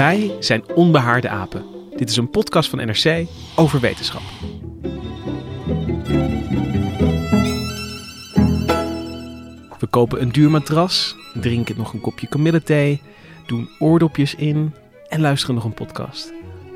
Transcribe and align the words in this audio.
Wij 0.00 0.36
zijn 0.38 0.64
Onbehaarde 0.74 1.28
Apen. 1.28 1.64
Dit 1.96 2.10
is 2.10 2.16
een 2.16 2.30
podcast 2.30 2.70
van 2.70 2.78
NRC 2.78 3.26
over 3.56 3.80
wetenschap. 3.80 4.22
We 9.78 9.86
kopen 9.90 10.22
een 10.22 10.32
duur 10.32 10.50
matras, 10.50 11.16
drinken 11.34 11.76
nog 11.76 11.92
een 11.92 12.00
kopje 12.00 12.26
kamillethee, 12.26 13.02
doen 13.46 13.68
oordopjes 13.78 14.34
in 14.34 14.74
en 15.08 15.20
luisteren 15.20 15.54
nog 15.54 15.64
een 15.64 15.74
podcast. 15.74 16.32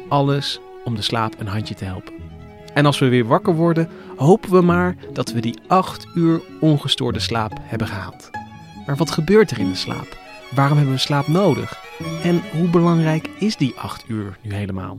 Alles 0.08 0.60
om 0.84 0.94
de 0.94 1.02
slaap 1.02 1.34
een 1.38 1.46
handje 1.46 1.74
te 1.74 1.84
helpen. 1.84 2.14
En 2.74 2.86
als 2.86 2.98
we 2.98 3.08
weer 3.08 3.26
wakker 3.26 3.54
worden, 3.54 3.88
hopen 4.16 4.50
we 4.50 4.60
maar 4.60 4.96
dat 5.12 5.32
we 5.32 5.40
die 5.40 5.58
acht 5.66 6.06
uur 6.14 6.42
ongestoorde 6.60 7.20
slaap 7.20 7.52
hebben 7.60 7.86
gehaald. 7.86 8.30
Maar 8.86 8.96
wat 8.96 9.10
gebeurt 9.10 9.50
er 9.50 9.58
in 9.58 9.70
de 9.70 9.76
slaap? 9.76 10.23
Waarom 10.54 10.76
hebben 10.76 10.94
we 10.94 11.00
slaap 11.00 11.26
nodig? 11.26 11.78
En 12.22 12.42
hoe 12.52 12.68
belangrijk 12.68 13.28
is 13.38 13.56
die 13.56 13.74
acht 13.76 14.04
uur 14.08 14.38
nu 14.42 14.54
helemaal? 14.54 14.98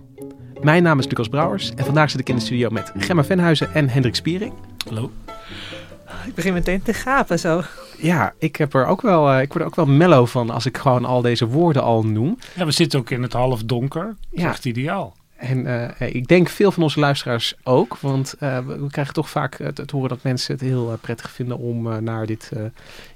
Mijn 0.61 0.83
naam 0.83 0.99
is 0.99 1.07
Lucas 1.07 1.27
Brouwers 1.27 1.73
en 1.75 1.85
vandaag 1.85 2.09
zit 2.09 2.19
ik 2.19 2.29
in 2.29 2.35
de 2.35 2.41
studio 2.41 2.69
met 2.69 2.91
Gemma 2.97 3.23
Venhuizen 3.23 3.73
en 3.73 3.89
Hendrik 3.89 4.15
Spiering. 4.15 4.53
Hallo. 4.87 5.11
Ik 6.27 6.35
begin 6.35 6.53
meteen 6.53 6.81
te 6.81 6.93
gapen 6.93 7.39
zo. 7.39 7.61
Ja, 7.97 8.33
ik, 8.39 8.55
heb 8.55 8.73
er 8.73 8.85
ook 8.85 9.01
wel, 9.01 9.31
eh, 9.31 9.41
ik 9.41 9.47
word 9.47 9.59
er 9.59 9.65
ook 9.67 9.75
wel 9.75 9.85
mellow 9.85 10.27
van 10.27 10.49
als 10.49 10.65
ik 10.65 10.77
gewoon 10.77 11.05
al 11.05 11.21
deze 11.21 11.47
woorden 11.47 11.83
al 11.83 12.03
noem. 12.05 12.37
Ja, 12.55 12.65
we 12.65 12.71
zitten 12.71 12.99
ook 12.99 13.09
in 13.09 13.21
het 13.21 13.33
half 13.33 13.63
donker. 13.63 14.03
Dat 14.05 14.15
is 14.31 14.41
Ja. 14.41 14.49
echt 14.49 14.65
ideaal. 14.65 15.15
En 15.35 15.89
eh, 15.99 16.15
ik 16.15 16.27
denk 16.27 16.49
veel 16.49 16.71
van 16.71 16.83
onze 16.83 16.99
luisteraars 16.99 17.53
ook, 17.63 17.97
want 17.99 18.33
eh, 18.39 18.57
we 18.59 18.79
we 18.79 18.87
krijgen 18.89 19.13
toch 19.13 19.29
vaak 19.29 19.57
het, 19.57 19.77
het 19.77 19.91
horen 19.91 20.09
dat 20.09 20.23
mensen 20.23 20.51
het 20.53 20.61
heel 20.61 20.91
eh, 20.91 20.97
prettig 21.01 21.31
vinden 21.31 21.57
om 21.57 21.91
eh, 21.91 21.97
naar 21.97 22.25
dit 22.25 22.51
eh, 22.55 22.61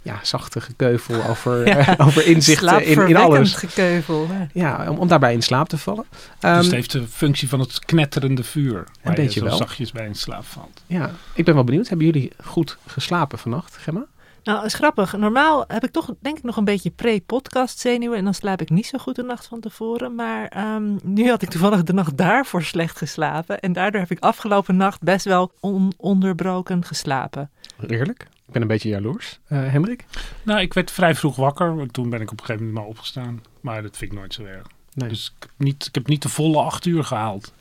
ja, 0.02 0.20
zachte 0.24 0.62
gekeuvel 0.62 1.24
over, 1.30 1.68
Ja. 1.68 1.98
eh, 1.98 2.08
over 2.08 2.26
inzichten 2.26 2.86
in, 2.86 3.08
in 3.08 3.16
alles. 3.16 3.54
gekeuvel. 3.54 4.28
hè. 4.30 4.46
Ja, 4.54 4.90
om, 4.90 4.98
om 4.98 5.08
daarbij 5.08 5.34
in 5.34 5.42
slaap 5.42 5.70
te 5.70 5.78
vallen. 5.78 6.06
dus 6.12 6.22
Ehm, 6.40 6.58
het 6.58 6.72
heeft 6.72 6.92
de 6.92 7.08
functie 7.08 7.50
van 7.50 7.60
het 7.60 7.86
knetterende 7.86 8.44
vuur. 8.44 8.84
Waar 9.04 9.14
beetje 9.16 9.34
je 9.34 9.40
zo 9.40 9.46
wel. 9.46 9.58
zachtjes 9.58 9.92
bij 9.92 10.06
in 10.06 10.16
slaap 10.16 10.46
valt. 10.46 10.84
ja, 10.88 11.12
ik 11.34 11.46
ben 11.46 11.54
wel 11.56 11.64
benieuwd. 11.64 11.88
Hebben 11.88 12.06
jullie 12.06 12.32
goed 12.44 12.78
geslapen 12.88 13.40
vannacht, 13.40 13.78
Gemma? 13.78 14.06
Nou, 14.44 14.66
is 14.66 14.74
grappig. 14.74 15.18
Normaal 15.18 15.64
heb 15.68 15.84
ik 15.84 15.92
toch 15.92 16.14
denk 16.20 16.38
ik 16.38 16.44
nog 16.44 16.58
een 16.58 16.64
beetje 16.64 16.90
pre-podcast 16.90 17.80
zenuwen. 17.80 18.18
En 18.18 18.24
dan 18.24 18.34
slaap 18.34 18.62
ik 18.62 18.70
niet 18.70 18.86
zo 18.86 18.98
goed 18.98 19.16
de 19.16 19.24
nacht 19.24 19.48
van 19.48 19.60
tevoren. 19.60 20.16
Maar 20.16 20.48
ehm, 20.48 20.96
nu 21.04 21.30
had 21.30 21.42
ik 21.42 21.50
toevallig 21.50 21.84
de 21.84 21.94
nacht 21.94 22.18
daarvoor 22.18 22.64
slecht 22.64 22.98
geslapen. 22.98 23.60
En 23.60 23.74
daardoor 23.74 24.02
heb 24.02 24.12
ik 24.12 24.20
afgelopen 24.20 24.76
nacht 24.76 25.02
best 25.02 25.26
wel 25.26 25.52
ononderbroken 25.60 26.86
geslapen. 26.86 27.50
Eerlijk? 27.88 28.28
Ik 28.46 28.54
ben 28.54 28.62
een 28.62 28.68
beetje 28.68 28.90
jaloers. 28.90 29.40
Eh 29.48 29.72
Hendrik? 29.72 30.06
Nou, 30.44 30.60
ik 30.60 30.74
werd 30.74 30.92
vrij 30.92 31.16
vroeg 31.16 31.36
wakker. 31.36 31.76
want 31.76 31.94
Toen 31.94 32.10
ben 32.10 32.22
ik 32.22 32.32
op 32.32 32.40
een 32.40 32.46
gegeven 32.46 32.66
moment 32.66 32.84
maar 32.84 32.96
opgestaan. 32.96 33.44
Maar 33.62 33.82
dat 33.82 33.98
vind 33.98 34.12
ik 34.12 34.18
nooit 34.18 34.34
zo 34.34 34.44
erg. 34.44 34.68
Nee. 34.94 35.10
Dus 35.10 35.34
ik 35.38 35.44
heb, 35.44 35.52
niet, 35.58 35.86
ik 35.86 35.96
heb 35.96 36.08
niet 36.08 36.22
de 36.22 36.30
volle 36.30 36.62
acht 36.62 36.86
uur 36.86 37.04
gehaald. 37.04 37.54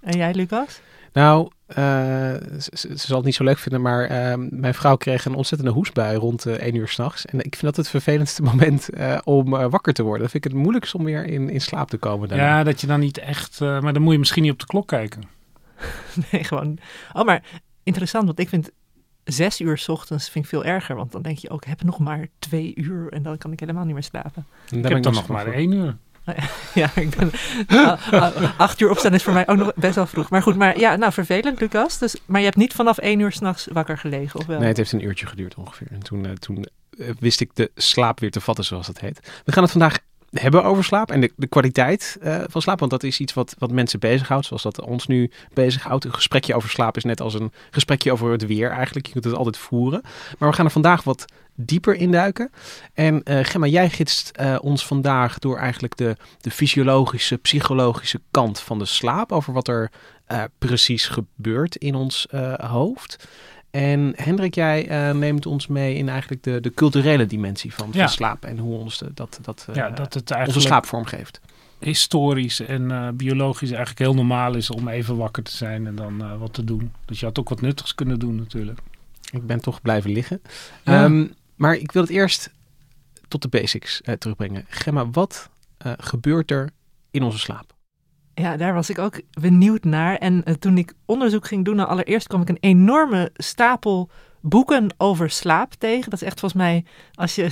En 0.00 0.16
jij, 0.16 0.34
Lucas? 0.34 0.80
Nou, 1.22 1.48
eh, 1.66 1.76
ze, 2.72 2.88
zal 2.94 3.16
het 3.16 3.24
niet 3.24 3.34
zo 3.34 3.44
leuk 3.44 3.58
vinden, 3.58 3.82
maar 3.82 4.04
eh, 4.04 4.34
mijn 4.50 4.74
vrouw 4.74 4.96
kreeg 4.96 5.24
een 5.24 5.34
ontzettende 5.34 5.72
hoestbui 5.72 6.16
rond 6.16 6.46
eh 6.46 6.54
1 6.54 6.74
uur 6.74 6.88
s'nachts. 6.88 7.24
En 7.26 7.38
ik 7.38 7.56
vind 7.56 7.62
dat 7.62 7.76
het 7.76 7.88
vervelendste 7.88 8.42
moment 8.50 8.88
eh, 8.90 9.18
om 9.24 9.54
eh, 9.54 9.66
wakker 9.70 9.92
te 9.92 10.02
worden. 10.02 10.22
Dat 10.22 10.30
vind 10.30 10.44
ik 10.44 10.50
het 10.52 10.60
moeilijkst 10.60 10.94
om 10.94 11.04
weer 11.04 11.24
in, 11.24 11.50
in 11.50 11.60
slaap 11.60 11.88
te 11.90 11.96
komen. 11.96 12.28
daarna. 12.28 12.44
Ja, 12.58 12.64
dat 12.64 12.80
je 12.80 12.86
dan 12.86 13.00
niet 13.00 13.18
echt... 13.18 13.60
eh, 13.60 13.80
maar 13.80 13.92
dan 13.92 14.02
moet 14.02 14.12
je 14.12 14.18
misschien 14.18 14.42
niet 14.42 14.52
op 14.52 14.58
de 14.60 14.66
klok 14.66 14.88
kijken. 14.88 15.22
Nee, 16.32 16.44
gewoon. 16.44 16.78
Oh, 17.12 17.24
maar 17.24 17.42
interessant, 17.82 18.26
want 18.26 18.38
ik 18.38 18.48
vind 18.48 18.70
zes 19.24 19.60
uur 19.60 19.78
's 19.78 19.88
ochtends 19.88 20.30
vind 20.30 20.44
ik 20.44 20.50
veel 20.50 20.64
erger. 20.64 20.96
Want 20.96 21.12
dan 21.12 21.22
denk 21.22 21.38
je 21.38 21.50
ook, 21.50 21.62
ik 21.62 21.68
heb 21.68 21.82
nog 21.82 21.98
maar 21.98 22.26
twee 22.38 22.72
uur 22.74 23.12
en 23.12 23.22
dan 23.22 23.38
kan 23.38 23.52
ik 23.52 23.60
helemaal 23.60 23.84
niet 23.84 23.94
meer 23.94 24.02
slapen. 24.02 24.46
En 24.70 24.78
Ik 24.78 24.88
heb 24.88 25.02
dan 25.02 25.14
nog 25.14 25.26
maar 25.26 25.44
voor. 25.44 25.52
één 25.52 25.72
uur. 25.72 25.96
Ja, 26.74 26.90
ik 26.94 27.16
ben, 27.16 27.30
ah, 27.66 28.32
acht 28.56 28.80
uur 28.80 28.90
opstaan 28.90 29.14
is 29.14 29.22
voor 29.22 29.32
mij 29.32 29.48
ook 29.48 29.56
nog 29.56 29.72
best 29.74 29.94
wel 29.94 30.06
vroeg. 30.06 30.30
Maar 30.30 30.42
goed, 30.42 30.56
maar 30.56 30.78
ja, 30.78 30.96
nou 30.96 31.12
vervelend, 31.12 31.60
Lucas. 31.60 31.98
Dus, 31.98 32.16
maar 32.26 32.40
je 32.40 32.46
hebt 32.46 32.58
niet 32.58 32.72
vanaf 32.72 32.98
één 32.98 33.20
uur 33.20 33.32
s'nachts 33.32 33.68
wakker 33.72 33.98
gelegen, 33.98 34.40
of 34.40 34.46
wel? 34.46 34.58
Nee, 34.58 34.68
het 34.68 34.76
heeft 34.76 34.92
een 34.92 35.04
uurtje 35.04 35.26
geduurd 35.26 35.54
ongeveer. 35.54 35.86
En 35.90 36.02
toen, 36.02 36.26
eh, 36.26 36.32
toen 36.32 36.66
eh, 36.98 37.08
wist 37.18 37.40
ik 37.40 37.50
de 37.54 37.70
slaap 37.74 38.20
weer 38.20 38.30
te 38.30 38.40
vatten, 38.40 38.64
zoals 38.64 38.86
dat 38.86 39.00
heet. 39.00 39.20
We 39.44 39.52
gaan 39.52 39.62
het 39.62 39.72
vandaag 39.72 39.98
hebben 40.30 40.64
over 40.64 40.84
slaap 40.84 41.10
en 41.10 41.20
de, 41.20 41.32
de 41.36 41.46
kwaliteit 41.46 42.18
eh, 42.20 42.40
van 42.46 42.62
slaap. 42.62 42.78
Want 42.78 42.90
dat 42.90 43.02
is 43.02 43.20
iets 43.20 43.34
wat, 43.34 43.54
wat 43.58 43.70
mensen 43.70 44.00
bezighoudt, 44.00 44.46
zoals 44.46 44.62
dat 44.62 44.80
ons 44.80 45.06
nu 45.06 45.30
bezighoudt. 45.54 46.04
Een 46.04 46.14
gesprekje 46.14 46.54
over 46.54 46.68
slaap 46.68 46.96
is 46.96 47.04
net 47.04 47.20
als 47.20 47.34
een 47.34 47.52
gesprekje 47.70 48.12
over 48.12 48.30
het 48.30 48.46
weer 48.46 48.70
eigenlijk. 48.70 49.06
Je 49.06 49.12
kunt 49.12 49.24
het 49.24 49.34
altijd 49.34 49.56
voeren. 49.56 50.00
Maar 50.38 50.48
we 50.48 50.54
gaan 50.54 50.64
er 50.64 50.70
vandaag 50.70 51.02
wat 51.02 51.24
dieper 51.56 51.94
induiken. 51.94 52.50
En 52.94 53.22
eh, 53.22 53.38
Gemma, 53.42 53.66
jij 53.66 53.90
gidst 53.90 54.28
eh, 54.28 54.56
ons 54.60 54.86
vandaag 54.86 55.38
door 55.38 55.58
eigenlijk 55.58 55.96
de, 55.96 56.16
de 56.40 56.50
fysiologische, 56.50 57.36
psychologische 57.36 58.20
kant 58.30 58.60
van 58.60 58.78
de 58.78 58.84
slaap. 58.84 59.32
Over 59.32 59.52
wat 59.52 59.68
er 59.68 59.90
eh, 60.26 60.42
precies 60.58 61.06
gebeurt 61.06 61.76
in 61.76 61.94
ons 61.94 62.26
hoofd. 62.56 63.28
En 63.70 64.12
Hendrik, 64.16 64.54
jij 64.54 65.12
neemt 65.12 65.46
ons 65.46 65.66
mee 65.66 65.94
in 65.94 66.08
eigenlijk 66.08 66.42
de, 66.42 66.60
de 66.60 66.74
culturele 66.74 67.26
dimensie 67.26 67.74
van, 67.74 67.92
van 67.92 68.08
slaap. 68.08 68.44
En 68.44 68.58
hoe 68.58 68.78
ons 68.78 68.98
de, 68.98 69.10
dat, 69.14 69.38
dat, 69.42 69.68
Ja, 69.72 69.90
dat 69.90 70.14
het 70.14 70.22
onze 70.22 70.34
eigenlijk 70.34 70.66
slaap 70.66 70.86
vormgeeft. 70.86 71.40
historisch 71.78 72.60
en 72.60 73.14
biologisch 73.16 73.68
eigenlijk 73.68 73.98
heel 73.98 74.14
normaal 74.14 74.54
is 74.54 74.70
om 74.70 74.88
even 74.88 75.16
wakker 75.16 75.42
te 75.42 75.56
zijn 75.56 75.86
en 75.86 75.94
dan 75.94 76.38
wat 76.38 76.52
te 76.52 76.64
doen. 76.64 76.92
Dus 77.04 77.20
je 77.20 77.26
had 77.26 77.38
ook 77.38 77.48
wat 77.48 77.60
nuttigs 77.60 77.94
kunnen 77.94 78.18
doen 78.18 78.34
natuurlijk. 78.36 78.80
Ik 79.30 79.46
ben 79.46 79.60
toch 79.60 79.82
blijven 79.82 80.10
liggen. 80.10 80.40
Ja. 80.84 81.04
Ehm, 81.04 81.26
maar 81.56 81.74
ik 81.74 81.92
wil 81.92 82.02
het 82.02 82.10
eerst 82.10 82.50
tot 83.28 83.42
de 83.42 83.48
basics 83.48 84.02
eh, 84.02 84.14
terugbrengen. 84.14 84.64
Gemma, 84.68 85.10
wat 85.10 85.50
eh, 85.78 85.92
gebeurt 85.96 86.50
er 86.50 86.70
in 87.10 87.22
onze 87.22 87.38
slaap? 87.38 87.74
Ja, 88.34 88.56
daar 88.56 88.74
was 88.74 88.90
ik 88.90 88.98
ook 88.98 89.20
benieuwd 89.40 89.84
naar. 89.84 90.16
En 90.16 90.44
eh, 90.44 90.54
toen 90.54 90.78
ik 90.78 90.92
onderzoek 91.04 91.46
ging 91.46 91.64
doen, 91.64 91.86
allereerst 91.86 92.26
kwam 92.26 92.40
ik 92.40 92.48
een 92.48 92.58
enorme 92.60 93.30
stapel 93.34 94.10
boeken 94.48 94.94
over 94.96 95.30
slaap 95.30 95.72
tegen. 95.72 96.10
Dat 96.10 96.20
is 96.20 96.26
echt 96.26 96.40
volgens 96.40 96.62
mij, 96.62 96.84
als 97.14 97.34
je, 97.34 97.48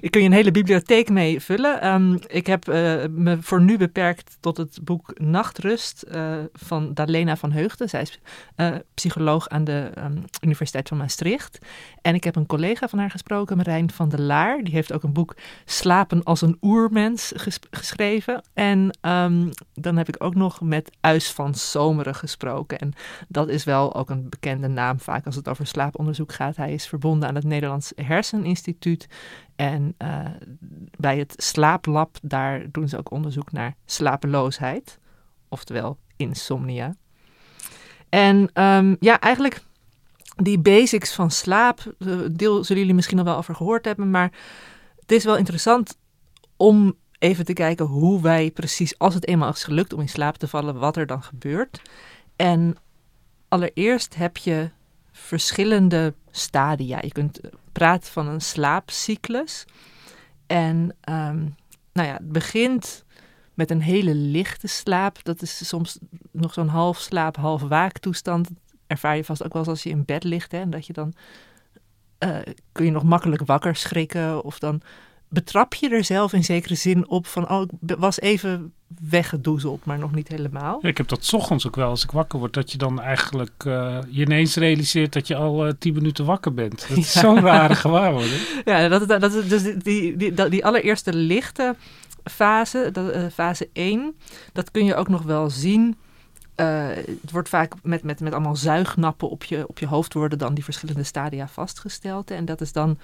kun 0.10 0.20
je 0.20 0.26
een 0.26 0.32
hele 0.32 0.50
bibliotheek 0.50 1.08
mee 1.10 1.40
vullen. 1.40 1.80
Ehm, 1.80 2.16
ik 2.26 2.46
heb 2.46 2.68
eh, 2.68 3.04
me 3.10 3.38
voor 3.40 3.62
nu 3.62 3.76
beperkt 3.78 4.36
tot 4.40 4.56
het 4.56 4.78
boek 4.82 5.18
Nachtrust 5.20 6.02
eh, 6.02 6.36
van 6.52 6.94
Dalena 6.94 7.36
van 7.36 7.52
Heugden. 7.52 7.88
Zij 7.88 8.00
is 8.00 8.20
eh, 8.56 8.74
psycholoog 8.94 9.48
aan 9.48 9.64
de 9.64 9.90
ehm, 9.94 10.16
Universiteit 10.40 10.88
van 10.88 10.96
Maastricht. 10.96 11.58
En 12.02 12.14
ik 12.14 12.24
heb 12.24 12.36
een 12.36 12.46
collega 12.46 12.88
van 12.88 12.98
haar 12.98 13.10
gesproken, 13.10 13.56
Marijn 13.56 13.90
van 13.90 14.08
der 14.08 14.20
Laar. 14.20 14.62
Die 14.62 14.74
heeft 14.74 14.92
ook 14.92 15.02
een 15.02 15.12
boek 15.12 15.36
Slapen 15.64 16.22
als 16.22 16.40
een 16.42 16.56
oermens 16.62 17.32
ges- 17.36 17.58
geschreven. 17.70 18.42
En 18.52 18.98
ehm, 19.00 19.50
dan 19.74 19.96
heb 19.96 20.08
ik 20.08 20.22
ook 20.24 20.34
nog 20.34 20.60
met 20.60 20.90
Uis 21.00 21.30
van 21.32 21.54
Zomeren 21.54 22.14
gesproken. 22.14 22.78
En 22.78 22.92
dat 23.28 23.48
is 23.48 23.64
wel 23.64 23.94
ook 23.94 24.10
een 24.10 24.28
bekende 24.28 24.68
naam 24.68 25.00
vaak 25.00 25.26
als 25.26 25.36
het 25.36 25.48
over 25.48 25.66
slaap 25.66 25.98
onderzoek 26.04 26.32
gaat. 26.32 26.56
Hij 26.56 26.72
is 26.72 26.86
verbonden 26.86 27.28
aan 27.28 27.34
het 27.34 27.44
Nederlands 27.44 27.92
Herseninstituut. 27.96 29.06
En 29.56 29.94
uh, 29.98 30.26
bij 30.96 31.18
het 31.18 31.34
slaaplab, 31.36 32.16
daar 32.22 32.70
doen 32.70 32.88
ze 32.88 32.98
ook 32.98 33.10
onderzoek 33.10 33.52
naar 33.52 33.74
slapeloosheid. 33.84 34.98
Oftewel 35.48 35.98
insomnia. 36.16 36.94
En 38.08 38.62
um, 38.62 38.96
ja, 39.00 39.20
eigenlijk 39.20 39.62
die 40.36 40.58
basics 40.58 41.14
van 41.14 41.30
slaap, 41.30 41.94
deel 42.30 42.64
zullen 42.64 42.82
jullie 42.82 42.94
misschien 42.94 43.18
al 43.18 43.24
wel 43.24 43.36
over 43.36 43.54
gehoord 43.54 43.84
hebben, 43.84 44.10
maar 44.10 44.32
het 45.00 45.12
is 45.12 45.24
wel 45.24 45.36
interessant 45.36 45.98
om 46.56 46.94
even 47.18 47.44
te 47.44 47.52
kijken 47.52 47.86
hoe 47.86 48.22
wij 48.22 48.50
precies, 48.50 48.98
als 48.98 49.14
het 49.14 49.26
eenmaal 49.26 49.50
is 49.50 49.64
gelukt 49.64 49.92
om 49.92 50.00
in 50.00 50.08
slaap 50.08 50.36
te 50.36 50.48
vallen, 50.48 50.78
wat 50.78 50.96
er 50.96 51.06
dan 51.06 51.22
gebeurt. 51.22 51.82
En 52.36 52.76
allereerst 53.48 54.14
heb 54.14 54.36
je 54.36 54.70
verschillende 55.16 56.14
stadia. 56.30 56.98
Je 57.00 57.12
kunt 57.12 57.40
praten 57.72 58.12
van 58.12 58.28
een 58.28 58.40
slaapcyclus. 58.40 59.64
En 60.46 60.96
um, 61.08 61.54
nou 61.92 62.08
ja, 62.08 62.12
het 62.12 62.32
begint 62.32 63.04
met 63.54 63.70
een 63.70 63.80
hele 63.80 64.14
lichte 64.14 64.66
slaap. 64.66 65.24
Dat 65.24 65.42
is 65.42 65.68
soms 65.68 65.98
nog 66.30 66.52
zo'n 66.52 66.68
half 66.68 66.98
slaap, 66.98 67.36
half 67.36 67.62
waaktoestand. 67.62 68.48
Ervaar 68.86 69.16
je 69.16 69.24
vast 69.24 69.44
ook 69.44 69.52
wel 69.52 69.64
als 69.64 69.82
je 69.82 69.90
in 69.90 70.04
bed 70.04 70.24
ligt. 70.24 70.52
Hè, 70.52 70.60
en 70.60 70.70
dat 70.70 70.86
je 70.86 70.92
dan 70.92 71.12
uh, 72.18 72.38
kun 72.72 72.84
je 72.84 72.90
nog 72.90 73.04
makkelijk 73.04 73.46
wakker 73.46 73.76
schrikken. 73.76 74.44
Of 74.44 74.58
dan 74.58 74.80
betrap 75.34 75.74
je 75.74 75.88
er 75.88 76.04
zelf 76.04 76.32
in 76.32 76.44
zekere 76.44 76.74
zin 76.74 77.08
op 77.08 77.26
van, 77.26 77.50
oh, 77.50 77.62
ik 77.86 77.96
was 77.98 78.20
even 78.20 78.72
weggedoezeld, 79.08 79.84
maar 79.84 79.98
nog 79.98 80.14
niet 80.14 80.28
helemaal. 80.28 80.78
Ja, 80.82 80.88
ik 80.88 80.96
heb 80.96 81.08
dat 81.08 81.32
ochtends 81.32 81.66
ook 81.66 81.76
wel 81.76 81.88
als 81.88 82.04
ik 82.04 82.10
wakker 82.10 82.38
word, 82.38 82.52
dat 82.52 82.72
je 82.72 82.78
dan 82.78 83.00
eigenlijk 83.00 83.64
uh, 83.66 83.98
je 84.08 84.22
ineens 84.22 84.56
realiseert 84.56 85.12
dat 85.12 85.26
je 85.26 85.36
al 85.36 85.66
uh, 85.66 85.72
tien 85.78 85.94
minuten 85.94 86.24
wakker 86.24 86.54
bent. 86.54 86.88
Dat 86.88 86.96
is 86.98 87.12
ja. 87.14 87.20
zo'n 87.20 87.40
rare 87.40 87.74
gewaarwording. 87.74 88.40
Ja, 88.64 88.88
dat, 88.88 89.08
dat, 89.08 89.20
dat, 89.20 89.48
dus 89.48 89.62
die, 89.62 89.76
die, 89.76 90.16
die, 90.16 90.48
die 90.48 90.64
allereerste 90.64 91.14
lichte 91.14 91.76
fase, 92.24 92.88
dat, 92.92 93.16
uh, 93.16 93.26
fase 93.32 93.68
1, 93.72 94.14
dat 94.52 94.70
kun 94.70 94.84
je 94.84 94.94
ook 94.94 95.08
nog 95.08 95.22
wel 95.22 95.50
zien. 95.50 95.96
het 96.54 97.30
wordt 97.30 97.48
vaak 97.48 97.72
met, 97.82 98.02
met, 98.02 98.20
met 98.20 98.32
allemaal 98.32 98.56
zuignappen 98.56 99.30
op 99.30 99.44
je, 99.44 99.68
op 99.68 99.78
je 99.78 99.86
hoofd 99.86 100.14
worden 100.14 100.38
dan 100.38 100.54
die 100.54 100.64
verschillende 100.64 101.02
stadia 101.02 101.48
vastgesteld. 101.48 102.30
En 102.30 102.44
dat 102.44 102.60
is 102.60 102.72
dan 102.72 102.98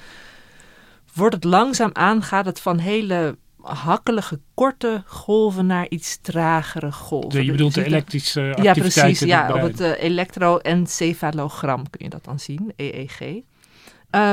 wordt 1.15 1.35
het 1.35 1.45
langzaam 1.45 1.91
aan, 1.93 2.23
gaat 2.23 2.47
het 2.47 2.61
van 2.61 2.79
hele 2.79 3.39
hakkelige, 3.63 4.41
korte 4.55 5.03
golven 5.07 5.67
naar 5.67 5.89
iets 5.89 6.19
tragere 6.21 6.93
golven. 6.93 7.45
je 7.45 7.51
bedoelt 7.51 7.75
de 7.75 7.85
elektrische 7.85 8.41
activiteit 8.41 8.95
Ja, 8.95 9.03
precies. 9.03 9.21
Ja, 9.21 9.55
op 9.55 9.61
het 9.61 9.81
uh, 9.81 10.03
elektroencefalogram 10.03 11.91
kun 11.91 12.05
je 12.05 12.11
dat 12.11 12.25
dan 12.25 12.41
zien, 12.41 12.73
EEG. 12.77 13.21
Uh, 13.21 13.41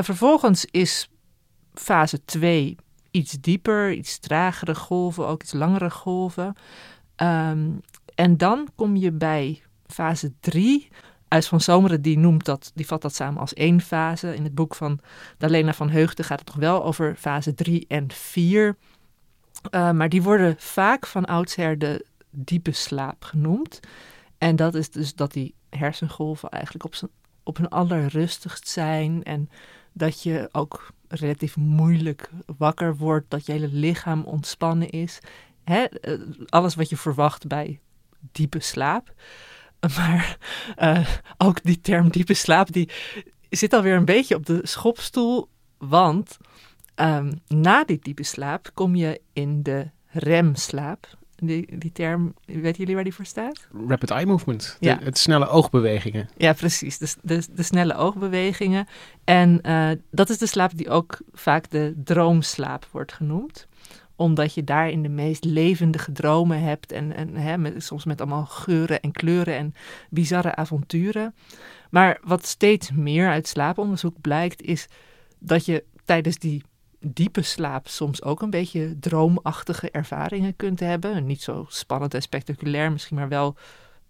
vervolgens 0.02 0.66
is 0.66 1.10
fase 1.74 2.26
2 2.26 2.76
iets 3.12 3.32
dieper, 3.32 3.94
iets 3.94 4.20
tragere 4.20 4.76
golven, 4.76 5.28
ook 5.28 5.44
iets 5.44 5.54
langere 5.54 5.90
golven. 5.90 6.56
Um, 7.16 7.82
en 8.16 8.38
dan 8.38 8.68
kom 8.76 8.96
je 8.96 9.12
bij 9.12 9.62
fase 9.88 10.34
3, 10.40 10.88
Uis 11.28 11.48
van 11.48 11.62
Zomeren 11.62 12.02
die 12.02 12.18
noemt 12.18 12.46
dat, 12.46 12.72
die 12.76 12.86
vat 12.86 13.02
dat 13.02 13.16
samen 13.16 13.40
als 13.40 13.54
één 13.54 13.82
fase. 13.82 14.36
In 14.36 14.44
het 14.44 14.56
boek 14.56 14.76
van 14.76 15.00
Dalena 15.38 15.74
van 15.74 15.90
Heugden 15.90 16.26
gaat 16.26 16.40
het 16.40 16.48
nog 16.48 16.58
wel 16.58 16.84
over 16.84 17.16
fase 17.16 17.54
3 17.54 17.86
en 17.88 18.12
4. 18.12 18.76
Uh, 19.72 19.92
maar 19.92 20.10
die 20.10 20.24
worden 20.24 20.56
vaak 20.58 21.06
van 21.06 21.26
oudsher 21.26 21.78
de 21.78 22.06
diepe 22.30 22.72
slaap 22.72 23.24
genoemd. 23.24 23.80
En 24.38 24.56
dat 24.56 24.76
is 24.76 24.92
dus 24.92 25.16
dat 25.16 25.34
die 25.34 25.56
hersengolven 25.70 26.50
eigenlijk 26.50 26.86
op, 26.86 26.96
zijn, 26.96 27.12
op 27.44 27.58
hun 27.58 27.70
allerrustigst 27.70 28.68
zijn. 28.68 29.24
En 29.24 29.50
dat 29.94 30.24
je 30.24 30.50
ook 30.52 30.92
relatief 31.08 31.56
moeilijk 31.56 32.30
wakker 32.58 32.96
wordt. 32.96 33.30
Dat 33.30 33.46
je 33.46 33.52
hele 33.52 33.70
lichaam 33.72 34.24
ontspannen 34.24 34.90
is. 34.90 35.20
Hè? 35.64 35.86
Alles 36.46 36.76
wat 36.76 36.90
je 36.90 36.98
verwacht 36.98 37.48
bij 37.48 37.80
diepe 38.32 38.60
slaap. 38.60 39.14
Maar 39.98 40.38
uh, 40.78 41.08
ook 41.38 41.64
die 41.64 41.82
term 41.82 42.10
diepe 42.10 42.34
slaap, 42.34 42.72
die 42.72 42.90
zit 43.50 43.74
alweer 43.74 43.96
een 43.96 44.06
beetje 44.06 44.36
op 44.36 44.46
de 44.46 44.60
schopstoel. 44.64 45.50
Want 45.78 46.38
um, 46.96 47.42
na 47.48 47.84
die 47.84 48.00
diepe 48.02 48.24
slaap 48.24 48.72
kom 48.74 48.96
je 48.96 49.22
in 49.34 49.64
de 49.64 49.90
remslaap. 50.08 51.16
Die, 51.36 51.78
die 51.78 51.92
term, 51.92 52.34
weten 52.46 52.78
jullie 52.78 52.96
waar 52.96 53.04
die 53.04 53.14
voor 53.14 53.26
staat? 53.26 53.68
Rapid 53.88 54.12
eye 54.12 54.26
movement. 54.26 54.78
De, 54.80 54.86
ja. 54.86 55.00
Het 55.04 55.18
snelle 55.18 55.48
oogbewegingen. 55.48 56.30
Ja, 56.38 56.54
precies. 56.54 56.98
De, 56.98 57.14
de, 57.22 57.44
de 57.52 57.64
snelle 57.64 57.96
oogbewegingen. 57.96 58.88
En 59.24 59.60
uh, 59.66 59.90
dat 60.12 60.30
is 60.30 60.38
de 60.38 60.46
slaap 60.46 60.78
die 60.78 60.90
ook 60.90 61.20
vaak 61.34 61.70
de 61.70 61.94
droomslaap 62.04 62.88
wordt 62.92 63.14
genoemd 63.14 63.67
omdat 64.18 64.54
je 64.54 64.64
daarin 64.64 65.02
de 65.02 65.10
meest 65.10 65.44
levendige 65.44 66.12
dromen 66.12 66.62
hebt. 66.62 66.92
En, 66.92 67.16
en 67.16 67.36
hè, 67.36 67.80
soms 67.80 68.06
met 68.06 68.22
allemaal 68.22 68.46
geuren 68.46 69.02
en 69.02 69.12
kleuren 69.12 69.56
en 69.56 69.74
bizarre 70.10 70.56
avonturen. 70.56 71.36
Maar 71.90 72.20
wat 72.24 72.46
steeds 72.46 72.92
meer 72.92 73.30
uit 73.30 73.48
slaaponderzoek 73.48 74.22
blijkt, 74.22 74.62
is 74.62 74.88
dat 75.40 75.66
je 75.66 75.84
tijdens 76.06 76.38
die 76.38 76.64
diepe 77.00 77.42
slaap 77.42 77.88
soms 77.88 78.24
ook 78.24 78.42
een 78.42 78.50
beetje 78.50 79.00
droomachtige 79.00 79.92
ervaringen 79.92 80.56
kunt 80.56 80.80
hebben. 80.80 81.26
Niet 81.26 81.42
zo 81.42 81.66
spannend 81.70 82.14
en 82.14 82.22
spectaculair, 82.22 82.92
misschien 82.92 83.18
maar 83.18 83.30
wel, 83.30 83.56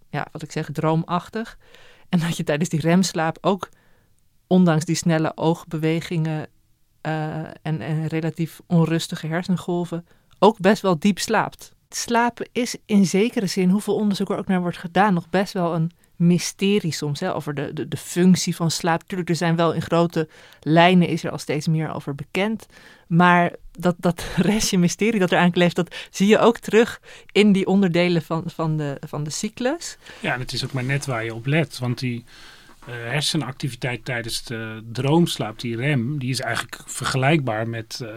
ja, 0.09 0.27
wat 0.31 0.41
ik 0.41 0.51
zeg, 0.51 0.69
droomachtig. 0.71 1.57
En 2.09 2.19
dat 2.19 2.37
je 2.37 2.43
tijdens 2.43 2.69
die 2.69 2.79
remslaap 2.79 3.37
ook, 3.41 3.69
ondanks 4.47 4.85
die 4.85 4.95
snelle 4.95 5.31
oogbewegingen 5.35 6.47
uh, 7.07 7.37
en, 7.61 7.81
en 7.81 8.07
relatief 8.07 8.61
onrustige 8.65 9.27
hersengolven 9.27 10.05
ook 10.39 10.59
best 10.59 10.81
wel 10.81 10.99
diep 10.99 11.19
slaapt. 11.19 11.71
Slapen 11.89 12.49
is 12.51 12.75
in 12.85 13.05
zekere 13.05 13.47
zin, 13.47 13.69
hoeveel 13.69 13.95
onderzoek 13.95 14.29
er 14.29 14.37
ook 14.37 14.47
naar 14.47 14.61
wordt 14.61 14.77
gedaan, 14.77 15.13
nog 15.13 15.29
best 15.29 15.53
wel 15.53 15.75
een 15.75 15.91
mysterie 16.15 16.91
soms 16.91 17.19
hè, 17.19 17.35
over 17.35 17.53
de, 17.53 17.73
de, 17.73 17.87
de 17.87 17.97
functie 17.97 18.55
van 18.55 18.71
slaap. 18.71 19.03
Tuurlijk, 19.03 19.29
er 19.29 19.35
zijn 19.35 19.55
wel 19.55 19.73
in 19.73 19.81
grote 19.81 20.27
lijnen 20.61 21.07
is 21.07 21.23
er 21.23 21.31
al 21.31 21.37
steeds 21.37 21.67
meer 21.67 21.93
over 21.93 22.15
bekend. 22.15 22.65
Maar 23.07 23.51
dat, 23.71 23.95
dat 23.97 24.25
restje 24.35 24.77
mysterie 24.77 25.19
dat 25.19 25.31
er 25.31 25.39
aan 25.39 25.51
kleeft, 25.51 25.75
dat 25.75 25.95
zie 26.09 26.27
je 26.27 26.39
ook 26.39 26.57
terug 26.57 27.01
in 27.31 27.51
die 27.51 27.67
onderdelen 27.67 28.21
van, 28.21 28.43
van, 28.45 28.77
de, 28.77 28.97
van 29.07 29.23
de 29.23 29.29
cyclus. 29.29 29.97
Ja, 30.19 30.33
en 30.33 30.39
het 30.39 30.53
is 30.53 30.63
ook 30.65 30.73
maar 30.73 30.83
net 30.83 31.05
waar 31.05 31.23
je 31.23 31.33
op 31.33 31.45
let. 31.45 31.79
Want 31.79 31.99
die, 31.99 32.19
uh, 32.19 32.25
hersenactiviteit 32.91 34.05
tijdens 34.05 34.43
de 34.43 34.83
droomslaap, 34.91 35.59
die 35.59 35.75
rem, 35.75 36.19
die 36.19 36.29
is 36.29 36.39
eigenlijk 36.39 36.81
vergelijkbaar 36.85 37.69
met 37.69 37.99
uh, 38.03 38.09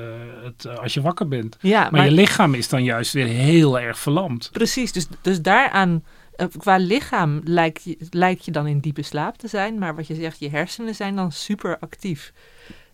het, 0.43 0.64
uh, 0.64 0.78
als 0.78 0.94
je 0.94 1.00
wakker 1.00 1.28
bent. 1.28 1.56
Ja, 1.61 1.82
maar, 1.82 1.93
maar, 1.93 2.05
je 2.05 2.11
lichaam 2.11 2.55
is 2.55 2.69
dan 2.69 2.84
juist 2.84 3.12
weer 3.12 3.26
heel 3.26 3.81
erg 3.81 3.99
verlamd. 3.99 4.49
Precies, 4.52 4.93
dus, 4.93 5.06
dus 5.21 5.42
daaraan, 5.42 6.04
qua 6.59 6.76
lichaam 6.76 7.40
lijkt 7.45 7.85
je, 7.85 7.97
lijkt 8.11 8.45
je 8.45 8.50
dan 8.50 8.66
in 8.66 8.80
diepe 8.80 9.02
slaap 9.02 9.37
te 9.37 9.49
zijn, 9.49 9.78
maar 9.78 9.95
wat 9.95 10.06
je 10.06 10.14
zegt, 10.14 10.38
je 10.38 10.50
hersenen 10.50 10.95
zijn 10.95 11.16
dan 11.16 11.33
super 11.33 11.78
actief. 11.78 12.33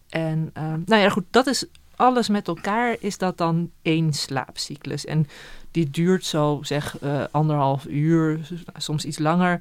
En 0.08 0.50
nou 0.84 1.02
ja, 1.02 1.08
goed, 1.08 1.24
dat 1.30 1.46
is 1.46 1.64
alles 1.96 2.28
met 2.28 2.48
elkaar, 2.48 2.96
is 3.00 3.18
dat 3.18 3.38
dan 3.38 3.70
één 3.82 4.12
slaapcyclus. 4.12 5.04
En 5.04 5.26
die 5.70 5.90
duurt 5.90 6.24
zo, 6.24 6.58
zeg, 6.62 6.96
anderhalf 7.30 7.86
uur, 7.86 8.40
soms 8.76 9.04
iets 9.04 9.18
langer. 9.18 9.60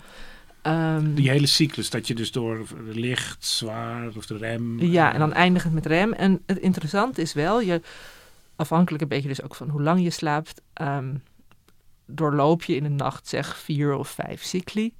Um, 0.68 1.16
die 1.16 1.30
hele 1.30 1.48
cyclus, 1.48 1.90
dat 1.90 2.08
je 2.08 2.16
dus 2.16 2.32
door 2.32 2.66
licht, 2.86 3.46
zwaar 3.46 4.16
of 4.16 4.26
de 4.26 4.38
rem. 4.38 4.80
Ja, 4.80 5.14
en 5.14 5.20
dan 5.20 5.34
eindigend 5.34 5.74
met 5.74 5.86
rem. 5.86 6.14
En 6.14 6.42
het 6.46 6.58
interessante 6.58 7.22
is 7.22 7.34
wel, 7.34 7.62
je, 7.62 7.82
afhankelijk 8.56 9.04
een 9.04 9.10
beetje 9.10 9.28
dus 9.28 9.42
ook 9.42 9.56
van 9.56 9.70
hoe 9.70 9.82
lang 9.82 10.02
je 10.02 10.10
slaapt, 10.10 10.62
um, 10.82 11.24
doorloop 12.06 12.64
je 12.64 12.76
in 12.76 12.84
de 12.84 12.90
nacht 12.90 13.28
zeg 13.28 13.58
vier 13.58 13.94
of 13.94 14.10
vijf 14.10 14.44
cycli. 14.44 14.94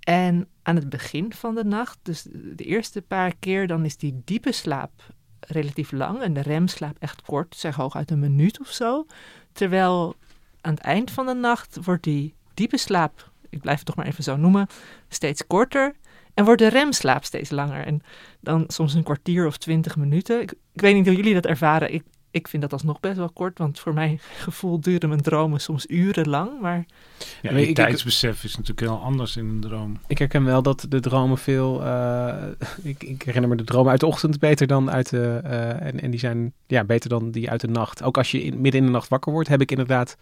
En 0.00 0.48
aan 0.62 0.76
het 0.76 0.88
begin 0.88 1.32
van 1.32 1.54
de 1.54 1.64
nacht, 1.64 1.98
dus 2.02 2.26
de 2.32 2.64
eerste 2.64 3.02
paar 3.02 3.32
keer, 3.38 3.66
dan 3.66 3.84
is 3.84 3.96
die 3.96 4.20
diepe 4.24 4.52
slaap 4.52 4.92
relatief 5.40 5.92
lang 5.92 6.20
en 6.22 6.32
de 6.32 6.42
remslaap 6.42 6.96
echt 6.98 7.22
kort, 7.22 7.56
zeg 7.56 7.74
hooguit 7.74 8.10
een 8.10 8.18
minuut 8.18 8.60
of 8.60 8.68
zo. 8.68 9.06
Terwijl 9.52 10.14
aan 10.60 10.74
het 10.74 10.82
eind 10.82 11.10
van 11.10 11.26
de 11.26 11.34
nacht 11.34 11.78
wordt 11.84 12.02
die 12.02 12.34
diepe 12.54 12.76
slaap 12.78 13.30
ik 13.56 13.62
blijf 13.62 13.76
het 13.76 13.86
toch 13.86 13.96
maar 13.96 14.06
even 14.06 14.24
zo 14.24 14.36
noemen, 14.36 14.66
steeds 15.08 15.46
korter. 15.46 15.94
En 16.34 16.44
wordt 16.44 16.60
de 16.60 16.68
remslaap 16.68 17.24
steeds 17.24 17.50
langer. 17.50 17.86
En 17.86 18.02
dan 18.40 18.64
soms 18.66 18.94
een 18.94 19.02
kwartier 19.02 19.46
of 19.46 19.56
twintig 19.56 19.96
minuten. 19.96 20.40
Ik, 20.40 20.54
weet 20.72 20.94
niet 20.94 21.06
hoe 21.06 21.16
jullie 21.16 21.34
dat 21.34 21.46
ervaren. 21.46 21.92
Ik, 21.92 22.02
ik 22.36 22.48
vind 22.48 22.62
dat 22.62 22.72
alsnog 22.72 23.00
best 23.00 23.16
wel 23.16 23.30
kort, 23.30 23.58
want 23.58 23.78
voor 23.78 23.94
mijn 23.94 24.20
gevoel 24.46 24.80
duren 24.80 25.08
mijn 25.08 25.20
dromen 25.20 25.60
soms 25.60 25.86
urenlang. 25.88 26.60
Maar... 26.60 26.86
Ja, 27.42 27.56
je 27.56 27.72
tijdsbesef 27.72 28.44
is 28.44 28.56
natuurlijk 28.56 28.80
heel 28.80 29.00
anders 29.00 29.36
in 29.36 29.48
een 29.48 29.60
droom. 29.60 29.98
Ik 30.06 30.18
herken 30.18 30.44
wel 30.44 30.62
dat 30.62 30.86
de 30.88 31.00
dromen 31.00 31.38
veel... 31.38 31.82
Uh, 31.82 32.34
ik, 32.82 33.02
ik, 33.02 33.22
herinner 33.22 33.50
me 33.50 33.56
de 33.56 33.64
dromen 33.64 33.90
uit 33.90 34.00
de 34.00 34.06
ochtend 34.06 34.38
beter 34.38 34.66
dan 34.66 34.90
uit 34.90 35.10
de... 35.10 35.40
Uh, 35.44 35.82
en, 35.82 36.00
en 36.00 36.10
die 36.10 36.20
zijn 36.20 36.52
ja, 36.66 36.84
beter 36.84 37.08
dan 37.08 37.30
die 37.30 37.50
uit 37.50 37.60
de 37.60 37.68
nacht. 37.68 38.02
Ook 38.02 38.16
als 38.16 38.30
je 38.30 38.42
in, 38.42 38.60
midden 38.60 38.80
in 38.80 38.86
de 38.86 38.92
nacht 38.92 39.08
wakker 39.08 39.32
wordt, 39.32 39.48
heb 39.48 39.60
ik 39.60 39.70
inderdaad 39.70 40.16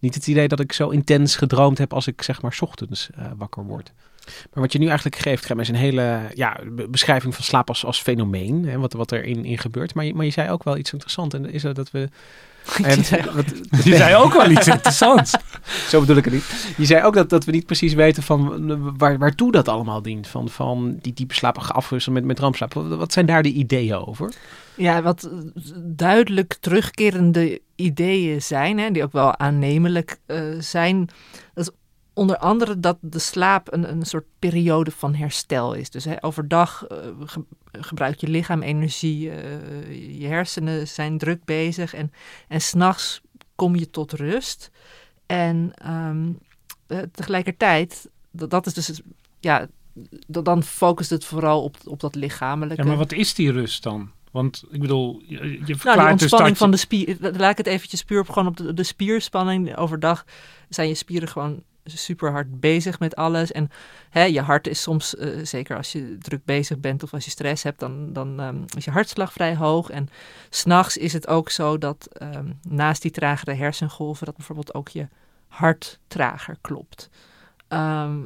niet 0.00 0.14
het 0.14 0.26
idee 0.26 0.48
dat 0.48 0.60
ik 0.60 0.72
zo 0.72 0.88
intens 0.88 1.36
gedroomd 1.36 1.78
heb 1.78 1.92
als 1.92 2.06
ik 2.06 2.22
zeg 2.22 2.42
maar 2.42 2.58
ochtends 2.60 3.10
uh, 3.18 3.24
wakker 3.36 3.64
word. 3.64 3.92
Maar 4.26 4.62
wat 4.62 4.72
je 4.72 4.78
nu 4.78 4.86
eigenlijk 4.86 5.16
geeft, 5.16 5.56
is 5.58 5.68
een 5.68 5.74
hele 5.74 6.20
ja, 6.34 6.60
be- 6.72 6.88
beschrijving 6.88 7.34
van 7.34 7.44
slaap 7.44 7.68
als, 7.68 7.84
als 7.84 8.00
fenomeen. 8.02 8.64
Hè, 8.68 8.78
wat, 8.78 8.92
wat 8.92 9.10
er 9.10 9.24
in, 9.24 9.44
in 9.44 9.58
gebeurt. 9.58 9.94
Maar 9.94 10.04
je, 10.04 10.14
maar 10.14 10.24
je 10.24 10.30
zei 10.30 10.50
ook 10.50 10.64
wel 10.64 10.76
iets 10.76 10.92
interessants. 10.92 11.34
En 11.34 11.42
dat 11.42 11.52
is 11.52 11.62
dat 11.62 11.90
we... 11.90 12.08
en 12.82 12.94
Die 12.94 13.04
zei- 13.04 13.30
wat- 13.34 13.82
Die 13.84 13.96
zei 14.04 14.14
ook 14.16 14.32
wel 14.32 14.50
iets 14.50 14.66
interessants. 14.66 15.34
Zo 15.90 16.00
bedoel 16.00 16.16
ik 16.16 16.24
het 16.24 16.34
niet. 16.34 16.74
Je 16.76 16.84
zei 16.84 17.04
ook 17.04 17.14
dat, 17.14 17.30
dat 17.30 17.44
we 17.44 17.52
niet 17.52 17.66
precies 17.66 17.94
weten 17.94 18.22
van 18.22 18.96
waar, 18.98 19.18
waartoe 19.18 19.52
dat 19.52 19.68
allemaal 19.68 20.02
dient. 20.02 20.26
Van, 20.26 20.48
van 20.48 20.98
die 21.00 21.12
diepe 21.12 21.34
slaap 21.34 21.58
afwisselen 21.58 22.18
met, 22.18 22.26
met 22.26 22.38
rampslaap. 22.38 22.74
Wat, 22.74 22.86
wat 22.88 23.12
zijn 23.12 23.26
daar 23.26 23.42
de 23.42 23.52
ideeën 23.52 23.94
over? 24.06 24.32
Ja, 24.74 25.02
wat 25.02 25.30
duidelijk 25.84 26.56
terugkerende 26.60 27.60
ideeën 27.76 28.42
zijn, 28.42 28.78
hè, 28.78 28.90
die 28.90 29.02
ook 29.02 29.12
wel 29.12 29.38
aannemelijk 29.38 30.18
eh, 30.26 30.42
zijn. 30.58 31.08
Dat 31.54 31.66
is 31.68 31.74
onder 32.20 32.36
andere 32.36 32.80
dat 32.80 32.98
de 33.00 33.18
slaap 33.18 33.72
een, 33.72 33.90
een 33.90 34.04
soort 34.06 34.24
periode 34.38 34.90
van 34.90 35.14
herstel 35.14 35.74
is. 35.74 35.90
Dus 35.90 36.04
hè, 36.04 36.24
overdag 36.24 36.86
eh, 36.86 36.96
ge- 37.24 37.44
gebruikt 37.72 38.20
je 38.20 38.28
lichaam 38.28 38.62
energie, 38.62 39.30
eh, 39.30 40.20
je 40.20 40.26
hersenen 40.26 40.88
zijn 40.88 41.18
druk 41.18 41.44
bezig 41.44 41.94
en, 41.94 42.12
en 42.48 42.60
s'nachts 42.60 43.20
kom 43.54 43.76
je 43.76 43.90
tot 43.90 44.12
rust. 44.12 44.70
En 45.26 45.72
ehm, 45.74 46.32
eh, 46.86 46.98
tegelijkertijd, 47.12 48.10
dat, 48.30 48.50
dat 48.50 48.66
is 48.66 48.74
dus, 48.74 49.00
ja, 49.38 49.66
dan 50.26 50.62
focust 50.62 51.10
het 51.10 51.24
vooral 51.24 51.62
op, 51.62 51.76
op 51.84 52.00
dat 52.00 52.14
lichamelijke. 52.14 52.82
Ja, 52.82 52.88
maar 52.88 52.96
wat 52.96 53.12
is 53.12 53.34
die 53.34 53.52
rust 53.52 53.82
dan? 53.82 54.10
Want 54.30 54.64
ik 54.70 54.80
bedoel, 54.80 55.22
je, 55.26 55.36
je 55.64 55.74
verklaart 55.74 55.84
Nou, 55.84 56.08
die 56.08 56.18
dus 56.18 56.22
ontspanning 56.22 56.48
dat 56.48 56.58
van 56.58 56.70
de 56.70 56.76
spier. 56.76 57.16
Laat 57.20 57.50
ik 57.50 57.56
het 57.56 57.66
eventjes 57.66 58.04
puur 58.04 58.20
op, 58.20 58.28
gewoon 58.28 58.48
op 58.48 58.56
de, 58.56 58.74
de 58.74 58.82
spierspanning. 58.82 59.76
Overdag 59.76 60.24
zijn 60.68 60.88
je 60.88 60.94
spieren 60.94 61.28
gewoon 61.28 61.62
super 61.84 62.30
hard 62.30 62.60
bezig 62.60 62.98
met 62.98 63.16
alles. 63.16 63.52
En 63.52 63.70
hè, 64.10 64.22
je 64.22 64.40
hart 64.40 64.66
is 64.66 64.82
soms, 64.82 65.16
eh, 65.16 65.28
zeker 65.42 65.76
als 65.76 65.92
je 65.92 66.18
druk 66.18 66.44
bezig 66.44 66.78
bent 66.80 67.02
of 67.02 67.12
als 67.12 67.24
je 67.24 67.30
stress 67.30 67.62
hebt, 67.62 67.80
dan, 67.80 68.12
dan 68.12 68.40
ehm, 68.40 68.62
is 68.76 68.84
je 68.84 68.90
hartslag 68.90 69.32
vrij 69.32 69.56
hoog. 69.56 69.90
En 69.90 70.08
s'nachts 70.50 70.96
is 70.96 71.12
het 71.12 71.26
ook 71.26 71.50
zo 71.50 71.78
dat 71.78 72.08
ehm, 72.12 72.52
naast 72.68 73.02
die 73.02 73.10
tragere 73.10 73.54
hersengolven, 73.54 74.26
dat 74.26 74.36
bijvoorbeeld 74.36 74.74
ook 74.74 74.88
je 74.88 75.08
hart 75.48 75.98
trager 76.06 76.56
klopt. 76.60 77.10
Ehm, 77.68 78.24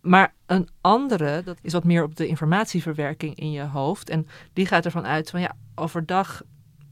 maar 0.00 0.34
een 0.46 0.68
andere, 0.80 1.42
dat 1.42 1.58
is 1.62 1.72
wat 1.72 1.84
meer 1.84 2.02
op 2.02 2.16
de 2.16 2.26
informatieverwerking 2.26 3.36
in 3.36 3.50
je 3.50 3.62
hoofd. 3.62 4.10
En 4.10 4.26
die 4.52 4.66
gaat 4.66 4.84
ervan 4.84 5.06
uit 5.06 5.30
van 5.30 5.40
ja, 5.40 5.56
overdag 5.74 6.42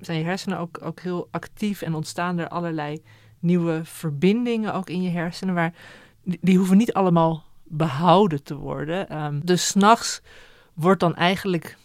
zijn 0.00 0.18
je 0.18 0.24
hersenen 0.24 0.58
ook, 0.58 0.78
ook 0.82 1.00
heel 1.00 1.28
actief 1.30 1.82
en 1.82 1.94
ontstaan 1.94 2.38
er 2.38 2.48
allerlei 2.48 3.02
nieuwe 3.38 3.80
verbindingen 3.84 4.74
ook 4.74 4.90
in 4.90 5.02
je 5.02 5.10
hersenen. 5.10 5.54
Waar, 5.54 5.72
die, 6.24 6.38
die 6.40 6.56
hoeven 6.58 6.76
niet 6.76 6.92
allemaal 6.92 7.44
behouden 7.64 8.42
te 8.42 8.54
worden. 8.56 9.08
Ehm, 9.08 9.40
dus 9.44 9.66
s'nachts 9.66 10.20
wordt 10.74 11.00
dan 11.00 11.14
eigenlijk, 11.16 11.76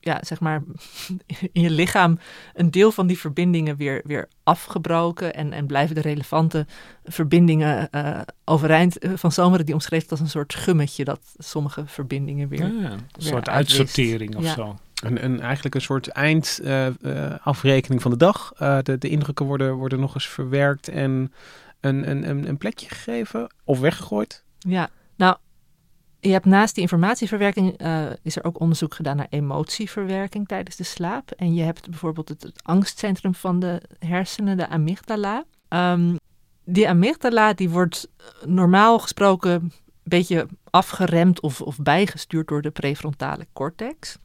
ja, 0.00 0.18
zeg 0.22 0.40
maar, 0.40 0.62
in 1.52 1.62
je 1.62 1.70
lichaam 1.70 2.18
een 2.54 2.70
deel 2.70 2.92
van 2.92 3.06
die 3.06 3.18
verbindingen 3.18 3.76
weer, 3.76 4.00
weer 4.04 4.28
afgebroken. 4.42 5.34
En, 5.34 5.52
en 5.52 5.66
blijven 5.66 5.94
de 5.94 6.00
relevante 6.00 6.66
verbindingen 7.04 7.90
eh, 7.90 8.20
overeind. 8.44 8.98
Eh, 8.98 9.10
Van 9.14 9.32
Zomeren 9.32 9.64
die 9.66 9.74
omschreef 9.74 10.02
het 10.02 10.10
als 10.10 10.20
een 10.20 10.28
soort 10.28 10.54
gummetje 10.54 11.04
dat 11.04 11.20
sommige 11.38 11.82
verbindingen 11.86 12.48
weer. 12.48 12.72
Ja, 12.80 12.90
een 12.90 13.00
soort 13.18 13.48
uitsortering 13.48 14.36
of 14.36 14.42
Ja. 14.44 14.54
zo. 14.54 14.76
Een, 15.04 15.24
een, 15.24 15.40
eigenlijk 15.40 15.74
een 15.74 15.80
soort 15.80 16.08
eindafrekening 16.08 18.02
van 18.02 18.10
de 18.10 18.16
dag. 18.16 18.52
Eh, 18.56 18.78
de, 18.82 18.98
de 18.98 19.08
indrukken 19.08 19.46
worden, 19.46 19.74
worden 19.74 20.00
nog 20.00 20.14
eens 20.14 20.28
verwerkt 20.28 20.88
en 20.88 21.32
een, 21.80 22.10
een, 22.10 22.48
een, 22.48 22.58
plekje 22.58 22.88
gegeven 22.88 23.54
of 23.64 23.80
weggegooid. 23.80 24.44
Ja, 24.58 24.88
nou, 25.16 25.36
je 26.20 26.32
hebt 26.32 26.44
naast 26.44 26.74
die 26.74 26.82
informatieverwerking 26.82 27.76
eh, 27.76 28.04
is 28.22 28.36
er 28.36 28.44
ook 28.44 28.60
onderzoek 28.60 28.94
gedaan 28.94 29.16
naar 29.16 29.26
emotieverwerking 29.30 30.48
tijdens 30.48 30.76
de 30.76 30.84
slaap. 30.84 31.30
En 31.30 31.54
je 31.54 31.62
hebt 31.62 31.90
bijvoorbeeld 31.90 32.28
het, 32.28 32.42
het 32.42 32.64
angstcentrum 32.64 33.34
van 33.34 33.60
de 33.60 33.82
hersenen, 33.98 34.56
de 34.56 34.68
amygdala. 34.68 35.44
Ehm, 35.68 36.16
die 36.64 36.88
amygdala 36.88 37.52
die 37.52 37.70
wordt 37.70 38.08
normaal 38.44 38.98
gesproken 38.98 39.50
een 39.52 39.72
beetje 40.02 40.46
afgeremd 40.70 41.40
of, 41.40 41.60
of 41.60 41.78
bijgestuurd 41.78 42.48
door 42.48 42.62
de 42.62 42.70
prefrontale 42.70 43.46
cortex. 43.52 44.18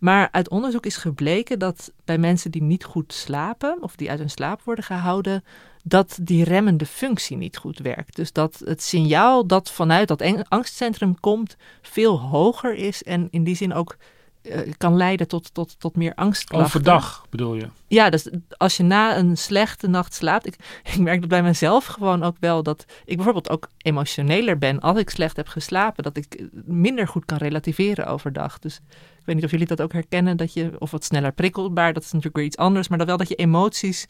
Maar 0.00 0.28
uit 0.32 0.48
onderzoek 0.48 0.86
is 0.86 0.96
gebleken 0.96 1.58
dat 1.58 1.92
bij 2.04 2.18
mensen 2.18 2.50
die 2.50 2.62
niet 2.62 2.84
goed 2.84 3.12
slapen 3.12 3.82
of 3.82 3.96
die 3.96 4.10
uit 4.10 4.18
hun 4.18 4.30
slaap 4.30 4.62
worden 4.62 4.84
gehouden, 4.84 5.44
dat 5.82 6.18
die 6.22 6.44
remmende 6.44 6.86
functie 6.86 7.36
niet 7.36 7.56
goed 7.56 7.78
werkt. 7.78 8.16
Dus 8.16 8.32
dat 8.32 8.62
het 8.64 8.82
signaal 8.82 9.46
dat 9.46 9.70
vanuit 9.70 10.08
dat 10.08 10.48
angstcentrum 10.48 11.20
komt 11.20 11.56
veel 11.82 12.20
hoger 12.20 12.74
is 12.74 13.02
en 13.02 13.28
in 13.30 13.44
die 13.44 13.56
zin 13.56 13.74
ook 13.74 13.96
eh, 14.42 14.72
kan 14.76 14.96
leiden 14.96 15.28
tot, 15.28 15.54
tot, 15.54 15.80
tot 15.80 15.96
meer 15.96 16.14
angstklachten. 16.14 16.66
Overdag 16.80 17.26
bedoel 17.30 17.54
je? 17.54 17.68
Ja, 17.88 18.10
dus 18.10 18.28
als 18.56 18.76
je 18.76 18.82
na 18.82 19.16
een 19.16 19.36
slechte 19.36 19.88
nacht 19.88 20.14
slaapt. 20.14 20.46
Ik, 20.46 20.54
ik 20.92 20.98
merk 20.98 21.20
dat 21.20 21.28
bij 21.28 21.42
mezelf 21.42 21.86
gewoon 21.86 22.22
ook 22.22 22.36
wel 22.40 22.62
dat 22.62 22.84
ik 23.04 23.16
bijvoorbeeld 23.16 23.50
ook 23.50 23.68
emotioneler 23.78 24.58
ben 24.58 24.80
als 24.80 24.98
ik 24.98 25.10
slecht 25.10 25.36
heb 25.36 25.48
geslapen. 25.48 26.02
Dat 26.02 26.16
ik 26.16 26.44
minder 26.64 27.08
goed 27.08 27.24
kan 27.24 27.38
relativeren 27.38 28.06
overdag. 28.06 28.58
Dus 28.58 28.80
ik 29.18 29.26
weet 29.26 29.34
niet 29.34 29.44
of 29.44 29.50
jullie 29.50 29.66
dat 29.66 29.80
ook 29.82 29.92
herkennen. 29.92 30.36
Dat 30.36 30.52
je, 30.52 30.70
of 30.78 30.90
wat 30.90 31.04
sneller 31.04 31.32
prikkelbaar, 31.32 31.92
dat 31.92 32.02
is 32.02 32.08
natuurlijk 32.08 32.36
weer 32.36 32.46
iets 32.46 32.56
anders. 32.56 32.88
Maar 32.88 32.98
dat 32.98 33.06
wel 33.06 33.16
dat 33.16 33.28
je 33.28 33.34
emoties 33.34 34.06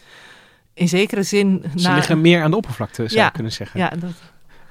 in 0.74 0.88
zekere 0.88 1.22
zin. 1.22 1.64
Ze 1.76 1.88
na- 1.88 1.94
liggen 1.94 2.20
meer 2.20 2.42
aan 2.42 2.50
de 2.50 2.56
oppervlakte, 2.56 3.02
zou 3.08 3.20
Ja, 3.20 3.24
je 3.26 3.32
kunnen 3.32 3.52
zeggen. 3.52 3.80
Ja, 3.80 3.88
dat, 3.88 4.10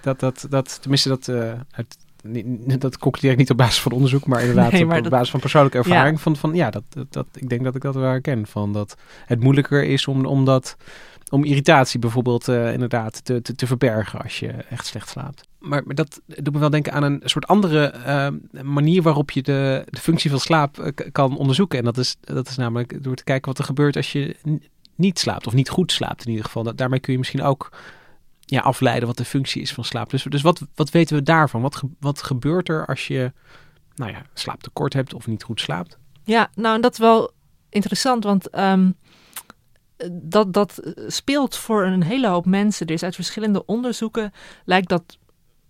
Dat, 0.01 0.19
dat, 0.19 0.45
dat, 0.49 0.77
tenminste, 0.81 1.09
dat, 1.09 1.27
eh, 1.27 1.51
uit, 1.71 1.97
niet- 2.23 2.81
dat 2.81 2.97
concludeer 2.97 3.31
ik 3.31 3.37
niet 3.37 3.49
op 3.49 3.57
basis 3.57 3.79
van 3.81 3.91
onderzoek, 3.91 4.25
maar 4.25 4.39
inderdaad 4.39 4.71
Nee, 4.71 4.81
op, 4.81 4.87
maar 4.87 4.97
op 4.97 5.03
dat- 5.03 5.11
basis 5.11 5.29
van 5.29 5.39
persoonlijke 5.39 5.77
Ja. 5.77 5.83
ervaring. 5.83 6.21
Van, 6.21 6.35
van, 6.35 6.55
ja, 6.55 6.69
dat, 6.69 6.83
dat, 7.09 7.27
ik 7.33 7.49
denk 7.49 7.63
dat 7.63 7.75
ik 7.75 7.81
dat 7.81 7.95
wel 7.95 8.03
herken. 8.03 8.47
Van 8.47 8.73
dat 8.73 8.95
het 9.25 9.39
moeilijker 9.43 9.83
is 9.83 10.07
om, 10.07 10.25
om, 10.25 10.45
dat, 10.45 10.77
om 11.29 11.43
irritatie 11.43 11.99
bijvoorbeeld 11.99 12.47
eh, 12.47 12.73
inderdaad 12.73 13.25
te, 13.25 13.41
te, 13.41 13.55
te 13.55 13.67
verbergen 13.67 14.21
als 14.21 14.39
je 14.39 14.47
echt 14.47 14.85
slecht 14.85 15.09
slaapt. 15.09 15.47
Maar, 15.59 15.81
maar 15.85 15.95
dat 15.95 16.21
doet 16.25 16.53
me 16.53 16.59
wel 16.59 16.69
denken 16.69 16.93
aan 16.93 17.03
een 17.03 17.21
soort 17.23 17.47
andere 17.47 17.85
eh, 17.85 18.27
manier 18.63 19.01
waarop 19.01 19.31
je 19.31 19.41
de, 19.41 19.83
de 19.89 19.99
functie 19.99 20.29
van 20.29 20.39
slaap 20.39 20.79
eh, 20.79 20.91
kan 21.11 21.37
onderzoeken. 21.37 21.79
En 21.79 21.85
dat 21.85 21.97
is, 21.97 22.15
dat 22.21 22.47
is 22.49 22.55
namelijk 22.55 23.03
door 23.03 23.15
te 23.15 23.23
kijken 23.23 23.49
wat 23.49 23.59
er 23.59 23.65
gebeurt 23.65 23.95
als 23.95 24.11
je 24.11 24.35
niet 24.95 25.19
slaapt. 25.19 25.47
Of 25.47 25.53
niet 25.53 25.69
goed 25.69 25.91
slaapt 25.91 26.23
in 26.23 26.29
ieder 26.29 26.45
geval. 26.45 26.63
Dat, 26.63 26.77
daarmee 26.77 26.99
kun 26.99 27.11
je 27.13 27.19
misschien 27.19 27.41
ook 27.43 27.69
ja, 28.49 28.61
afleiden 28.61 29.07
wat 29.07 29.17
de 29.17 29.25
functie 29.25 29.61
is 29.61 29.73
van 29.73 29.83
slaap. 29.83 30.09
Dus, 30.09 30.23
dus 30.23 30.41
wat, 30.41 30.61
wat 30.75 30.89
weten 30.89 31.15
we 31.15 31.23
daarvan? 31.23 31.61
Wat, 31.61 31.81
wat 31.99 32.21
gebeurt 32.21 32.69
er 32.69 32.85
als 32.85 33.07
je 33.07 33.31
nou 33.95 34.11
ja, 34.11 34.21
slaaptekort 34.33 34.93
hebt 34.93 35.13
of 35.13 35.27
niet 35.27 35.43
goed 35.43 35.59
slaapt? 35.59 35.97
Ja, 36.23 36.49
nou, 36.55 36.75
en 36.75 36.81
dat 36.81 36.91
is 36.91 36.97
wel 36.97 37.31
interessant, 37.69 38.23
want 38.23 38.49
ehm, 38.49 38.91
dat, 40.11 40.53
dat 40.53 40.93
speelt 41.07 41.55
voor 41.55 41.85
een 41.85 42.03
hele 42.03 42.27
hoop 42.27 42.45
mensen. 42.45 42.87
Is 42.87 43.03
uit 43.03 43.15
verschillende 43.15 43.65
onderzoeken 43.65 44.31
lijkt 44.65 44.89
dat 44.89 45.17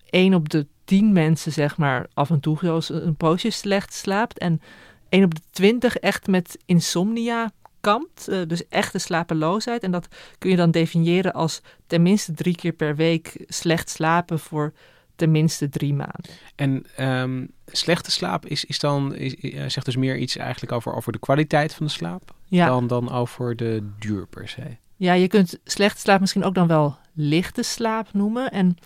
één 0.09 0.33
op 0.33 0.49
de 0.49 0.67
tien 0.83 1.13
mensen, 1.13 1.51
zeg 1.51 1.77
maar, 1.77 2.07
af 2.13 2.29
en 2.29 2.39
toe 2.39 2.83
een 2.87 3.15
poosje 3.15 3.49
slecht 3.49 3.93
slaapt. 3.93 4.37
En 4.37 4.61
één 5.09 5.23
op 5.23 5.35
de 5.35 5.41
twintig 5.51 5.95
echt 5.95 6.27
met 6.27 6.57
insomnia 6.65 7.51
kampt. 7.81 8.27
eh, 8.27 8.39
dus 8.47 8.67
echte 8.67 8.97
slapeloosheid. 8.97 9.83
En 9.83 9.91
dat 9.91 10.07
kun 10.37 10.49
je 10.49 10.55
dan 10.55 10.71
definiëren 10.71 11.33
als 11.33 11.61
tenminste 11.87 12.33
drie 12.33 12.55
keer 12.55 12.73
per 12.73 12.95
week 12.95 13.43
slecht 13.47 13.89
slapen 13.89 14.39
voor 14.39 14.73
tenminste 15.15 15.69
drie 15.69 15.93
maanden. 15.93 16.31
En 16.55 16.85
ehm, 16.95 17.45
slechte 17.65 18.11
slaap 18.11 18.45
is, 18.45 18.65
is 18.65 18.79
dan, 18.79 19.15
is, 19.15 19.35
eh, 19.35 19.63
zegt 19.67 19.85
dus 19.85 19.95
meer 19.95 20.17
iets 20.17 20.35
eigenlijk 20.37 20.71
over, 20.71 20.93
over 20.93 21.11
de 21.11 21.19
kwaliteit 21.19 21.73
van 21.73 21.85
de 21.85 21.91
slaap 21.91 22.33
Ja. 22.45 22.65
dan, 22.67 22.87
dan 22.87 23.11
over 23.11 23.55
de 23.55 23.89
duur 23.99 24.27
per 24.27 24.47
se. 24.47 24.61
Ja, 24.95 25.13
je 25.13 25.27
kunt 25.27 25.59
slechte 25.63 25.99
slaap 25.99 26.19
misschien 26.19 26.43
ook 26.43 26.55
dan 26.55 26.67
wel 26.67 26.97
lichte 27.13 27.63
slaap 27.63 28.07
noemen. 28.13 28.51
En 28.51 28.77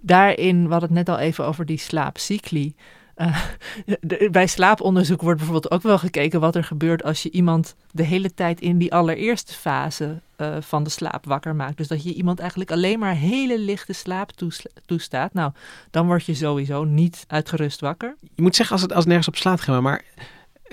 daarin, 0.00 0.64
we 0.64 0.70
hadden 0.70 0.88
het 0.88 0.98
net 1.06 1.08
al 1.08 1.18
even 1.22 1.44
over 1.46 1.66
die 1.66 1.78
slaapcycli. 1.78 2.74
Eh, 3.20 3.36
bij 4.30 4.46
slaaponderzoek 4.46 5.22
wordt 5.22 5.38
bijvoorbeeld 5.38 5.72
ook 5.72 5.82
wel 5.82 5.98
gekeken 5.98 6.40
wat 6.40 6.56
er 6.56 6.64
gebeurt 6.64 7.04
als 7.04 7.22
je 7.22 7.30
iemand 7.30 7.74
de 7.90 8.02
hele 8.02 8.34
tijd 8.34 8.60
in 8.60 8.78
die 8.78 8.94
allereerste 8.94 9.52
fase 9.52 10.20
eh, 10.36 10.56
van 10.60 10.82
de 10.82 10.90
slaap 10.90 11.24
wakker 11.24 11.54
maakt. 11.54 11.76
Dus 11.76 11.88
dat 11.88 12.02
je 12.02 12.14
iemand 12.14 12.38
eigenlijk 12.38 12.70
alleen 12.70 12.98
maar 12.98 13.14
hele 13.14 13.58
lichte 13.58 13.92
slaap 13.92 14.30
toestaat. 14.86 15.34
Nou, 15.34 15.52
dan 15.90 16.06
word 16.06 16.24
je 16.24 16.34
sowieso 16.34 16.84
niet 16.84 17.24
uitgerust 17.28 17.80
wakker. 17.80 18.16
Je 18.34 18.42
moet 18.42 18.56
zeggen 18.56 18.74
als 18.74 18.84
het, 18.84 18.94
als 18.94 19.04
nergens 19.04 19.28
op 19.28 19.36
slaat, 19.36 19.60
Gemma, 19.60 19.80
maar 19.80 20.04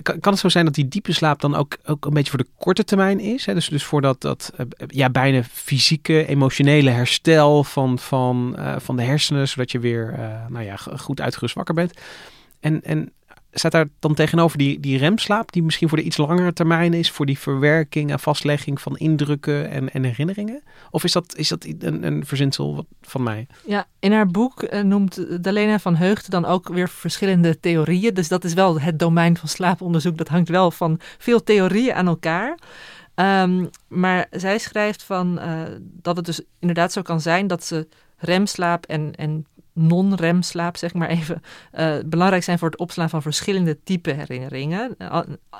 kan, 0.01 0.20
het 0.22 0.39
zo 0.39 0.50
zijn 0.50 0.66
dat 0.66 0.74
die 0.74 0.88
diepe 0.88 1.13
slaap 1.13 1.42
dan 1.42 1.56
ook, 1.56 1.77
ook 1.86 2.06
een 2.06 2.13
beetje 2.13 2.30
voor 2.30 2.39
de 2.39 2.50
korte 2.58 2.84
termijn 2.84 3.20
is? 3.20 3.46
Hè? 3.46 3.54
Dus, 3.54 3.70
dus 3.70 3.84
voor 3.84 4.01
dat, 4.01 4.51
eh, 4.58 4.66
ja, 4.88 5.10
bijna 5.10 5.44
fysieke, 5.44 6.25
emotionele 6.25 6.89
herstel 6.89 7.63
van, 7.63 8.00
van, 8.00 8.58
van 8.77 8.96
de 8.96 9.04
hersenen, 9.04 9.48
zodat 9.48 9.72
je 9.72 9.80
weer 9.80 10.20
nou 10.50 10.63
ja, 10.66 10.75
goed 10.75 11.22
uitgerust 11.22 11.56
wakker 11.56 11.74
bent. 11.74 11.94
En, 12.60 12.84
en 12.84 13.12
staat 13.52 13.72
daar 13.72 13.88
dan 14.00 14.14
tegenover 14.14 14.58
die, 14.58 14.80
die 14.80 14.98
remslaap, 14.98 15.52
die 15.52 15.64
misschien 15.64 15.90
voor 15.90 15.98
de 15.98 16.04
iets 16.04 16.18
langere 16.18 16.54
termijn 16.54 16.94
is, 16.94 17.12
voor 17.12 17.26
die 17.26 17.40
verwerking 17.40 18.12
en 18.12 18.20
vastlegging 18.20 18.82
van 18.82 18.98
indrukken 18.98 19.70
en, 19.70 19.92
en 19.94 20.04
herinneringen? 20.04 20.64
Of 20.92 21.04
is 21.04 21.12
dat, 21.12 21.36
is 21.36 21.48
dat 21.48 21.66
een, 21.80 22.04
een 22.04 22.26
verzinsel 22.26 22.86
van 23.02 23.24
mij? 23.24 23.48
Ja, 23.66 23.88
in 24.00 24.12
haar 24.12 24.28
boek 24.28 24.64
uh, 24.64 24.82
noemt 24.82 25.44
Dalena 25.44 25.80
van 25.80 25.96
Heugden 25.96 26.32
dan 26.32 26.46
ook 26.46 26.68
weer 26.68 26.90
verschillende 26.90 27.60
theorieën. 27.60 28.14
Dus 28.14 28.28
dat 28.28 28.44
is 28.44 28.54
wel 28.54 28.82
het 28.82 29.00
domein 29.00 29.38
van 29.38 29.50
slaaponderzoek. 29.50 30.18
Dat 30.18 30.28
hangt 30.28 30.50
wel 30.50 30.72
van 30.72 31.00
veel 31.18 31.44
theorieën 31.44 31.94
aan 31.94 32.08
elkaar. 32.08 32.58
Um, 33.16 33.70
maar 33.88 34.28
zij 34.32 34.58
schrijft 34.58 35.04
van 35.04 35.40
uh, 35.40 35.62
dat 35.82 36.16
het 36.16 36.26
dus 36.26 36.42
inderdaad 36.60 36.92
zo 36.92 37.02
kan 37.02 37.22
zijn 37.22 37.48
dat 37.48 37.64
ze 37.64 37.88
remslaap 38.18 38.86
en, 38.86 39.16
en 39.16 39.46
non-remslaap, 39.78 40.78
zeg 40.78 40.94
maar 40.94 41.10
even, 41.10 41.42
uh, 41.74 41.96
belangrijk 42.06 42.44
zijn 42.44 42.60
voor 42.60 42.70
het 42.70 42.80
opslaan 42.80 43.10
van 43.10 43.22
verschillende 43.22 43.84
type 43.84 44.12
herinneringen. 44.12 44.98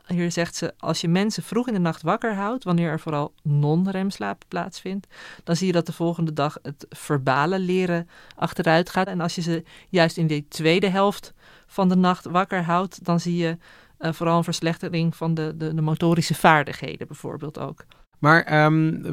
Hier 0.08 0.32
zegt 0.32 0.56
ze, 0.56 0.74
als 0.78 1.02
je 1.02 1.08
mensen 1.08 1.44
vroeg 1.44 1.68
in 1.68 1.74
de 1.74 1.80
nacht 1.80 2.02
wakker 2.02 2.36
houdt, 2.36 2.64
wanneer 2.64 2.90
er 2.90 3.00
vooral 3.00 3.34
non-remslaap 3.44 4.44
plaatsvindt, 4.48 5.08
dan 5.44 5.56
zie 5.56 5.68
je 5.68 5.74
dat 5.74 5.86
de 5.86 5.94
volgende 5.94 6.34
dag 6.34 6.58
het 6.62 6.86
verbale 6.90 7.60
leren 7.60 8.10
achteruit 8.36 8.90
gaat. 8.90 9.08
En 9.08 9.22
als 9.22 9.36
je 9.36 9.42
ze 9.42 9.64
juist 9.90 10.18
in 10.18 10.28
de 10.28 10.48
tweede 10.48 10.90
helft 10.90 11.34
van 11.68 11.90
de 11.90 11.96
nacht 11.96 12.26
wakker 12.26 12.64
houdt, 12.64 13.06
dan 13.06 13.20
zie 13.20 13.36
je 13.36 13.58
uh, 14.00 14.14
vooral 14.14 14.38
een 14.38 14.44
verslechtering 14.44 15.16
van 15.16 15.34
de, 15.34 15.54
de, 15.58 15.74
de 15.74 15.82
motorische 15.82 16.36
vaardigheden 16.36 17.08
bijvoorbeeld 17.08 17.60
ook. 17.60 17.86
Maar 18.20 18.66
um, 18.66 19.04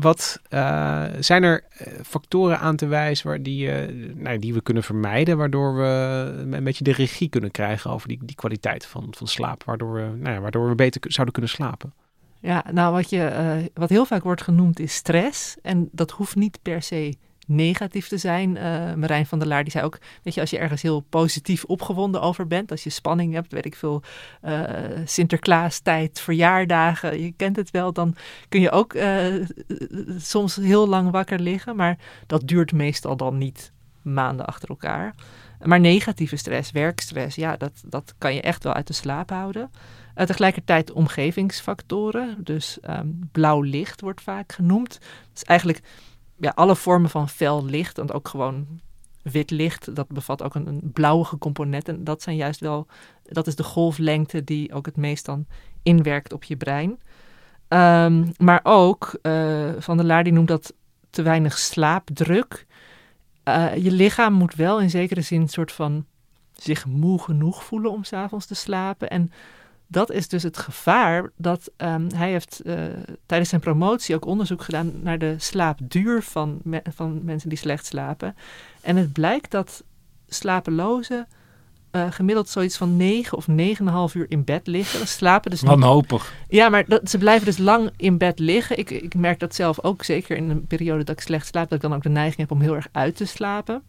wat 0.00 0.40
uh, 0.50 1.04
zijn 1.20 1.42
er 1.42 1.64
eh, 1.68 1.92
factoren 2.02 2.58
aan 2.58 2.76
te 2.76 2.86
wijzen 2.86 3.26
waar 3.26 3.42
die, 3.42 3.88
uh, 3.88 4.14
nou, 4.14 4.38
die 4.38 4.54
we 4.54 4.60
kunnen 4.60 4.82
vermijden, 4.82 5.36
waardoor 5.36 5.76
we 5.76 5.84
een 6.50 6.64
beetje 6.64 6.84
de 6.84 6.92
regie 6.92 7.28
kunnen 7.28 7.50
krijgen 7.50 7.90
over 7.90 8.08
die, 8.08 8.18
die 8.22 8.36
kwaliteit 8.36 8.86
van, 8.86 9.06
van 9.10 9.26
slaap, 9.26 9.64
waardoor 9.64 9.92
we, 9.92 10.00
nou 10.00 10.34
ja, 10.34 10.40
waardoor 10.40 10.68
we 10.68 10.74
beter 10.74 11.00
zouden 11.12 11.34
kunnen 11.34 11.50
slapen? 11.50 11.92
Ja, 12.40 12.64
nou 12.72 12.92
wat, 12.92 13.10
je, 13.10 13.70
wat 13.74 13.88
heel 13.88 14.06
vaak 14.06 14.22
wordt 14.22 14.42
genoemd 14.42 14.80
is 14.80 14.94
stress. 14.94 15.56
En 15.62 15.88
dat 15.92 16.10
hoeft 16.10 16.34
niet 16.34 16.58
per 16.62 16.82
se 16.82 17.16
negatief 17.46 18.08
te 18.08 18.18
zijn. 18.18 18.56
Uh, 18.56 18.94
Marijn 18.94 19.26
van 19.26 19.38
der 19.38 19.48
Laar 19.48 19.62
die 19.62 19.72
zei 19.72 19.84
ook, 19.84 19.98
weet 20.22 20.34
je, 20.34 20.40
als 20.40 20.50
je 20.50 20.58
ergens 20.58 20.82
heel 20.82 21.00
positief 21.00 21.64
opgewonden 21.64 22.20
over 22.20 22.46
bent, 22.46 22.70
als 22.70 22.84
je 22.84 22.90
spanning 22.90 23.32
hebt, 23.32 23.52
weet 23.52 23.64
ik 23.64 23.76
veel, 23.76 24.02
uh, 24.44 24.62
Sinterklaas 25.04 25.78
tijd, 25.78 26.20
verjaardagen, 26.20 27.22
je 27.22 27.32
kent 27.32 27.56
het 27.56 27.70
wel, 27.70 27.92
dan 27.92 28.14
kun 28.48 28.60
je 28.60 28.70
ook 28.70 28.94
uh, 28.94 29.44
soms 30.18 30.56
heel 30.56 30.88
lang 30.88 31.10
wakker 31.10 31.40
liggen, 31.40 31.76
maar 31.76 31.98
dat 32.26 32.48
duurt 32.48 32.72
meestal 32.72 33.16
dan 33.16 33.38
niet 33.38 33.72
maanden 34.02 34.46
achter 34.46 34.68
elkaar. 34.68 35.14
Maar 35.62 35.80
negatieve 35.80 36.36
stress, 36.36 36.70
werkstress, 36.70 37.36
ja, 37.36 37.56
dat, 37.56 37.82
dat 37.86 38.14
kan 38.18 38.34
je 38.34 38.40
echt 38.40 38.64
wel 38.64 38.72
uit 38.72 38.86
de 38.86 38.92
slaap 38.92 39.30
houden. 39.30 39.70
Tegelijkertijd 40.14 40.92
omgevingsfactoren, 40.92 42.36
dus 42.38 42.78
um, 42.90 43.28
blauw 43.32 43.60
licht 43.60 44.00
wordt 44.00 44.20
vaak 44.22 44.52
genoemd. 44.52 44.98
Dus 45.32 45.42
eigenlijk 45.42 45.82
ja, 46.36 46.52
alle 46.54 46.76
vormen 46.76 47.10
van 47.10 47.28
fel 47.28 47.64
licht, 47.64 47.98
en 47.98 48.12
ook 48.12 48.28
gewoon 48.28 48.80
wit 49.22 49.50
licht, 49.50 49.94
dat 49.94 50.08
bevat 50.08 50.42
ook 50.42 50.54
een, 50.54 50.90
blauwige 50.92 51.38
component. 51.38 51.88
En 51.88 52.04
dat 52.04 52.22
zijn 52.22 52.36
juist 52.36 52.60
wel, 52.60 52.86
dat 53.22 53.46
is 53.46 53.56
de 53.56 53.62
golflengte 53.62 54.44
die 54.44 54.72
ook 54.72 54.86
het 54.86 54.96
meest 54.96 55.24
dan 55.24 55.46
inwerkt 55.82 56.32
op 56.32 56.44
je 56.44 56.56
brein. 56.56 56.98
Um, 57.68 58.32
maar 58.38 58.60
ook, 58.62 59.18
uh, 59.22 59.70
Van 59.78 59.96
der 59.96 60.06
Laar 60.06 60.24
die 60.24 60.32
noemt 60.32 60.48
dat 60.48 60.74
te 61.10 61.22
weinig 61.22 61.58
slaapdruk. 61.58 62.66
Uh, 63.44 63.76
je 63.76 63.90
lichaam 63.90 64.32
moet 64.32 64.54
wel 64.54 64.80
in 64.80 64.90
zekere 64.90 65.20
zin 65.20 65.40
een 65.40 65.48
soort 65.48 65.72
van 65.72 66.06
zich 66.52 66.86
moe 66.86 67.22
genoeg 67.22 67.64
voelen 67.64 67.90
om 67.90 68.04
s'avonds 68.04 68.46
te 68.46 68.54
slapen. 68.54 69.10
En 69.10 69.32
dat 69.86 70.10
is 70.10 70.28
dus 70.28 70.42
het 70.42 70.56
gevaar 70.56 71.32
dat 71.36 71.70
um, 71.76 72.06
hij 72.14 72.30
heeft 72.30 72.60
uh, 72.64 72.74
tijdens 73.26 73.50
zijn 73.50 73.60
promotie 73.60 74.14
ook 74.14 74.26
onderzoek 74.26 74.62
gedaan 74.62 74.92
naar 75.02 75.18
de 75.18 75.34
slaapduur 75.38 76.22
van, 76.22 76.60
me 76.62 76.82
van 76.94 77.20
mensen 77.24 77.48
die 77.48 77.58
slecht 77.58 77.86
slapen. 77.86 78.36
En 78.80 78.96
het 78.96 79.12
blijkt 79.12 79.50
dat 79.50 79.84
slapelozen 80.28 81.26
uh, 81.92 82.06
gemiddeld 82.10 82.48
zoiets 82.48 82.76
van 82.76 82.96
9 82.96 83.36
of 83.36 83.46
9,5 84.10 84.16
uur 84.16 84.26
in 84.28 84.44
bed 84.44 84.66
liggen. 84.66 84.98
Dat 84.98 85.08
slapen 85.08 85.50
dus 85.50 85.60
Wanhopig. 85.60 86.34
Niet... 86.40 86.58
Ja, 86.58 86.68
maar 86.68 86.84
dat, 86.86 87.10
ze 87.10 87.18
blijven 87.18 87.46
dus 87.46 87.58
lang 87.58 87.90
in 87.96 88.18
bed 88.18 88.38
liggen. 88.38 88.78
Ik, 88.78 88.90
ik 88.90 89.14
merk 89.14 89.38
dat 89.38 89.54
zelf 89.54 89.80
ook, 89.82 90.04
zeker 90.04 90.36
in 90.36 90.50
een 90.50 90.66
periode 90.66 91.04
dat 91.04 91.16
ik 91.18 91.24
slecht 91.24 91.46
slaap, 91.46 91.68
dat 91.68 91.82
ik 91.82 91.88
dan 91.88 91.94
ook 91.94 92.02
de 92.02 92.08
neiging 92.08 92.36
heb 92.36 92.50
om 92.50 92.60
heel 92.60 92.74
erg 92.74 92.88
uit 92.92 93.16
te 93.16 93.24
slapen. 93.24 93.82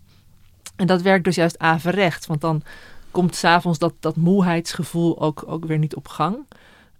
En 0.76 0.88
dat 0.88 1.02
werkt 1.02 1.24
dus 1.24 1.36
juist 1.36 1.60
averechts, 1.60 2.28
want 2.28 2.42
dan 2.42 2.64
komt 3.18 3.36
s'avonds 3.36 3.80
dat, 3.80 3.94
dat 4.00 4.16
moeheidsgevoel 4.16 5.22
ook, 5.22 5.44
ook 5.48 5.66
weer 5.66 5.78
niet 5.78 5.96
op 5.96 6.08
gang. 6.08 6.46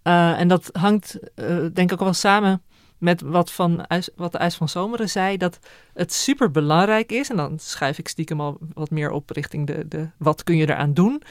Uh, 0.04 0.40
en 0.40 0.48
dat 0.48 0.70
hangt 0.72 1.20
uh, 1.36 1.66
denk 1.74 1.92
ik 1.92 1.92
ook 1.92 2.00
wel 2.00 2.14
samen 2.14 2.62
met 2.98 3.22
wat, 3.22 3.52
van, 3.52 3.86
wat 4.16 4.32
de 4.32 4.38
IJs 4.38 4.56
van 4.56 4.70
Zomeren 4.70 5.10
zei, 5.10 5.38
dat 5.38 5.60
het 5.94 6.14
super 6.14 6.52
belangrijk 6.52 7.12
is, 7.12 7.30
en 7.30 7.36
dan 7.36 7.60
schuif 7.60 7.98
ik 7.98 8.08
stiekem 8.08 8.42
al 8.42 8.58
wat 8.74 8.90
meer 8.90 9.12
op 9.12 9.30
richting 9.30 9.68
de, 9.68 9.88
de 9.88 10.10
wat 10.18 10.44
kun 10.44 10.58
je 10.58 10.68
eraan 10.68 10.94
doen, 10.94 11.22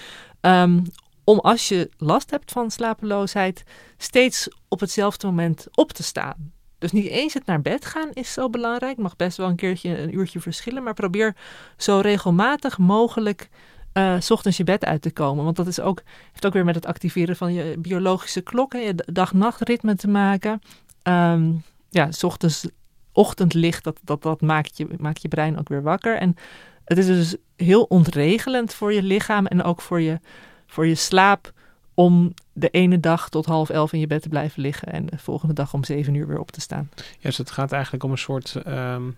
um, 0.41 0.83
om 1.25 1.39
als 1.39 1.69
je 1.69 1.91
last 1.99 2.31
hebt 2.31 2.53
van 2.53 2.71
slapeloosheid, 2.71 3.63
steeds 3.97 4.49
op 4.69 4.81
hetzelfde 4.81 5.27
moment 5.27 5.67
op 5.75 5.93
te 5.93 6.03
staan. 6.03 6.53
Dus 6.79 6.93
niet 6.93 7.07
eens 7.07 7.35
het 7.35 7.47
naar 7.47 7.63
bed 7.63 7.85
gaan 7.85 8.11
is 8.13 8.33
zo 8.33 8.51
belangrijk. 8.51 8.97
Mag 8.97 9.17
best 9.17 9.37
wel 9.37 9.49
een 9.49 9.57
keertje 9.57 9.99
een 9.99 10.15
uurtje 10.15 10.41
verschillen. 10.41 10.83
Maar 10.83 10.95
probeer 10.95 11.37
zo 11.77 11.99
regelmatig 11.99 12.79
mogelijk 12.79 13.49
uh, 13.97 14.21
s 14.21 14.31
ochtends 14.31 14.57
je 14.57 14.65
bed 14.65 14.85
uit 14.85 15.03
te 15.03 15.11
komen. 15.11 15.45
Want 15.45 15.57
dat 15.57 15.67
is 15.67 15.81
ook, 15.81 16.03
heeft 16.31 16.47
ook 16.47 16.53
weer 16.53 16.65
met 16.65 16.75
het 16.75 16.87
activeren 16.87 17.37
van 17.37 17.53
je 17.53 17.79
biologische 17.79 18.41
klokken, 18.41 18.81
je 18.81 18.95
dag-nachtritme 19.13 19.95
te 19.95 20.09
maken. 20.09 20.61
Um, 21.03 21.63
ja, 21.89 22.13
s 22.13 22.25
ochtends, 22.25 22.69
ochtendlicht, 23.13 23.85
dat, 23.85 23.99
dat, 24.03 24.23
dat 24.23 24.41
maakt, 24.41 24.77
je, 24.77 24.87
maakt 24.99 25.23
je 25.23 25.29
brein 25.29 25.59
ook 25.59 25.69
weer 25.69 25.83
wakker. 25.83 26.17
En 26.17 26.37
het 26.85 26.99
is 26.99 27.07
dus 27.07 27.37
heel 27.57 27.83
ontregelend 27.83 28.75
voor 28.75 28.93
je 28.93 29.03
lichaam 29.03 29.47
en 29.47 29.63
ook 29.63 29.81
voor 29.81 30.01
je, 30.01 30.21
voor 30.67 30.87
je 30.87 30.95
slaap 30.95 31.53
om 31.95 32.35
de 32.53 32.69
ene 32.69 33.01
dag 33.01 33.29
tot 33.29 33.47
half 33.47 33.71
elf 33.71 33.93
in 33.93 34.01
je 34.01 34.07
bed 34.07 34.23
te 34.23 34.29
blijven 34.29 34.63
liggen 34.63 34.93
en 34.93 35.07
de 35.07 35.19
volgende 35.19 35.55
dag 35.55 35.75
om 35.75 35.85
zeven 35.85 36.15
uur 36.15 36.27
weer 36.27 36.39
op 36.39 36.51
te 36.51 36.61
staan. 36.61 36.89
Ja, 36.97 37.05
dus 37.21 37.39
het 37.39 37.51
gaat 37.51 37.73
eigenlijk 37.73 38.05
om 38.05 38.11
een 38.11 38.19
soort 38.19 38.57
um, 38.67 39.17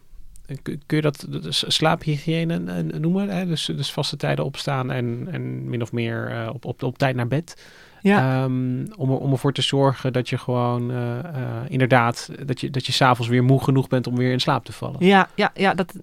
kun 0.63 0.81
je 0.87 1.01
dat 1.01 1.27
slaaphygiëne 1.51 2.83
noemen? 2.83 3.29
Hè? 3.29 3.47
Dus, 3.47 3.65
dus 3.65 3.93
vaste 3.93 4.17
tijden 4.17 4.45
opstaan 4.45 4.91
en, 4.91 5.29
en 5.31 5.69
min 5.69 5.83
of 5.83 5.93
meer 5.93 6.31
uh, 6.31 6.51
op, 6.53 6.65
op, 6.65 6.83
op 6.83 6.99
tijd 6.99 7.17
naar 7.17 7.29
bed. 7.29 7.65
Ja. 8.03 8.45
Um, 8.45 8.87
om, 8.97 9.11
om 9.11 9.33
ervoor 9.33 9.53
te 9.53 9.63
zorgen 9.63 10.13
dat 10.13 10.29
je 10.29 10.39
gewoon 10.39 10.91
uh, 10.91 10.97
uh, 10.97 11.61
inderdaad, 11.69 12.31
dat 12.45 12.61
je, 12.61 12.71
dat 12.71 12.87
je 12.87 12.93
s'avonds 12.93 13.31
weer 13.31 13.45
moe 13.45 13.63
genoeg 13.63 13.89
bent 13.89 14.07
om 14.07 14.17
weer 14.17 14.33
in 14.33 14.41
slaap 14.41 14.65
te 14.65 14.73
vallen. 14.73 15.07
Ja, 15.07 15.29
ja, 15.35 15.51
ja 15.55 15.75
dat, 15.75 15.95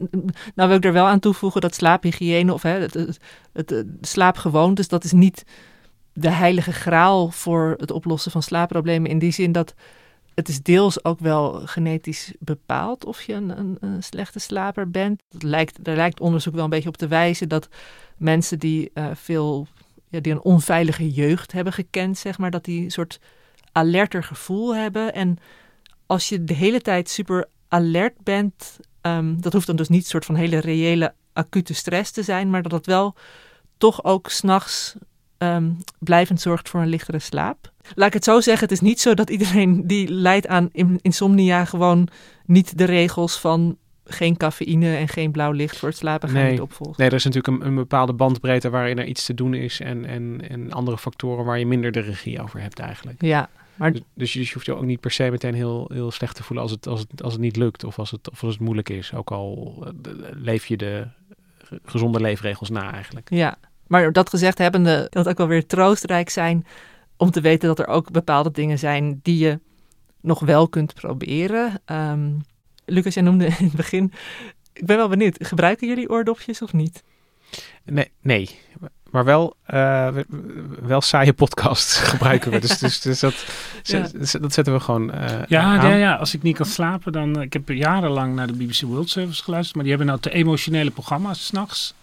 nou 0.56 0.70
wil 0.70 0.78
ik 0.78 0.86
er 0.86 0.94
wel 0.94 1.06
aan 1.06 1.20
toevoegen 1.20 1.62
dat 1.62 1.76
slaaphygiëne 1.76 2.54
of 2.54 2.62
hè, 2.62 2.70
het, 2.70 2.94
het, 2.94 3.20
het, 3.54 3.70
het 3.70 3.88
slaapgewoontes, 4.02 4.88
dat 4.88 5.04
is 5.04 5.12
niet 5.12 5.46
de 6.14 6.30
heilige 6.32 6.74
graal 6.74 7.30
voor 7.30 7.76
het 7.78 7.92
oplossen 7.92 8.32
van 8.32 8.44
slaapproblemen. 8.44 9.10
In 9.10 9.20
die 9.20 9.32
zin 9.32 9.52
dat 9.52 9.74
het 10.36 10.50
is 10.50 10.62
deels 10.62 11.06
ook 11.06 11.20
wel 11.20 11.62
genetisch 11.66 12.34
bepaald 12.40 13.06
of 13.06 13.22
je 13.22 13.34
een, 13.34 13.78
een, 13.80 14.04
slechte 14.04 14.40
slaper 14.40 14.90
bent. 14.90 15.22
Het 15.30 15.44
lijkt, 15.44 15.88
er 15.88 15.96
lijkt 15.96 16.20
onderzoek 16.20 16.54
wel 16.54 16.64
een 16.64 16.70
beetje 16.70 16.90
op 16.90 16.98
te 16.98 17.08
wijzen 17.08 17.50
dat 17.50 17.70
mensen 18.18 18.60
die 18.60 18.92
uh, 18.94 19.08
veel, 19.14 19.68
ja, 20.10 20.20
die 20.20 20.32
een 20.32 20.42
onveilige 20.42 21.10
jeugd 21.12 21.52
hebben 21.52 21.74
gekend, 21.74 22.18
zeg 22.18 22.38
maar, 22.38 22.52
dat 22.52 22.66
die 22.66 22.84
een 22.84 22.92
soort 22.92 23.20
alerter 23.72 24.24
gevoel 24.24 24.76
hebben. 24.76 25.14
En 25.14 25.38
als 26.06 26.30
je 26.30 26.44
de 26.44 26.54
hele 26.54 26.82
tijd 26.82 27.10
super 27.10 27.48
alert 27.68 28.24
bent, 28.24 28.80
um, 29.02 29.42
dat 29.42 29.54
hoeft 29.54 29.68
dan 29.68 29.76
dus 29.76 29.90
niet 29.90 30.02
een 30.02 30.10
soort 30.10 30.26
van 30.26 30.36
hele 30.36 30.60
reële 30.60 31.14
acute 31.34 31.74
stress 31.74 32.12
te 32.12 32.24
zijn, 32.24 32.50
maar 32.50 32.62
dat 32.62 32.72
het 32.72 32.86
wel 32.86 33.16
toch 33.78 34.04
ook 34.04 34.30
s'nachts 34.30 34.96
um, 35.38 35.78
blijvend 36.00 36.42
zorgt 36.42 36.70
voor 36.70 36.82
een 36.82 36.88
lichtere 36.88 37.20
slaap. 37.20 37.74
Laat 37.96 38.08
ik 38.08 38.14
het 38.14 38.24
zo 38.24 38.42
zeggen, 38.42 38.64
het 38.64 38.72
is 38.72 38.82
niet 38.82 39.02
zo 39.02 39.14
dat 39.14 39.30
iedereen 39.30 39.88
die 39.88 40.12
lijdt 40.12 40.48
aan 40.48 40.70
insomnia 41.02 41.66
gewoon 41.66 42.08
niet 42.46 42.78
de 42.78 42.84
regels 42.84 43.40
van 43.40 43.78
geen 44.06 44.38
cafeïne 44.38 44.96
en 44.96 45.08
geen 45.08 45.32
blauw 45.32 45.52
licht 45.52 45.78
voor 45.78 45.90
het 45.90 45.98
slapen 45.98 46.30
gaan 46.30 46.42
nee. 46.42 46.52
niet 46.52 46.62
opvolgt. 46.62 46.98
Nee, 46.98 47.08
er 47.08 47.14
is 47.14 47.24
natuurlijk 47.24 47.62
een, 47.62 47.68
een, 47.68 47.76
bepaalde 47.76 48.14
bandbreedte 48.14 48.70
waarin 48.70 49.00
er 49.00 49.06
iets 49.06 49.26
te 49.26 49.34
doen 49.34 49.54
is 49.54 49.80
en, 49.80 50.06
en, 50.06 50.50
en 50.50 50.72
andere 50.72 50.98
factoren 50.98 51.46
waar 51.46 51.60
je 51.60 51.66
minder 51.66 51.92
de 51.92 52.00
regie 52.00 52.42
over 52.42 52.62
hebt 52.62 52.80
eigenlijk. 52.80 53.22
Ja, 53.22 53.50
maar... 53.76 53.92
Dus, 53.92 54.02
dus, 54.14 54.34
je, 54.34 54.40
dus 54.40 54.48
je 54.48 54.54
hoeft 54.54 54.66
je 54.66 54.76
ook 54.76 54.84
niet 54.84 55.00
per 55.00 55.12
se 55.12 55.30
meteen 55.32 55.54
heel, 55.54 55.90
heel 55.94 56.12
slecht 56.12 56.36
te 56.36 56.44
voelen 56.44 56.64
als 56.64 56.72
het, 56.72 56.88
als, 56.88 57.00
het, 57.00 57.24
als 57.24 57.34
het 57.34 57.42
niet 57.42 57.56
lukt 57.56 57.84
of 57.84 58.00
als 58.00 58.12
het, 58.12 58.32
of 58.32 58.44
als 58.44 58.54
het 58.54 58.62
moeilijk 58.62 58.90
is. 58.90 59.14
Ook 59.14 59.32
al 59.32 59.84
leef 60.32 60.66
je 60.66 60.78
de 60.78 61.08
gezonde 61.86 62.20
leefregels 62.20 62.70
na 62.70 62.94
eigenlijk. 62.94 63.30
Ja, 63.30 63.58
maar 63.88 64.12
dat 64.12 64.30
gezegd 64.30 64.58
hebbende, 64.58 65.08
dat 65.10 65.28
ook 65.28 65.38
wel 65.38 65.48
weer 65.48 65.66
troostrijk 65.66 66.30
zijn 66.30 66.66
om 67.18 67.32
te 67.32 67.42
weten 67.42 67.68
dat 67.68 67.80
er 67.80 67.88
ook 67.88 68.12
bepaalde 68.12 68.52
dingen 68.52 68.80
zijn 68.80 69.20
die 69.24 69.38
je 69.38 69.60
nog 70.22 70.40
wel 70.40 70.68
kunt 70.68 70.94
proberen. 70.94 71.82
Um, 71.86 72.44
Lucas, 72.86 73.14
jij 73.14 73.24
noemde 73.24 73.46
in 73.60 73.66
het 73.66 73.74
begin, 73.76 74.12
ik 74.74 74.86
ben 74.86 74.98
wel 74.98 75.08
benieuwd, 75.10 75.36
gebruiken 75.40 75.88
jullie 75.88 76.10
oordopjes 76.10 76.62
of 76.62 76.74
niet? 76.74 77.04
Nee, 77.84 78.12
nee. 78.22 78.50
Maar 79.12 79.26
wel, 79.26 79.56
eh, 79.66 80.08
we- 80.10 80.26
wel 80.82 81.02
saaie 81.02 81.34
podcasts 81.34 81.98
gebruiken 82.12 82.52
we. 82.52 82.60
Dus, 82.60 82.78
dus, 82.78 83.02
dus 83.02 83.20
dat, 83.20 83.34
Ja. 83.84 84.08
zet- 84.22 84.42
dat 84.42 84.54
zetten 84.54 84.74
we 84.74 84.80
gewoon 84.80 85.12
eh, 85.12 85.40
Ja, 85.48 85.62
aan. 85.62 85.90
ja, 85.90 85.96
ja, 85.96 86.16
als 86.16 86.34
ik 86.34 86.42
niet 86.44 86.56
kan 86.56 86.66
slapen, 86.66 87.12
dan... 87.12 87.42
Ik 87.42 87.54
heb 87.54 87.70
jarenlang 87.70 88.36
naar 88.36 88.48
de 88.48 88.54
BBC 88.54 88.82
World 88.82 89.10
Service 89.10 89.44
geluisterd, 89.44 89.76
maar 89.76 89.84
die 89.86 89.94
hebben 89.94 90.12
nou 90.12 90.22
te 90.22 90.32
emotionele 90.32 90.92
programma's 90.92 91.46
s'nachts. 91.46 91.94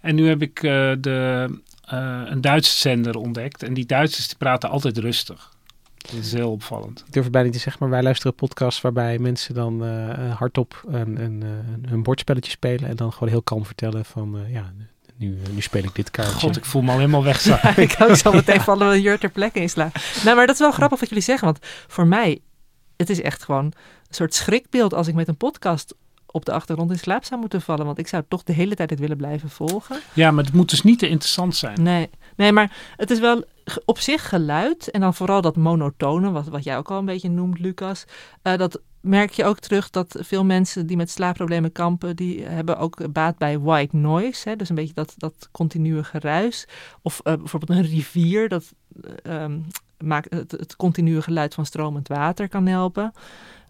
En 0.00 0.14
nu 0.14 0.28
heb 0.28 0.42
ik 0.42 0.62
eh, 0.62 0.92
de, 0.98 1.48
eh, 1.86 2.20
een 2.24 2.40
Duitse 2.40 2.76
zender 2.76 3.16
ontdekt. 3.16 3.62
En 3.62 3.74
die 3.74 3.86
Duitsers 3.86 4.28
die 4.28 4.36
praten 4.36 4.70
altijd 4.70 4.98
rustig. 4.98 5.52
Dat 5.96 6.24
is 6.24 6.32
heel 6.32 6.50
opvallend. 6.50 7.02
Ik 7.06 7.12
durf 7.12 7.24
het 7.24 7.32
bijna 7.32 7.46
niet 7.46 7.56
te 7.56 7.62
zeggen, 7.62 7.82
maar 7.82 7.90
wij 7.90 8.02
luisteren 8.02 8.34
podcasts 8.34 8.80
waarbij 8.80 9.18
mensen 9.18 9.54
dan 9.54 9.84
eh, 9.84 10.36
hardop 10.36 10.82
een, 10.86 11.20
een, 11.20 11.42
eh, 11.42 11.90
hun 11.90 12.02
bordspelletje 12.02 12.50
spelen 12.50 12.88
en 12.88 12.96
dan 12.96 13.12
gewoon 13.12 13.28
heel 13.28 13.42
kalm 13.42 13.66
vertellen 13.66 14.04
van 14.04 14.38
ja, 14.48 14.72
nu, 15.16 15.38
nu 15.50 15.60
speel 15.60 15.82
ik 15.82 15.94
dit 15.94 16.10
kaartje. 16.10 16.38
God, 16.38 16.56
ik 16.56 16.64
voel 16.64 16.82
me 16.82 16.90
al 16.90 16.98
helemaal 16.98 17.24
wegzakken. 17.24 17.72
Ja, 17.76 17.82
ik 17.82 17.96
ook 17.98 18.16
zo 18.16 18.32
meteen 18.32 18.60
vallen 18.60 18.90
we 18.90 18.96
hier 18.96 19.18
ter 19.18 19.30
plekke 19.30 19.60
in 19.60 19.70
slaan. 19.70 19.92
Nou, 20.24 20.36
maar 20.36 20.46
dat 20.46 20.54
is 20.54 20.60
wel 20.60 20.72
grappig 20.72 21.00
wat 21.00 21.08
jullie 21.08 21.24
zeggen. 21.24 21.44
Want 21.44 21.58
voor 21.86 22.06
mij, 22.06 22.40
het 22.96 23.10
is 23.10 23.20
echt 23.20 23.42
gewoon 23.42 23.64
een 23.64 23.74
soort 24.14 24.34
schrikbeeld 24.34 24.94
als 24.94 25.08
ik 25.08 25.14
met 25.14 25.28
een 25.28 25.36
podcast 25.36 25.94
op 26.34 26.44
de 26.44 26.52
achtergrond 26.52 26.90
in 26.90 26.98
slaap 26.98 27.24
zou 27.24 27.40
moeten 27.40 27.60
vallen. 27.60 27.86
Want 27.86 27.98
ik 27.98 28.08
zou 28.08 28.22
toch 28.28 28.42
de 28.42 28.52
hele 28.52 28.74
tijd 28.74 28.90
het 28.90 28.98
willen 28.98 29.16
blijven 29.16 29.50
volgen. 29.50 30.00
Ja, 30.12 30.30
maar 30.30 30.44
het 30.44 30.54
moet 30.54 30.70
dus 30.70 30.82
niet 30.82 30.98
te 30.98 31.08
interessant 31.08 31.56
zijn. 31.56 31.82
Nee, 31.82 32.10
nee 32.36 32.52
maar 32.52 32.94
het 32.96 33.10
is 33.10 33.20
wel 33.20 33.44
op 33.84 33.98
zich 33.98 34.28
geluid. 34.28 34.90
En 34.90 35.00
dan 35.00 35.14
vooral 35.14 35.40
dat 35.40 35.56
monotone, 35.56 36.30
wat, 36.30 36.48
wat 36.48 36.64
jij 36.64 36.76
ook 36.76 36.90
al 36.90 36.98
een 36.98 37.04
beetje 37.04 37.30
noemt, 37.30 37.58
Lucas. 37.58 38.04
Eh, 38.42 38.56
dat 38.56 38.80
merk 39.00 39.30
je 39.30 39.44
ook 39.44 39.58
terug 39.58 39.90
dat 39.90 40.16
veel 40.20 40.44
mensen 40.44 40.86
die 40.86 40.96
met 40.96 41.10
slaapproblemen 41.10 41.72
kampen, 41.72 42.16
die 42.16 42.44
hebben 42.44 42.78
ook 42.78 43.12
baat 43.12 43.38
bij 43.38 43.58
white 43.58 43.96
noise. 43.96 44.48
Hè? 44.48 44.56
Dus 44.56 44.68
een 44.68 44.74
beetje 44.74 44.94
dat, 44.94 45.14
dat 45.16 45.48
continue 45.52 46.04
geruis. 46.04 46.66
Of 47.02 47.20
eh, 47.22 47.34
bijvoorbeeld 47.34 47.78
een 47.78 47.84
rivier, 47.84 48.48
dat 48.48 48.72
eh, 49.02 49.42
ehm, 49.42 49.58
maakt 49.98 50.34
het, 50.34 50.50
het 50.50 50.76
continue 50.76 51.22
geluid 51.22 51.54
van 51.54 51.66
stromend 51.66 52.08
water 52.08 52.48
kan 52.48 52.66
helpen. 52.66 53.12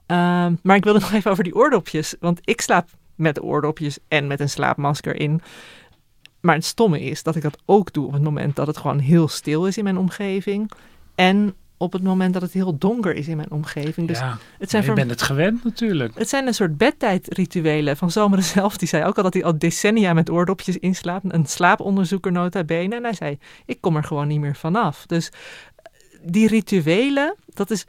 Ehm, 0.07 0.55
maar 0.63 0.77
ik 0.77 0.85
wilde 0.85 1.01
nog 1.07 1.13
even 1.13 1.31
over 1.31 1.45
die 1.45 1.55
oordopjes. 1.55 2.15
Want 2.21 2.41
ik 2.45 2.61
slaap 2.61 2.89
met 3.15 3.43
oordopjes 3.43 3.99
en 4.09 4.27
met 4.27 4.41
een 4.41 4.49
slaapmasker 4.49 5.21
in. 5.21 5.41
Maar 6.41 6.55
het 6.55 6.65
stomme 6.65 7.01
is 7.01 7.23
dat 7.23 7.37
ik 7.37 7.43
dat 7.43 7.59
ook 7.65 7.93
doe 7.93 8.07
op 8.07 8.13
het 8.13 8.23
moment 8.23 8.57
dat 8.57 8.67
het 8.67 8.77
gewoon 8.77 8.99
heel 8.99 9.29
stil 9.29 9.67
is 9.67 9.79
in 9.79 9.85
mijn 9.85 9.99
omgeving. 9.99 10.71
En 11.15 11.55
op 11.77 11.93
het 11.93 12.03
moment 12.03 12.33
dat 12.33 12.43
het 12.43 12.53
heel 12.53 12.79
donker 12.79 13.15
is 13.15 13.29
in 13.29 13.37
mijn 13.37 13.51
omgeving. 13.51 14.09
Dus 14.09 14.19
ja, 14.19 14.39
het, 14.59 14.71
zijn 14.71 14.83
je 14.83 14.89
voor, 14.89 14.97
bent 14.97 15.11
het 15.11 15.23
gewend 15.23 15.65
natuurlijk. 15.65 16.19
het 16.19 16.29
zijn 16.29 16.47
een 16.47 16.55
soort 16.55 16.77
bedtijdrituelen. 16.77 17.97
Van 17.97 18.11
Zomeren 18.11 18.45
zelf, 18.59 18.77
die 18.77 18.89
zei 18.89 19.05
ook 19.05 19.17
al 19.17 19.23
dat 19.23 19.35
hij 19.35 19.45
al 19.45 19.59
decennia 19.59 20.13
met 20.13 20.31
oordopjes 20.31 20.79
inslaapt. 20.79 21.25
Een 21.29 21.47
slaaponderzoeker 21.47 22.33
nota 22.33 22.65
bene. 22.65 22.97
En 22.97 23.03
hij 23.03 23.15
zei, 23.15 23.39
ik 23.67 23.81
kom 23.81 23.97
er 23.97 24.05
gewoon 24.05 24.29
niet 24.29 24.41
meer 24.41 24.57
vanaf. 24.57 25.07
Dus 25.07 25.33
die 26.23 26.49
rituelen, 26.49 27.35
dat 27.47 27.71
is 27.71 27.87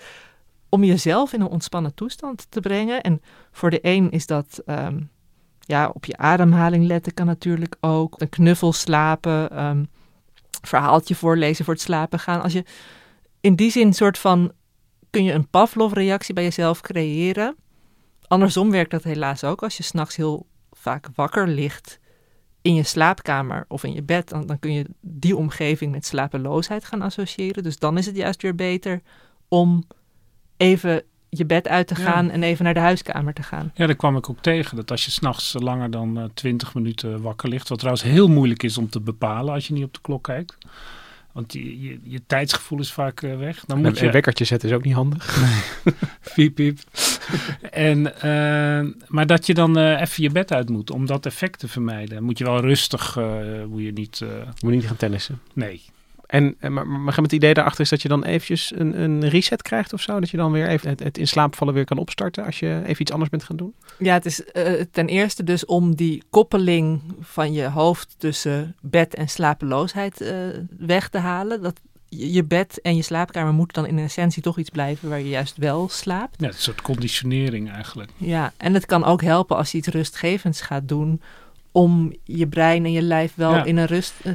om 0.69 0.83
jezelf 0.83 1.33
in 1.33 1.41
een 1.41 1.47
ontspannen 1.47 1.93
toestand 1.93 2.47
te 2.49 2.59
brengen. 2.59 3.01
En 3.01 3.21
voor 3.51 3.69
de 3.69 3.79
een 3.81 4.11
is 4.11 4.25
dat 4.25 4.61
ehm, 4.65 5.01
ja, 5.59 5.89
op 5.93 6.05
je 6.05 6.17
ademhaling 6.17 6.85
letten 6.85 7.13
kan 7.13 7.25
natuurlijk 7.25 7.75
ook. 7.79 8.21
Een 8.21 8.29
knuffel 8.29 8.73
slapen, 8.73 9.49
ehm, 9.51 9.83
verhaaltje 10.61 11.15
voorlezen 11.15 11.65
voor 11.65 11.73
het 11.73 11.83
slapen 11.83 12.19
gaan. 12.19 12.41
Als 12.41 12.53
je 12.53 12.63
in 13.41 13.55
die 13.55 13.71
zin 13.71 13.93
soort 13.93 14.17
van 14.17 14.51
kun 15.09 15.23
je 15.23 15.33
een 15.33 15.49
Pavlov-reactie 15.49 16.33
bij 16.33 16.43
jezelf 16.43 16.81
creëren. 16.81 17.55
Andersom 18.27 18.71
werkt 18.71 18.91
dat 18.91 19.03
helaas 19.03 19.43
ook. 19.43 19.63
Als 19.63 19.77
je 19.77 19.83
s'nachts 19.83 20.15
heel 20.15 20.47
vaak 20.71 21.07
wakker 21.15 21.47
ligt 21.47 21.99
in 22.61 22.73
je 22.73 22.83
slaapkamer 22.83 23.65
of 23.67 23.83
in 23.83 23.93
je 23.93 24.03
bed, 24.03 24.29
dan, 24.29 24.45
dan 24.45 24.59
kun 24.59 24.73
je 24.73 24.85
die 25.01 25.35
omgeving 25.35 25.91
met 25.91 26.05
slapeloosheid 26.05 26.85
gaan 26.85 27.01
associëren. 27.01 27.63
Dus 27.63 27.79
dan 27.79 27.97
is 27.97 28.05
het 28.05 28.15
juist 28.15 28.41
weer 28.41 28.55
beter 28.55 29.01
om 29.47 29.83
even 30.57 31.03
je 31.29 31.45
bed 31.45 31.67
uit 31.67 31.87
te 31.87 31.95
Ja. 31.97 32.03
gaan 32.11 32.29
en 32.29 32.43
even 32.43 32.63
naar 32.65 32.73
de 32.73 32.79
huiskamer 32.79 33.33
te 33.33 33.43
gaan. 33.43 33.71
Ja, 33.75 33.85
daar 33.85 33.95
kwam 33.95 34.17
ik 34.17 34.29
ook 34.29 34.41
tegen. 34.41 34.75
Dat 34.75 34.91
als 34.91 35.05
je 35.05 35.11
s'nachts 35.11 35.55
langer 35.59 35.91
dan 35.91 36.17
eh 36.17 36.23
20 36.33 36.73
minuten 36.73 37.21
wakker 37.21 37.49
ligt, 37.49 37.69
wat 37.69 37.77
trouwens 37.79 38.05
heel 38.05 38.27
moeilijk 38.27 38.63
is 38.63 38.77
om 38.77 38.89
te 38.89 38.99
bepalen 39.01 39.53
als 39.53 39.67
je 39.67 39.73
niet 39.73 39.83
op 39.83 39.93
de 39.93 39.99
klok 40.01 40.23
kijkt. 40.23 40.57
Want 41.31 41.53
je, 41.53 41.81
je, 41.81 41.99
je 42.03 42.21
tijdsgevoel 42.27 42.79
is 42.79 42.91
vaak 42.91 43.21
eh, 43.21 43.37
weg. 43.37 43.63
Dan 43.65 43.77
En 43.77 43.83
moet 43.83 43.99
Een 43.99 44.05
je 44.05 44.11
wekkertje 44.11 44.45
zetten 44.45 44.69
is 44.69 44.75
ook 44.75 44.83
niet 44.83 44.93
handig. 44.93 45.43
piep 46.35 46.55
piep. 46.55 46.79
en, 47.71 48.15
eh, 48.21 48.91
maar 49.07 49.27
dat 49.27 49.45
je 49.45 49.53
dan 49.53 49.77
eh, 49.77 50.01
even 50.01 50.23
je 50.23 50.29
bed 50.29 50.51
uit 50.51 50.69
moet 50.69 50.91
om 50.91 51.05
dat 51.05 51.25
effect 51.25 51.59
te 51.59 51.67
vermijden. 51.67 52.23
Moet 52.23 52.37
je 52.37 52.43
wel 52.43 52.59
rustig, 52.61 53.17
eh 53.17 53.35
moet 53.69 53.81
je 53.83 53.91
niet... 53.91 54.21
eh, 54.21 54.29
Je 54.29 54.65
moet 54.65 54.73
niet 54.73 54.87
gaan 54.87 54.95
tennissen. 54.95 55.39
nee. 55.53 55.81
En, 56.27 56.55
en 56.59 56.73
maar, 56.73 56.87
maar 56.87 57.17
het 57.17 57.31
idee 57.31 57.53
daarachter 57.53 57.83
is 57.83 57.89
dat 57.89 58.01
je 58.01 58.07
dan 58.07 58.23
eventjes 58.23 58.71
een, 58.75 59.01
een 59.01 59.29
reset 59.29 59.61
krijgt 59.61 59.93
of 59.93 60.01
zo? 60.01 60.19
Dat 60.19 60.29
je 60.29 60.37
dan 60.37 60.51
weer 60.51 60.67
even 60.67 60.89
het, 60.89 60.99
het 61.03 61.17
in 61.17 61.27
slaap 61.27 61.55
vallen 61.55 61.73
weer 61.73 61.85
kan 61.85 61.97
opstarten 61.97 62.45
als 62.45 62.59
je 62.59 62.81
even 62.85 63.01
iets 63.01 63.11
anders 63.11 63.29
bent 63.29 63.43
gaan 63.43 63.55
doen? 63.57 63.73
Ja, 63.97 64.13
het 64.13 64.25
is 64.25 64.43
eh, 64.43 64.81
ten 64.91 65.07
eerste 65.07 65.43
dus 65.43 65.65
om 65.65 65.95
die 65.95 66.23
koppeling 66.29 67.01
van 67.21 67.53
je 67.53 67.69
hoofd 67.69 68.15
tussen 68.17 68.75
bed 68.81 69.15
en 69.15 69.27
slapeloosheid 69.29 70.21
eh, 70.21 70.35
weg 70.77 71.09
te 71.09 71.17
halen. 71.17 71.61
Dat 71.61 71.79
je 72.09 72.43
bed 72.43 72.79
en 72.81 72.95
je 72.95 73.01
slaapkamer 73.01 73.53
moeten 73.53 73.83
dan 73.83 73.91
in 73.97 74.03
essentie 74.03 74.41
toch 74.41 74.57
iets 74.57 74.69
blijven 74.69 75.09
waar 75.09 75.19
je 75.19 75.29
juist 75.29 75.57
wel 75.57 75.89
slaapt. 75.89 76.35
Ja, 76.39 76.45
het 76.45 76.53
is 76.55 76.57
een 76.67 76.73
soort 76.73 76.81
conditionering 76.85 77.71
eigenlijk. 77.71 78.09
Ja, 78.17 78.53
en 78.57 78.73
het 78.73 78.85
kan 78.85 79.03
ook 79.03 79.21
helpen 79.21 79.57
als 79.57 79.71
je 79.71 79.77
iets 79.77 79.87
rustgevends 79.87 80.61
gaat 80.61 80.87
doen 80.87 81.21
om 81.71 82.13
je 82.23 82.47
brein 82.47 82.85
en 82.85 82.91
je 82.91 83.01
lijf 83.01 83.33
wel 83.35 83.51
Ja. 83.53 83.63
in 83.63 83.77
een 83.77 83.85
rust... 83.85 84.13
eh, 84.23 84.31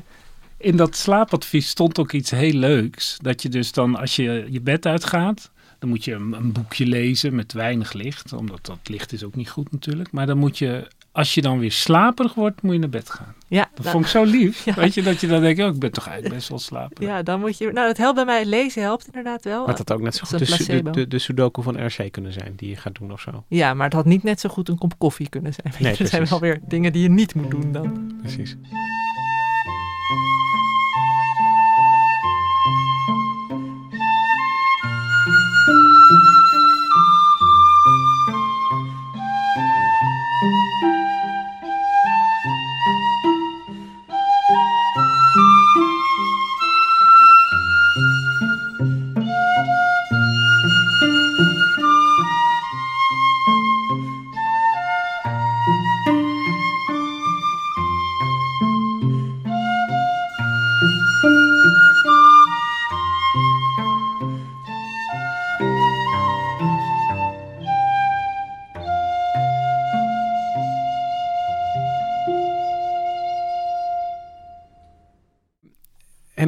In 0.60 0.76
dat 0.76 0.96
slaapadvies 0.96 1.68
stond 1.68 1.98
ook 1.98 2.12
iets 2.12 2.30
heel 2.30 2.52
leuks. 2.52 3.16
Dat 3.22 3.42
je 3.42 3.48
dus 3.48 3.72
dan, 3.72 3.96
als 3.96 4.16
je 4.16 4.46
je 4.50 4.60
bed 4.60 4.86
uitgaat, 4.86 5.50
dan 5.78 5.88
moet 5.88 6.04
je 6.04 6.12
een, 6.14 6.32
een 6.32 6.52
boekje 6.52 6.86
lezen 6.86 7.34
met 7.34 7.52
weinig 7.52 7.92
licht. 7.92 8.32
Omdat 8.32 8.66
dat 8.66 8.78
licht 8.84 9.12
is 9.12 9.24
ook 9.24 9.34
niet 9.34 9.50
goed 9.50 9.72
natuurlijk. 9.72 10.12
Maar 10.12 10.26
dan 10.26 10.38
moet 10.38 10.58
je, 10.58 10.86
als 11.12 11.34
je 11.34 11.42
dan 11.42 11.58
weer 11.58 11.72
slaperig 11.72 12.34
wordt, 12.34 12.62
moet 12.62 12.72
je 12.72 12.78
naar 12.78 12.88
bed 12.88 13.10
gaan. 13.10 13.34
ja, 13.48 13.70
Dat 13.74 13.84
da- 13.84 13.90
vond 13.90 14.04
ik 14.04 14.10
zo 14.10 14.22
lief. 14.24 14.64
Ja. 14.64 14.74
Weet 14.74 14.94
je, 14.94 15.02
dat 15.02 15.20
je 15.20 15.26
dan 15.26 15.40
denkt, 15.40 15.60
oh, 15.60 15.66
ik 15.74 15.78
ben 15.78 15.92
toch 15.92 16.06
eigenlijk 16.06 16.34
best 16.36 16.48
wel 16.48 16.58
slaperig. 16.58 17.08
ja, 17.08 17.22
dan 17.22 17.40
moet 17.40 17.58
je... 17.58 17.72
Nou, 17.72 17.88
het 17.88 17.96
helpt 17.96 18.14
bij 18.14 18.24
mij. 18.24 18.44
Lezen 18.44 18.82
helpt 18.82 19.06
inderdaad 19.06 19.44
wel. 19.44 19.66
Maar 19.66 19.76
dat 19.76 19.92
ook 19.92 20.00
net 20.00 20.14
zo 20.14 20.24
dat 20.38 20.48
goed 20.50 20.66
de, 20.66 20.82
de, 20.82 20.90
de, 20.90 21.08
de 21.08 21.18
sudoku 21.18 21.62
van 21.62 21.86
RC 21.86 22.12
kunnen 22.12 22.32
zijn 22.32 22.52
die 22.56 22.68
je 22.68 22.76
gaat 22.76 22.94
doen 22.98 23.12
of 23.12 23.20
zo. 23.20 23.44
Ja, 23.48 23.74
maar 23.74 23.84
het 23.84 23.94
had 23.94 24.04
niet 24.04 24.22
net 24.22 24.40
zo 24.40 24.48
goed 24.48 24.68
een 24.68 24.78
kop 24.78 24.98
koffie 24.98 25.28
kunnen 25.28 25.52
zijn. 25.54 25.74
Nee, 25.78 25.96
er 25.96 26.06
zijn 26.08 26.26
wel 26.26 26.40
weer 26.40 26.60
dingen 26.68 26.92
die 26.92 27.02
je 27.02 27.08
niet 27.10 27.34
moet 27.34 27.50
doen 27.50 27.72
dan. 27.72 28.12
Precies. 28.22 28.56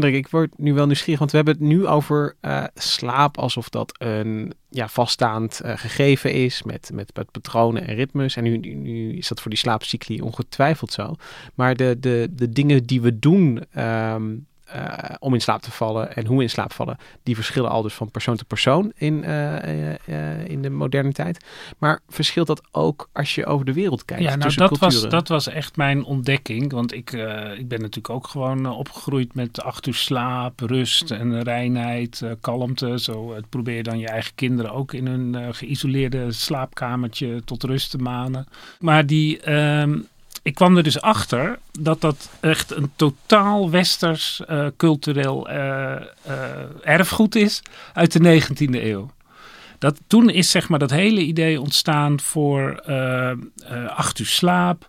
Ik 0.04 0.28
word 0.28 0.58
nu 0.58 0.74
wel 0.74 0.86
nieuwsgierig, 0.86 1.18
want 1.18 1.30
we 1.30 1.36
hebben 1.36 1.54
het 1.54 1.64
nu 1.64 1.86
over 1.86 2.36
eh, 2.40 2.64
slaap 2.74 3.38
alsof 3.38 3.68
dat 3.68 3.94
een 3.98 4.52
ja, 4.68 4.88
vaststaand 4.88 5.60
eh, 5.60 5.76
gegeven 5.76 6.32
is 6.32 6.62
met, 6.62 6.90
met, 6.94 7.12
patronen 7.30 7.86
en 7.86 7.94
ritmes. 7.94 8.36
En 8.36 8.42
nu, 8.42 8.56
nu, 8.56 9.16
is 9.16 9.28
dat 9.28 9.40
voor 9.40 9.50
die 9.50 9.60
slaapcycli 9.60 10.20
ongetwijfeld 10.20 10.92
zo. 10.92 11.14
Maar 11.54 11.76
de, 11.76 11.96
de, 12.00 12.28
de 12.32 12.48
dingen 12.48 12.84
die 12.84 13.00
we 13.00 13.18
doen 13.18 13.64
ehm, 13.70 14.30
eh, 14.32 14.38
om 15.18 15.34
in 15.34 15.40
slaap 15.40 15.62
te 15.62 15.70
vallen 15.70 16.14
en 16.16 16.26
hoe 16.26 16.36
we 16.36 16.42
in 16.42 16.50
slaap 16.50 16.72
vallen, 16.72 16.96
die 17.22 17.34
verschillen 17.34 17.70
al 17.70 17.82
dus 17.82 17.94
van 17.94 18.10
persoon 18.10 18.36
tot 18.36 18.46
persoon 18.46 18.92
in, 18.94 19.24
eh, 19.24 19.56
eh, 19.56 19.94
eh, 20.06 20.48
in 20.48 20.62
de 20.62 20.70
moderne 20.70 21.12
tijd. 21.12 21.44
Maar 21.78 22.00
verschilt 22.08 22.46
dat 22.46 22.62
ook 22.70 23.08
als 23.12 23.34
je 23.34 23.46
over 23.46 23.66
de 23.66 23.72
wereld 23.72 24.04
kijkt? 24.04 24.22
Ja, 24.22 24.36
nou 24.36 24.54
dat 24.54 24.78
was, 24.78 25.08
dat 25.08 25.28
was 25.28 25.48
echt 25.48 25.76
mijn 25.76 26.04
ontdekking. 26.04 26.72
Want 26.72 26.94
ik, 26.94 27.12
eh, 27.12 27.58
ik 27.58 27.68
ben 27.68 27.80
natuurlijk 27.80 28.10
ook 28.14 28.26
gewoon 28.26 28.66
eh, 28.66 28.78
opgegroeid 28.78 29.34
met 29.34 29.62
acht 29.62 29.86
uur 29.86 29.94
slaap, 29.94 30.60
rust 30.60 31.10
en 31.10 31.42
reinheid, 31.42 32.22
eh, 32.22 32.30
kalmte. 32.40 32.98
Zo 32.98 33.34
het 33.34 33.48
probeer 33.48 33.76
je 33.76 33.82
dan 33.82 33.98
je 33.98 34.08
eigen 34.08 34.34
kinderen 34.34 34.72
ook 34.72 34.92
in 34.92 35.06
hun 35.06 35.34
eh, 35.34 35.48
geïsoleerde 35.50 36.32
slaapkamertje 36.32 37.42
tot 37.44 37.62
rust 37.62 37.90
te 37.90 37.98
manen. 37.98 38.46
Maar 38.80 39.06
die, 39.06 39.40
ehm, 39.40 39.98
ik 40.42 40.54
kwam 40.54 40.76
er 40.76 40.82
dus 40.82 41.00
achter 41.00 41.58
dat 41.80 42.00
dat 42.00 42.30
echt 42.40 42.70
een 42.70 42.90
totaal 42.96 43.70
westers 43.70 44.42
uh, 44.50 44.66
cultureel 44.76 45.50
uh, 45.50 45.96
erfgoed 46.82 47.34
is 47.34 47.62
uit 47.92 48.12
de 48.12 48.42
19e 48.42 48.70
eeuw. 48.70 49.10
Dat, 49.78 50.00
toen 50.06 50.30
is 50.30 50.50
zeg 50.50 50.68
maar 50.68 50.78
dat 50.78 50.90
hele 50.90 51.20
idee 51.20 51.60
ontstaan 51.60 52.20
voor 52.20 52.82
acht 53.88 54.18
uur 54.18 54.26
slaap. 54.26 54.86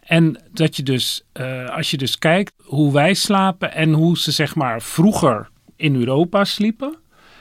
En 0.00 0.42
dat 0.52 0.76
je 0.76 0.82
dus, 0.82 1.24
als 1.70 1.90
je 1.90 1.96
dus 1.96 2.18
kijkt 2.18 2.52
hoe 2.62 2.92
wij 2.92 3.14
slapen 3.14 3.74
en 3.74 3.92
hoe 3.92 4.18
ze 4.18 4.30
zeg 4.30 4.54
maar 4.54 4.82
vroeger 4.82 5.48
in 5.76 5.94
Europa 5.94 6.44
sliepen, 6.44 6.96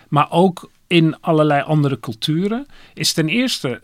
maar 0.10 0.32
ook 0.32 0.70
in 0.88 1.20
allerlei 1.20 1.62
andere 1.62 2.00
culturen, 2.00 2.65
is 2.94 3.13
ten 3.13 3.30
eerste 3.30 3.82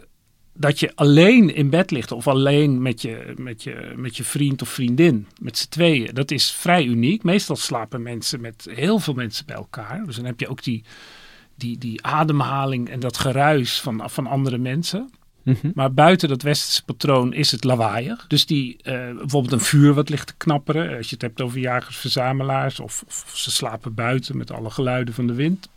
dat 0.53 0.79
je 0.79 0.95
alleen 0.95 1.55
in 1.55 1.69
bed 1.69 1.91
ligt 1.91 2.11
of 2.11 2.27
alleen 2.27 2.81
met 2.81 3.01
je, 3.01 3.33
met 3.37 3.63
je, 3.63 3.93
met 3.95 4.17
je 4.17 4.23
vriend 4.23 4.61
of 4.61 4.69
vriendin, 4.69 5.27
met 5.39 5.57
z'n 5.57 5.69
tweeën, 5.69 6.13
dat 6.13 6.31
is 6.31 6.51
vrij 6.51 6.83
uniek. 6.83 7.23
Meestal 7.23 7.55
slapen 7.55 8.01
mensen 8.01 8.41
met 8.41 8.67
heel 8.69 8.99
veel 8.99 9.13
mensen 9.13 9.45
bij 9.45 9.55
elkaar. 9.55 10.05
Dus 10.05 10.15
dan 10.15 10.25
heb 10.25 10.39
je 10.39 10.47
ook 10.47 10.63
die, 10.63 10.83
die, 11.55 11.77
die 11.77 12.05
ademhaling 12.05 12.89
en 12.89 12.99
dat 12.99 13.17
geruis 13.17 13.81
van, 13.81 14.09
van 14.09 14.27
andere 14.27 14.57
mensen. 14.57 15.09
Mhm. 15.43 15.71
Maar 15.73 15.93
buiten 15.93 16.29
dat 16.29 16.41
westerse 16.41 16.83
patroon 16.83 17.33
is 17.33 17.51
het 17.51 17.63
lawaaiig. 17.63 18.27
Dus 18.27 18.45
die, 18.45 18.77
uh, 18.77 18.83
bijvoorbeeld 18.93 19.51
een 19.51 19.59
vuur 19.59 19.93
wat 19.93 20.09
ligt 20.09 20.27
te 20.27 20.33
knapperen. 20.37 20.97
Als 20.97 21.07
je 21.07 21.13
het 21.13 21.21
hebt 21.21 21.41
over 21.41 21.59
jagers-verzamelaars. 21.59 22.79
Of, 22.79 23.03
of, 23.07 23.31
ze 23.33 23.51
slapen 23.51 23.93
buiten 23.93 24.37
met 24.37 24.51
alle 24.51 24.69
geluiden 24.69 25.13
van 25.13 25.27
de 25.27 25.33
wind. 25.33 25.69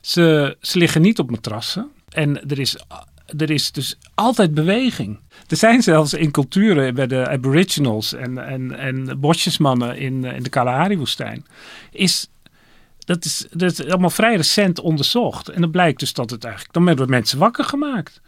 Ze, 0.00 0.56
ze 0.60 0.78
liggen 0.78 1.02
niet 1.02 1.18
op 1.18 1.30
matrassen. 1.30 1.90
En 2.08 2.48
er 2.48 2.58
is 2.58 2.76
er 3.36 3.50
is 3.50 3.72
dus 3.72 3.98
altijd 4.14 4.54
beweging. 4.54 5.20
Er 5.46 5.56
zijn 5.56 5.82
zelfs 5.82 6.14
in 6.14 6.30
culturen 6.30 6.94
bij 6.94 7.06
de 7.06 7.28
Aboriginals 7.28 8.12
en, 8.12 8.38
en, 8.38 8.78
en 8.78 9.20
bosjesmannen 9.20 9.98
in, 9.98 10.24
in 10.24 10.42
de 10.42 10.48
Kalahari-woestijn. 10.48 11.44
Is, 11.90 12.28
dat, 12.98 13.24
is, 13.24 13.46
dat 13.50 13.72
is 13.72 13.86
allemaal 13.86 14.10
vrij 14.10 14.36
recent 14.36 14.80
onderzocht. 14.80 15.48
En 15.48 15.60
dan 15.60 15.70
blijkt 15.70 16.00
dus 16.00 16.12
dat 16.12 16.30
het 16.30 16.44
eigenlijk. 16.44 16.74
Dan 16.74 16.84
werden 16.84 17.10
mensen 17.10 17.38
wakker 17.38 17.64
gemaakt 17.64 18.20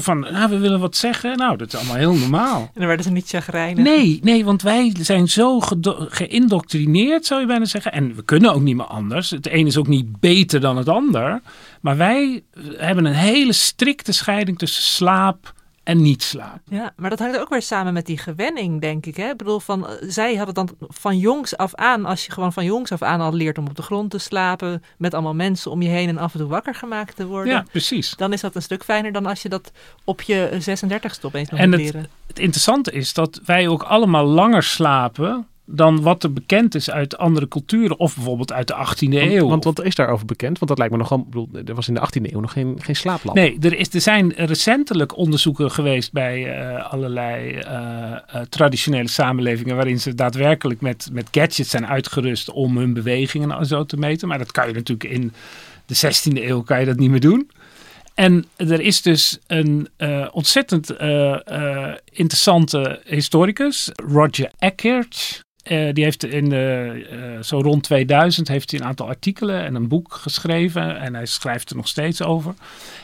van, 0.00 0.20
nou, 0.20 0.50
we 0.50 0.58
willen 0.58 0.80
wat 0.80 0.96
zeggen. 0.96 1.36
Nou, 1.36 1.56
dat 1.56 1.72
is 1.72 1.78
allemaal 1.78 1.96
heel 1.96 2.14
normaal. 2.14 2.60
En 2.60 2.70
dan 2.74 2.86
werden 2.86 3.04
ze 3.04 3.12
niet 3.12 3.28
chagrijnig. 3.28 3.84
Nee, 3.84 4.20
nee, 4.22 4.44
want 4.44 4.62
wij 4.62 4.94
zijn 5.00 5.28
zo 5.28 5.60
geïndoctrineerd, 6.08 7.26
zou 7.26 7.40
je 7.40 7.46
bijna 7.46 7.64
zeggen. 7.64 7.92
En 7.92 8.14
we 8.14 8.22
kunnen 8.22 8.52
ook 8.52 8.62
niet 8.62 8.76
meer 8.76 8.86
anders. 8.86 9.30
Het 9.30 9.48
een 9.50 9.66
is 9.66 9.76
ook 9.76 9.88
niet 9.88 10.20
beter 10.20 10.60
dan 10.60 10.76
het 10.76 10.88
ander. 10.88 11.40
Maar 11.80 11.96
wij 11.96 12.42
hebben 12.76 13.04
een 13.04 13.14
hele 13.14 13.52
strikte 13.52 14.12
scheiding 14.12 14.58
tussen 14.58 14.82
slaap 14.82 15.54
en 15.82 16.02
niet 16.02 16.22
slapen. 16.22 16.62
Ja, 16.68 16.92
maar 16.96 17.10
dat 17.10 17.18
hangt 17.18 17.38
ook 17.38 17.48
weer 17.48 17.62
samen 17.62 17.92
met 17.92 18.06
die 18.06 18.18
gewenning, 18.18 18.80
denk 18.80 19.06
ik. 19.06 19.16
Hè? 19.16 19.30
Ik 19.30 19.36
bedoel, 19.36 19.60
van, 19.60 19.88
eh, 19.88 19.94
zij 20.00 20.34
hadden 20.34 20.54
dan 20.54 20.68
van 20.78 21.18
jongs 21.18 21.56
af 21.56 21.74
aan, 21.74 22.04
als 22.04 22.26
je 22.26 22.32
gewoon 22.32 22.52
van 22.52 22.64
jongs 22.64 22.92
af 22.92 23.02
aan 23.02 23.20
al 23.20 23.32
leert 23.32 23.58
om 23.58 23.66
op 23.66 23.76
de 23.76 23.82
grond 23.82 24.10
te 24.10 24.18
slapen, 24.18 24.82
met 24.98 25.14
allemaal 25.14 25.34
mensen 25.34 25.70
om 25.70 25.82
je 25.82 25.88
heen 25.88 26.08
en 26.08 26.18
af 26.18 26.32
en 26.32 26.38
toe 26.38 26.48
wakker 26.48 26.74
gemaakt 26.74 27.16
te 27.16 27.26
worden. 27.26 27.52
Ja, 27.52 27.64
precies. 27.70 28.14
Dan 28.16 28.32
is 28.32 28.40
dat 28.40 28.54
een 28.54 28.62
stuk 28.62 28.84
fijner 28.84 29.12
dan 29.12 29.26
als 29.26 29.42
je 29.42 29.48
dat 29.48 29.72
op 30.04 30.22
je 30.22 30.48
36ste 30.52 31.24
opeens 31.24 31.50
nog 31.50 31.60
moet 31.60 31.76
leren. 31.76 32.08
Het 32.26 32.38
interessante 32.38 32.92
is 32.92 33.12
dat 33.12 33.40
wij 33.44 33.68
ook 33.68 33.82
allemaal 33.82 34.24
langer 34.24 34.62
slapen 34.62 35.46
dan 35.64 36.02
wat 36.02 36.22
er 36.22 36.32
bekend 36.32 36.74
is 36.74 36.90
uit 36.90 37.18
andere 37.18 37.48
culturen. 37.48 37.98
Of 37.98 38.14
bijvoorbeeld 38.14 38.52
uit 38.52 38.66
de 38.66 38.74
18e 38.74 39.12
eeuw. 39.12 39.48
Want 39.48 39.64
wat 39.64 39.82
is 39.82 39.94
daarover 39.94 40.26
bekend? 40.26 40.58
Want 40.58 40.70
dat 40.70 40.78
lijkt 40.78 40.92
me 40.92 40.98
nogal... 40.98 41.24
Bedoel, 41.24 41.48
er 41.64 41.74
was 41.74 41.88
in 41.88 41.94
de 41.94 42.00
18e 42.00 42.32
eeuw 42.32 42.40
nog 42.40 42.52
geen, 42.52 42.76
geen 42.80 42.96
slaaplamp. 42.96 43.36
Nee, 43.36 43.58
er, 43.60 43.78
is, 43.78 43.94
er 43.94 44.00
zijn 44.00 44.32
recentelijk 44.36 45.16
onderzoeken 45.16 45.70
geweest 45.70 46.12
bij 46.12 46.60
uh, 46.72 46.92
allerlei 46.92 47.58
uh, 47.58 48.40
traditionele 48.48 49.08
samenlevingen... 49.08 49.76
waarin 49.76 50.00
ze 50.00 50.14
daadwerkelijk 50.14 50.80
met, 50.80 51.08
met 51.12 51.28
gadgets 51.30 51.70
zijn 51.70 51.86
uitgerust 51.86 52.50
om 52.50 52.76
hun 52.76 52.92
bewegingen 52.92 53.50
en 53.50 53.66
zo 53.66 53.84
te 53.84 53.96
meten. 53.96 54.28
Maar 54.28 54.38
dat 54.38 54.52
kan 54.52 54.68
je 54.68 54.74
natuurlijk 54.74 55.10
in 55.10 55.32
de 55.86 55.96
16e 55.96 56.42
eeuw 56.42 56.62
kan 56.62 56.80
je 56.80 56.86
dat 56.86 56.98
niet 56.98 57.10
meer 57.10 57.20
doen. 57.20 57.50
En 58.14 58.46
er 58.56 58.80
is 58.80 59.02
dus 59.02 59.38
een 59.46 59.88
uh, 59.98 60.28
ontzettend 60.32 61.00
uh, 61.00 61.36
uh, 61.52 61.94
interessante 62.04 63.00
historicus, 63.04 63.90
Roger 63.94 64.50
Eckert. 64.58 65.40
Uh, 65.70 65.92
die 65.92 66.04
heeft 66.04 66.24
in 66.24 66.48
de, 66.48 67.06
uh, 67.12 67.42
zo 67.42 67.60
rond 67.60 67.82
2000 67.82 68.48
heeft 68.48 68.70
hij 68.70 68.80
een 68.80 68.86
aantal 68.86 69.06
artikelen 69.06 69.64
en 69.64 69.74
een 69.74 69.88
boek 69.88 70.14
geschreven. 70.14 71.00
En 71.00 71.14
hij 71.14 71.26
schrijft 71.26 71.70
er 71.70 71.76
nog 71.76 71.88
steeds 71.88 72.22
over. 72.22 72.54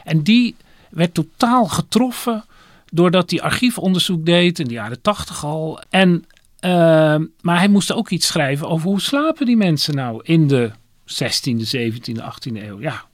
En 0.04 0.22
die 0.22 0.56
werd 0.90 1.14
totaal 1.14 1.66
getroffen 1.66 2.44
doordat 2.90 3.30
hij 3.30 3.42
archiefonderzoek 3.42 4.26
deed 4.26 4.58
in 4.58 4.66
de 4.66 4.74
jaren 4.74 5.00
80 5.00 5.44
al. 5.44 5.80
En, 5.90 6.24
uh, 6.60 6.70
maar 7.40 7.58
hij 7.58 7.68
moest 7.68 7.92
ook 7.92 8.10
iets 8.10 8.26
schrijven 8.26 8.68
over 8.68 8.88
hoe 8.88 9.00
slapen 9.00 9.46
die 9.46 9.56
mensen 9.56 9.94
nou 9.94 10.20
in 10.22 10.48
de 10.48 10.70
16e, 11.04 11.76
17e, 11.76 12.22
18e 12.22 12.62
eeuw. 12.62 12.80
Ja, 12.80 13.04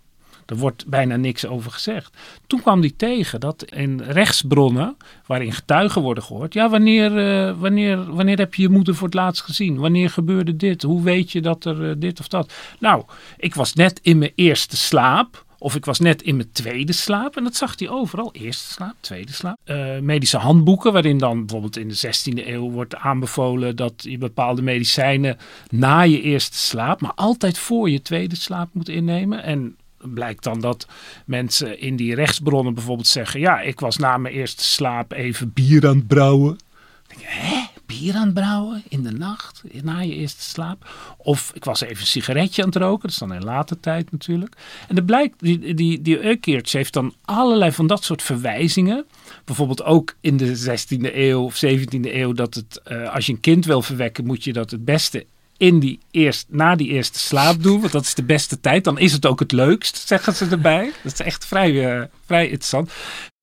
er 0.47 0.57
wordt 0.57 0.87
bijna 0.87 1.17
niks 1.17 1.47
over 1.47 1.71
gezegd. 1.71 2.17
Toen 2.47 2.61
kwam 2.61 2.81
hij 2.81 2.93
tegen 2.97 3.41
dat 3.41 3.65
in 3.65 4.01
rechtsbronnen, 4.01 4.97
waarin 5.27 5.53
getuigen 5.53 6.03
worden 6.03 6.25
gehoord. 6.25 6.55
Ja, 6.55 6.69
wanneer, 6.69 7.13
uh, 7.49 7.61
wanneer, 7.61 8.15
wanneer 8.15 8.39
heb 8.39 8.55
je 8.55 8.63
je 8.63 8.69
moeder 8.69 8.95
voor 8.95 9.07
het 9.07 9.17
laatst 9.17 9.43
gezien? 9.43 9.79
Wanneer 9.79 10.11
gebeurde 10.11 10.57
dit? 10.57 10.83
Hoe 10.83 11.03
weet 11.03 11.33
je 11.33 11.41
dat 11.41 11.65
er 11.65 11.89
uh, 11.89 11.95
dit 11.99 12.21
of 12.21 12.29
dat? 12.29 12.53
Nou, 12.79 13.05
ik 13.37 13.55
was 13.55 13.75
net 13.75 14.01
in 14.03 14.19
mijn 14.19 14.33
eerste 14.35 14.77
slaap. 14.77 15.45
Of 15.59 15.75
ik 15.75 15.85
was 15.85 15.99
net 15.99 16.23
in 16.23 16.37
mijn 16.37 16.53
tweede 16.53 16.93
slaap. 16.93 17.37
En 17.37 17.45
dat 17.45 17.57
zag 17.57 17.79
hij 17.79 17.89
overal. 17.89 18.33
Eerste 18.33 18.73
slaap, 18.73 18.95
tweede 19.01 19.33
slaap. 19.33 19.59
Uh, 19.65 19.99
medische 19.99 20.37
handboeken, 20.37 20.93
waarin 20.93 21.19
dan 21.19 21.39
bijvoorbeeld 21.39 21.77
in 21.77 21.89
de 21.89 21.97
16e 21.97 22.47
eeuw 22.47 22.71
wordt 22.71 22.97
aanbevolen 22.97 23.77
dat 23.77 23.93
je 23.97 24.19
bepaalde 24.19 24.63
medicijnen 24.63 25.37
na 25.71 26.01
je 26.01 26.21
eerste 26.21 26.59
slaap, 26.59 27.01
maar 27.01 27.15
altijd 27.15 27.59
voor 27.59 27.91
je 27.91 28.03
tweede 28.03 28.37
slaap 28.37 28.69
moet 28.73 28.89
innemen. 28.89 29.43
En 29.43 29.77
blijkt 30.05 30.45
dan 30.45 30.61
dat 30.61 30.87
mensen 31.27 31.81
in 31.81 31.97
die 31.97 32.15
rechtsbronnen 32.15 32.75
bijvoorbeeld 32.75 33.07
zeggen: 33.07 33.41
Ja, 33.41 33.61
ik 33.61 33.81
was 33.81 33.97
na 33.97 34.19
mijn 34.19 34.35
eerste 34.35 34.65
slaap 34.65 35.13
even 35.13 35.53
bier 35.53 35.89
aan 35.89 35.97
het 35.97 36.07
brouwen. 36.07 36.59
Denk 37.07 37.21
je, 37.21 37.27
hè? 37.29 37.73
Bier 37.87 38.15
aan 38.15 38.25
het 38.25 38.35
brouwen 38.35 38.83
in 38.89 39.03
de 39.03 39.11
nacht, 39.11 39.63
na 39.83 39.99
je 39.99 40.15
eerste 40.15 40.43
slaap. 40.43 40.91
Of 41.17 41.51
ik 41.55 41.65
was 41.65 41.81
even 41.81 42.01
een 42.01 42.07
sigaretje 42.07 42.63
aan 42.63 42.69
het 42.69 42.77
roken, 42.77 43.03
dat 43.03 43.11
is 43.11 43.19
dan 43.19 43.35
in 43.35 43.45
later 43.45 43.81
tijd 43.81 44.13
natuurlijk. 44.13 44.57
En 44.89 44.97
er 44.97 45.05
blijkt, 45.05 45.35
die, 45.39 45.75
die, 45.75 46.03
die 46.03 46.39
heeft 46.63 46.93
dan 46.93 47.15
allerlei 47.25 47.73
van 47.73 47.87
dat 47.87 48.05
soort 48.05 48.23
verwijzingen. 48.23 49.07
Bijvoorbeeld 49.45 49.83
ook 49.83 50.17
in 50.21 50.37
de 50.37 50.79
16e 50.81 51.15
eeuw 51.15 51.43
of 51.43 51.65
17e 51.65 52.01
eeuw, 52.01 52.33
dat 52.33 52.55
het, 52.55 52.81
uh, 52.89 53.15
als 53.15 53.27
je 53.27 53.33
een 53.33 53.41
kind 53.41 53.65
wil 53.65 53.83
verwekken, 53.83 54.27
moet 54.27 54.45
je 54.45 54.53
dat 54.53 54.71
het 54.71 54.85
beste 54.85 55.27
in 55.65 55.79
die 55.79 55.99
eerst, 56.11 56.47
na 56.49 56.77
die 56.77 56.89
eerste 56.89 57.19
slaap 57.19 57.63
doen. 57.63 57.81
Want 57.81 57.93
dat 57.93 58.03
is 58.03 58.15
de 58.15 58.25
beste 58.25 58.61
tijd. 58.61 58.85
Dan 58.85 58.99
is 58.99 59.13
het 59.13 59.27
ook 59.27 59.41
het 59.41 59.53
leukst, 59.53 59.97
zeggen 59.97 60.35
ze 60.35 60.47
erbij. 60.47 60.93
Dat 61.03 61.13
is 61.13 61.21
echt 61.21 61.47
vrij, 61.47 61.71
uh, 61.71 62.05
vrij 62.27 62.45
interessant. 62.45 62.93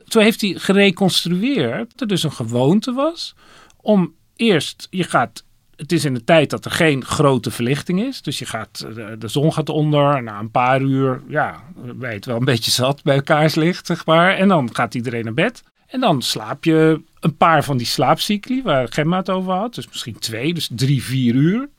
Zo 0.05 0.19
heeft 0.19 0.41
hij 0.41 0.53
gereconstrueerd 0.57 1.89
dat 1.91 2.01
er 2.01 2.07
dus 2.07 2.23
een 2.23 2.31
gewoonte 2.31 2.93
was 2.93 3.35
om 3.81 4.13
eerst, 4.35 4.87
je 4.89 5.03
gaat 5.03 5.43
het 5.75 5.91
is 5.91 6.05
in 6.05 6.13
de 6.13 6.23
tijd 6.23 6.49
dat 6.49 6.65
er 6.65 6.71
geen 6.71 7.05
grote 7.05 7.51
verlichting 7.51 8.01
is. 8.01 8.21
Dus 8.21 8.39
je 8.39 8.45
gaat, 8.45 8.85
eh, 8.95 9.05
de, 9.17 9.27
zon 9.27 9.53
gaat 9.53 9.69
onder. 9.69 10.23
Na 10.23 10.39
een 10.39 10.51
paar 10.51 10.81
uur, 10.81 11.21
ja, 11.27 11.63
ben 11.95 12.11
het 12.11 12.25
wel 12.25 12.35
een 12.37 12.45
beetje 12.45 12.71
zat 12.71 13.03
bij 13.03 13.21
kaarslicht, 13.21 13.85
zeg 13.85 14.05
maar. 14.05 14.35
En 14.35 14.47
dan 14.47 14.69
gaat 14.75 14.95
iedereen 14.95 15.23
naar 15.23 15.33
bed. 15.33 15.63
En 15.87 15.99
dan 15.99 16.21
slaap 16.21 16.63
je 16.63 17.01
een 17.19 17.37
paar 17.37 17.63
van 17.63 17.77
die 17.77 17.85
slaapcycli 17.85 18.61
waar 18.61 18.87
Gemma 18.91 19.17
het 19.17 19.29
over 19.29 19.53
had. 19.53 19.75
Dus 19.75 19.87
misschien 19.87 20.19
twee, 20.19 20.53
dus 20.53 20.69
drie, 20.71 21.03
vier 21.03 21.35
uur. 21.35 21.69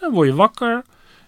Dan 0.00 0.12
word 0.12 0.28
je 0.28 0.34
wakker. 0.34 0.82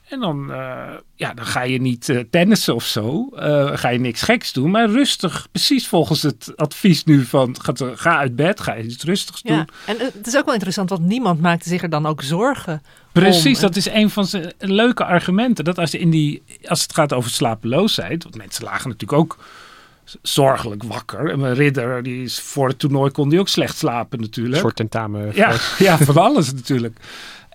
En 0.09 0.21
dan, 0.21 0.51
uh, 0.51 0.91
ja, 1.15 1.35
dan 1.35 1.47
ga 1.47 1.63
je 1.63 1.81
niet 1.81 2.09
uh, 2.09 2.21
tennissen 2.31 2.75
of 2.75 2.85
zo. 2.85 3.29
Uh, 3.35 3.77
ga 3.77 3.89
je 3.89 3.99
niks 3.99 4.23
geks 4.23 4.53
doen. 4.53 4.71
Maar 4.71 4.91
rustig, 4.91 5.49
precies 5.51 5.89
volgens 5.89 6.23
het 6.23 6.53
advies 6.57 7.05
nu 7.05 7.25
van 7.25 7.57
ga, 7.61 7.73
ga 7.95 8.17
uit 8.19 8.37
bed, 8.37 8.61
ga 8.61 8.75
je 8.75 8.85
iets 8.85 9.05
rustigs 9.05 9.43
doen. 9.43 9.57
Ja, 9.57 9.67
en 9.87 9.97
het 9.99 10.27
is 10.27 10.37
ook 10.37 10.45
wel 10.45 10.55
interessant, 10.55 10.91
want 10.91 11.03
niemand 11.03 11.41
maakte 11.41 11.69
zich 11.69 11.83
er 11.83 11.91
dan 11.91 12.07
ook 12.07 12.23
zorgen 12.23 12.83
Precies, 13.13 13.61
dat 13.61 13.77
is 13.77 13.89
een 13.89 14.11
van 14.11 14.27
zijn 14.27 14.53
leuke 14.59 15.05
argumenten. 15.05 15.65
Dat 15.65 15.79
als, 15.79 15.91
je 15.91 15.99
in 15.99 16.11
die, 16.11 16.43
als 16.65 16.83
het 16.83 16.95
gaat 16.95 17.13
over 17.13 17.31
slapeloosheid, 17.31 18.23
want 18.23 18.37
mensen 18.37 18.65
lagen 18.65 18.89
natuurlijk 18.89 19.21
ook 19.21 19.39
zorgelijk 20.23 20.83
wakker. 20.83 21.31
En 21.31 21.41
mijn 21.41 21.55
ridder, 21.55 22.03
die 22.03 22.23
is 22.23 22.41
voor 22.41 22.69
het 22.69 22.79
toernooi 22.79 23.11
kon 23.11 23.29
die 23.29 23.41
ook 23.41 23.49
slecht 23.49 23.77
slapen 23.77 24.21
natuurlijk. 24.21 24.55
Een 24.55 24.61
soort 24.61 24.77
tentamen. 24.77 25.35
Ja, 25.35 25.53
ja, 25.79 25.99
van 25.99 26.17
alles 26.17 26.53
natuurlijk. 26.53 26.99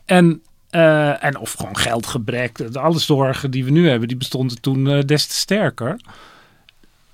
En 0.06 0.42
uh, 0.72 1.24
en 1.24 1.38
of 1.38 1.54
gewoon 1.54 1.78
geldgebrek. 1.78 2.62
Alle 2.74 3.00
zorgen 3.00 3.52
die 3.52 3.66
we 3.66 3.72
nu 3.72 3.90
hebben, 3.90 4.08
die 4.08 4.18
bestonden 4.18 4.62
toen 4.62 4.86
uh, 4.86 5.02
des 5.02 5.26
te 5.26 5.36
sterker. 5.36 6.00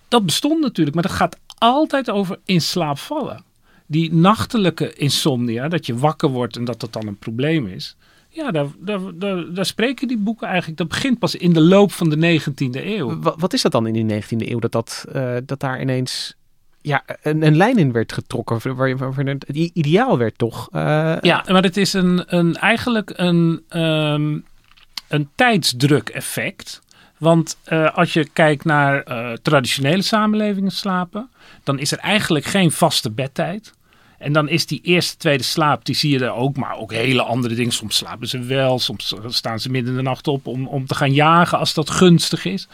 Dat 0.07 0.25
bestond 0.25 0.61
natuurlijk, 0.61 0.95
maar 0.95 1.05
dat 1.05 1.15
gaat 1.15 1.37
altijd 1.57 2.09
over 2.09 2.39
in 2.45 2.61
slaap 2.61 2.97
vallen. 2.97 3.43
Die 3.85 4.13
nachtelijke 4.13 4.93
insomnia, 4.93 5.67
dat 5.67 5.85
je 5.85 5.97
wakker 5.97 6.29
wordt 6.29 6.55
en 6.55 6.65
dat 6.65 6.79
dat 6.79 6.93
dan 6.93 7.07
een 7.07 7.17
probleem 7.17 7.67
is. 7.67 7.95
Ja, 8.29 8.51
daar, 8.51 8.67
daar, 8.79 9.53
daar, 9.53 9.65
spreken 9.65 10.07
die 10.07 10.17
boeken 10.17 10.47
eigenlijk. 10.47 10.77
Dat 10.77 10.87
begint 10.87 11.19
pas 11.19 11.35
in 11.35 11.53
de 11.53 11.61
loop 11.61 11.91
van 11.91 12.09
de 12.09 12.39
19e 12.39 12.85
eeuw. 12.85 13.19
Wat, 13.19 13.53
is 13.53 13.61
dat 13.61 13.71
dan 13.71 13.87
in 13.87 14.07
die 14.07 14.21
19e 14.21 14.27
eeuw? 14.49 14.59
Dat, 14.59 14.71
dat, 14.71 15.05
uh, 15.15 15.37
dat 15.45 15.59
daar 15.59 15.81
ineens 15.81 16.35
ja, 16.83 17.03
een, 17.21 17.45
een 17.45 17.57
lijn 17.57 17.77
in 17.77 17.91
werd 17.91 18.13
getrokken. 18.13 18.75
Waar, 18.75 18.97
waar, 18.97 19.13
waar 19.13 19.25
het 19.25 19.43
ideaal 19.73 20.17
werd 20.17 20.37
toch? 20.37 20.69
eh, 20.71 21.15
Ja, 21.21 21.43
maar 21.47 21.63
het 21.63 21.77
is 21.77 21.93
een, 21.93 22.23
een, 22.27 22.55
eigenlijk 22.55 23.11
een, 23.15 23.63
ehm, 23.69 24.37
een 25.07 25.29
tijdsdruk-effect. 25.35 26.81
Want 27.17 27.57
eh, 27.63 27.93
als 27.93 28.13
je 28.13 28.27
kijkt 28.33 28.65
naar 28.65 29.03
eh, 29.03 29.31
traditionele 29.41 30.01
samenlevingen 30.01 30.71
slapen, 30.71 31.29
dan 31.63 31.79
is 31.79 31.91
er 31.91 31.97
eigenlijk 31.97 32.45
geen 32.45 32.71
vaste 32.71 33.11
bedtijd. 33.11 33.73
En 34.17 34.33
dan 34.33 34.49
is 34.49 34.65
die 34.65 34.81
eerste, 34.83 35.17
tweede 35.17 35.43
slaap, 35.43 35.85
die 35.85 35.95
zie 35.95 36.11
je 36.11 36.25
er 36.25 36.33
ook, 36.33 36.57
maar 36.57 36.77
ook 36.77 36.91
hele 36.91 37.23
andere 37.23 37.55
dingen. 37.55 37.71
Soms 37.71 37.97
slapen 37.97 38.27
ze 38.27 38.39
wel, 38.39 38.79
soms 38.79 39.15
staan 39.27 39.59
ze 39.59 39.69
midden 39.69 39.91
in 39.91 39.97
de 39.97 40.03
nacht 40.03 40.27
op 40.27 40.47
om, 40.47 40.67
om 40.67 40.85
te 40.85 40.95
gaan 40.95 41.13
jagen 41.13 41.57
als 41.57 41.73
dat 41.73 41.89
gunstig 41.89 42.45
is. 42.45 42.67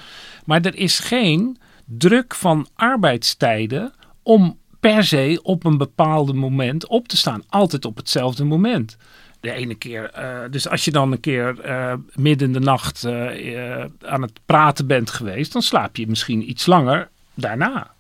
Maar 0.46 0.62
er 0.62 0.76
is 0.76 1.00
geen 1.00 1.58
druk 1.86 2.36
van 2.36 2.68
arbeidstijden 2.76 3.94
om 4.24 4.58
per 4.80 5.04
se 5.04 5.40
op 5.44 5.66
een 5.66 5.78
bepaald 5.78 6.34
moment 6.34 6.88
op 6.88 7.08
te 7.08 7.18
staan. 7.18 7.44
Altijd 7.50 7.86
op 7.86 7.98
hetzelfde 7.98 8.44
moment. 8.44 8.98
De 9.40 9.52
ene 9.52 9.76
keer, 9.76 10.10
eh, 10.10 10.40
dus 10.52 10.70
als 10.70 10.86
je 10.86 10.92
dan 10.92 11.12
een 11.12 11.20
keer 11.20 11.60
eh, 11.60 11.94
midden 12.16 12.48
in 12.48 12.54
de 12.54 12.60
nacht 12.60 13.04
eh, 13.04 13.86
aan 14.02 14.22
het 14.22 14.40
praten 14.46 14.88
bent 14.88 15.10
geweest, 15.10 15.54
dan 15.54 15.62
slaap 15.62 15.96
je 15.96 16.08
misschien 16.08 16.50
iets 16.50 16.66
langer 16.66 17.10
daarna. 17.34 17.98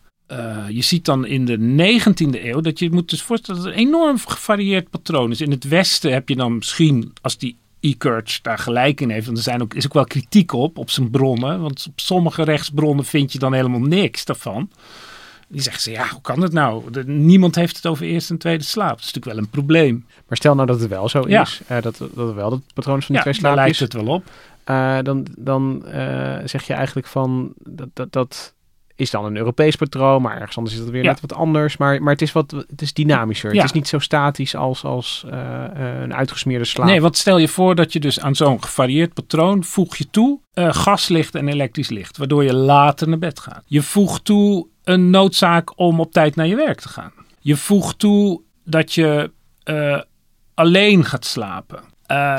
Je 0.69 0.81
ziet 0.81 1.05
dan 1.05 1.25
in 1.25 1.45
de 1.45 1.57
19e 1.57 2.45
eeuw 2.45 2.61
dat 2.61 2.79
je 2.79 2.91
moet 2.91 3.09
dus 3.09 3.21
voorstellen 3.21 3.61
dat 3.61 3.69
het 3.69 3.79
een 3.79 3.87
enorm 3.87 4.17
gevarieerd 4.17 4.89
patroon 4.89 5.31
is. 5.31 5.41
In 5.41 5.51
het 5.51 5.67
Westen 5.67 6.13
heb 6.13 6.29
je 6.29 6.35
dan 6.35 6.55
misschien, 6.55 7.13
als 7.21 7.37
die 7.37 7.57
E-Kurtz 7.79 8.41
daar 8.41 8.57
gelijk 8.57 9.01
in 9.01 9.09
heeft, 9.09 9.25
want 9.25 9.37
er 9.37 9.43
zijn 9.43 9.61
ook, 9.61 9.73
is 9.73 9.85
ook 9.85 9.93
wel 9.93 10.03
kritiek 10.03 10.53
op, 10.53 10.77
op 10.77 10.89
zijn 10.89 11.09
bronnen. 11.09 11.61
Want 11.61 11.85
op 11.89 11.99
sommige 11.99 12.43
rechtsbronnen 12.43 13.05
vind 13.05 13.31
je 13.31 13.39
dan 13.39 13.53
helemaal 13.53 13.79
niks 13.79 14.25
daarvan. 14.25 14.69
Die 15.51 15.61
zeggen 15.61 15.81
ze, 15.81 15.91
ja, 15.91 16.07
hoe 16.09 16.21
kan 16.21 16.41
het 16.41 16.51
nou? 16.53 16.91
De- 16.91 17.07
niemand 17.07 17.55
heeft 17.55 17.75
het 17.75 17.85
over 17.87 18.05
eerste 18.05 18.33
en 18.33 18.39
tweede 18.39 18.63
slaap. 18.63 18.89
Dat 18.89 18.99
is 18.99 19.05
natuurlijk 19.05 19.33
wel 19.35 19.43
een 19.43 19.49
probleem. 19.49 20.05
Maar 20.27 20.37
stel 20.37 20.55
nou 20.55 20.67
dat 20.67 20.79
het 20.79 20.89
wel 20.89 21.09
zo 21.09 21.23
Ja. 21.27 21.41
is. 21.41 21.61
eh, 21.67 21.81
dat, 21.81 21.97
dat 21.97 22.27
het 22.27 22.35
wel 22.35 22.51
het 22.51 22.73
patroon 22.73 23.01
van 23.01 23.15
die 23.15 23.23
twee 23.23 23.41
daar 23.41 23.55
lijkt 23.55 23.79
het 23.79 23.93
wel 23.93 24.07
op. 24.07 24.23
eh, 24.63 24.97
dan 25.03 25.25
dan 25.37 25.85
eh, 25.85 26.37
zeg 26.45 26.63
je 26.67 26.73
eigenlijk 26.73 27.07
van 27.07 27.53
dat, 27.63 27.87
dat, 27.93 28.11
dat 28.11 28.53
is 28.99 29.11
dan 29.11 29.25
een 29.25 29.37
Europees 29.37 29.75
patroon, 29.75 30.21
maar 30.21 30.37
ergens 30.37 30.57
anders 30.57 30.75
is 30.75 30.81
het 30.81 30.89
weer 30.89 31.03
Ja. 31.03 31.09
net 31.09 31.21
wat 31.21 31.33
anders. 31.33 31.77
Maar, 31.77 32.03
maar 32.03 32.13
het 32.13 32.21
is 32.21 32.31
wat 32.31 32.51
het 32.51 32.81
is 32.81 32.93
dynamischer. 32.93 33.49
Ja. 33.53 33.55
Het 33.55 33.65
is 33.65 33.71
niet 33.71 33.87
zo 33.87 33.99
statisch 33.99 34.55
als, 34.55 34.83
als 34.83 35.25
eh, 35.29 35.65
eh, 35.65 36.01
een 36.01 36.13
uitgesmeerde 36.13 36.65
slaap. 36.65 36.87
Nee, 36.87 37.01
want 37.01 37.17
stel 37.17 37.37
je 37.37 37.47
voor 37.47 37.75
dat 37.75 37.93
je 37.93 37.99
dus 37.99 38.19
aan 38.19 38.35
zo'n 38.35 38.63
gevarieerd 38.63 39.13
patroon 39.13 39.63
voeg 39.63 39.95
je 39.95 40.09
toe 40.09 40.39
eh, 40.53 40.73
gaslicht 40.73 41.35
en 41.35 41.47
elektrisch 41.47 41.89
licht, 41.89 42.17
waardoor 42.17 42.43
je 42.43 42.53
later 42.53 43.07
naar 43.07 43.17
bed 43.17 43.39
gaat. 43.39 43.63
Je 43.65 43.81
voegt 43.81 44.25
toe 44.25 44.67
een 44.83 45.09
noodzaak 45.09 45.79
om 45.79 45.99
op 45.99 46.11
tijd 46.11 46.35
naar 46.35 46.47
je 46.47 46.55
werk 46.55 46.79
te 46.81 46.89
gaan. 46.89 47.11
Je 47.39 47.55
voegt 47.55 47.99
toe 47.99 48.41
dat 48.63 48.93
je 48.93 49.31
alleen 50.53 51.05
gaat 51.05 51.25
slapen. 51.25 51.83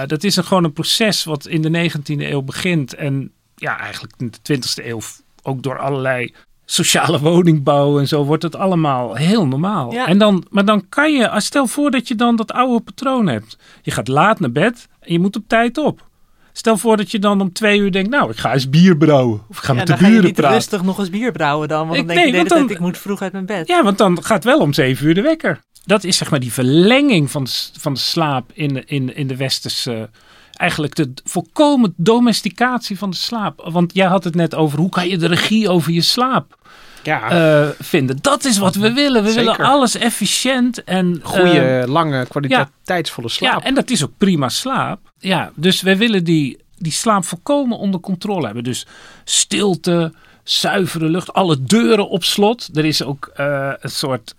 Dat 0.06 0.24
is 0.24 0.36
een, 0.36 0.44
gewoon 0.44 0.64
een 0.64 0.72
proces 0.72 1.24
wat 1.24 1.46
in 1.46 1.62
de 1.62 1.90
19e 1.90 2.02
eeuw 2.04 2.42
begint 2.42 2.94
en 2.94 3.32
ja, 3.54 3.78
eigenlijk 3.78 4.14
in 4.16 4.32
de 4.42 4.56
20e 4.56 4.84
eeuw 4.86 5.00
ook 5.42 5.62
door 5.62 5.78
allerlei 5.78 6.34
sociale 6.72 7.18
woningbouw 7.20 7.98
en 7.98 8.08
zo 8.08 8.24
wordt 8.24 8.42
het 8.42 8.56
allemaal 8.56 9.14
heel 9.14 9.46
normaal. 9.46 9.92
Ja. 9.92 10.06
En 10.06 10.18
dan, 10.18 10.44
maar 10.50 10.64
dan 10.64 10.88
kan 10.88 11.12
je, 11.12 11.28
als 11.28 11.44
stel 11.44 11.66
voor 11.66 11.90
dat 11.90 12.08
je 12.08 12.14
dan 12.14 12.36
dat 12.36 12.52
oude 12.52 12.80
patroon 12.84 13.26
hebt. 13.26 13.56
Je 13.82 13.90
gaat 13.90 14.08
laat 14.08 14.40
naar 14.40 14.52
bed 14.52 14.88
en 15.00 15.12
je 15.12 15.18
moet 15.20 15.36
op 15.36 15.42
tijd 15.46 15.78
op. 15.78 16.08
Stel 16.52 16.76
voor 16.76 16.96
dat 16.96 17.10
je 17.10 17.18
dan 17.18 17.40
om 17.40 17.52
twee 17.52 17.78
uur 17.78 17.92
denkt, 17.92 18.10
nou, 18.10 18.30
ik 18.30 18.36
ga 18.36 18.52
eens 18.52 18.70
bier 18.70 18.96
brouwen. 18.96 19.40
Of 19.48 19.56
ik 19.58 19.62
ga 19.64 19.72
Ja, 19.72 19.78
met 19.78 19.86
dan 19.88 19.98
de 19.98 20.04
buren 20.04 20.24
niet 20.24 20.34
praten. 20.34 20.54
rustig 20.56 20.82
nog 20.82 20.98
eens 20.98 21.10
bier 21.10 21.32
brouwen 21.32 21.68
dan. 21.68 21.86
Want 21.88 21.98
Ik- 22.00 22.06
dan 22.06 22.14
denk 22.14 22.26
je 22.26 22.32
de 22.32 22.36
hele 22.38 22.48
dan- 22.48 22.58
tijd, 22.58 22.70
ik 22.70 22.78
moet 22.84 22.98
vroeg 22.98 23.22
uit 23.22 23.32
mijn 23.32 23.46
bed. 23.46 23.68
Ja, 23.68 23.82
want 23.82 23.98
dan 23.98 24.22
gaat 24.24 24.44
wel 24.44 24.58
om 24.58 24.72
zeven 24.72 25.06
uur 25.06 25.14
de 25.14 25.20
wekker. 25.22 25.60
Dat 25.84 26.04
is 26.04 26.16
zeg 26.16 26.30
maar 26.30 26.40
die 26.40 26.52
verlenging 26.52 27.30
van 27.30 27.46
van 27.80 27.92
de 27.94 27.98
slaap 28.00 28.50
in 28.54 28.74
de, 28.74 28.82
in, 28.84 29.16
in 29.16 29.26
de 29.26 29.36
westerse... 29.36 30.10
Eigenlijk 30.60 30.94
de 30.94 31.12
volkomen 31.24 31.94
domesticatie 31.96 32.98
van 32.98 33.10
de 33.10 33.16
slaap. 33.16 33.68
Want 33.72 33.94
jij 33.94 34.06
had 34.06 34.24
het 34.24 34.34
net 34.34 34.54
over 34.54 34.78
hoe 34.78 34.88
kan 34.88 35.08
je 35.08 35.18
de 35.18 35.26
regie 35.26 35.68
over 35.68 35.92
je 35.92 36.00
slaap 36.00 36.58
ja, 37.02 37.30
eh, 37.30 37.68
vinden. 37.78 38.18
Dat 38.20 38.44
is 38.44 38.58
wat 38.58 38.74
we 38.74 38.92
willen. 38.92 39.22
We 39.22 39.30
Zeker. 39.30 39.44
willen 39.44 39.66
alles 39.66 39.94
efficiënt 39.94 40.84
en... 40.84 41.20
goede, 41.22 41.60
eh, 41.60 41.88
lange, 41.88 42.26
kwaliteitsvolle 42.26 43.28
slaap. 43.28 43.60
ja, 43.60 43.66
en 43.66 43.74
dat 43.74 43.90
is 43.90 44.04
ook 44.04 44.12
prima 44.18 44.48
slaap. 44.48 45.00
Ja, 45.18 45.52
dus 45.54 45.80
wij 45.80 45.96
willen 45.96 46.24
die, 46.24 46.58
die 46.78 46.92
slaap 46.92 47.24
volkomen 47.24 47.78
onder 47.78 48.00
controle 48.00 48.44
hebben. 48.44 48.64
Dus 48.64 48.86
stilte, 49.24 50.12
zuivere 50.42 51.08
lucht, 51.08 51.32
alle 51.32 51.64
deuren 51.64 52.08
op 52.08 52.24
slot. 52.24 52.68
Er 52.74 52.84
is 52.84 53.02
ook 53.02 53.30
eh, 53.34 53.72
een 53.80 53.90
soort, 53.90 54.34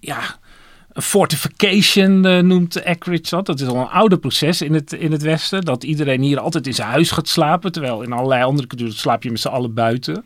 ja, 0.00 0.38
fortification 0.94 2.26
eh, 2.26 2.38
noemt 2.38 2.76
Eckridge 2.76 3.36
dat. 3.36 3.46
Dat 3.46 3.60
is 3.60 3.66
al 3.68 3.76
een 3.76 3.88
oude 3.88 4.18
proces 4.18 4.62
in 4.62 4.74
het, 4.74 4.92
in 4.92 5.12
het 5.12 5.22
Westen. 5.22 5.64
Dat 5.64 5.84
iedereen 5.84 6.22
hier 6.22 6.40
altijd 6.40 6.66
in 6.66 6.74
zijn 6.74 6.88
huis 6.88 7.10
gaat 7.10 7.28
slapen. 7.28 7.72
Terwijl 7.72 8.02
in 8.02 8.12
allerlei 8.12 8.42
andere 8.44 8.66
culturen 8.68 8.94
slaap 8.94 9.22
je 9.22 9.30
met 9.30 9.40
z'n 9.40 9.48
allen 9.48 9.74
buiten. 9.74 10.24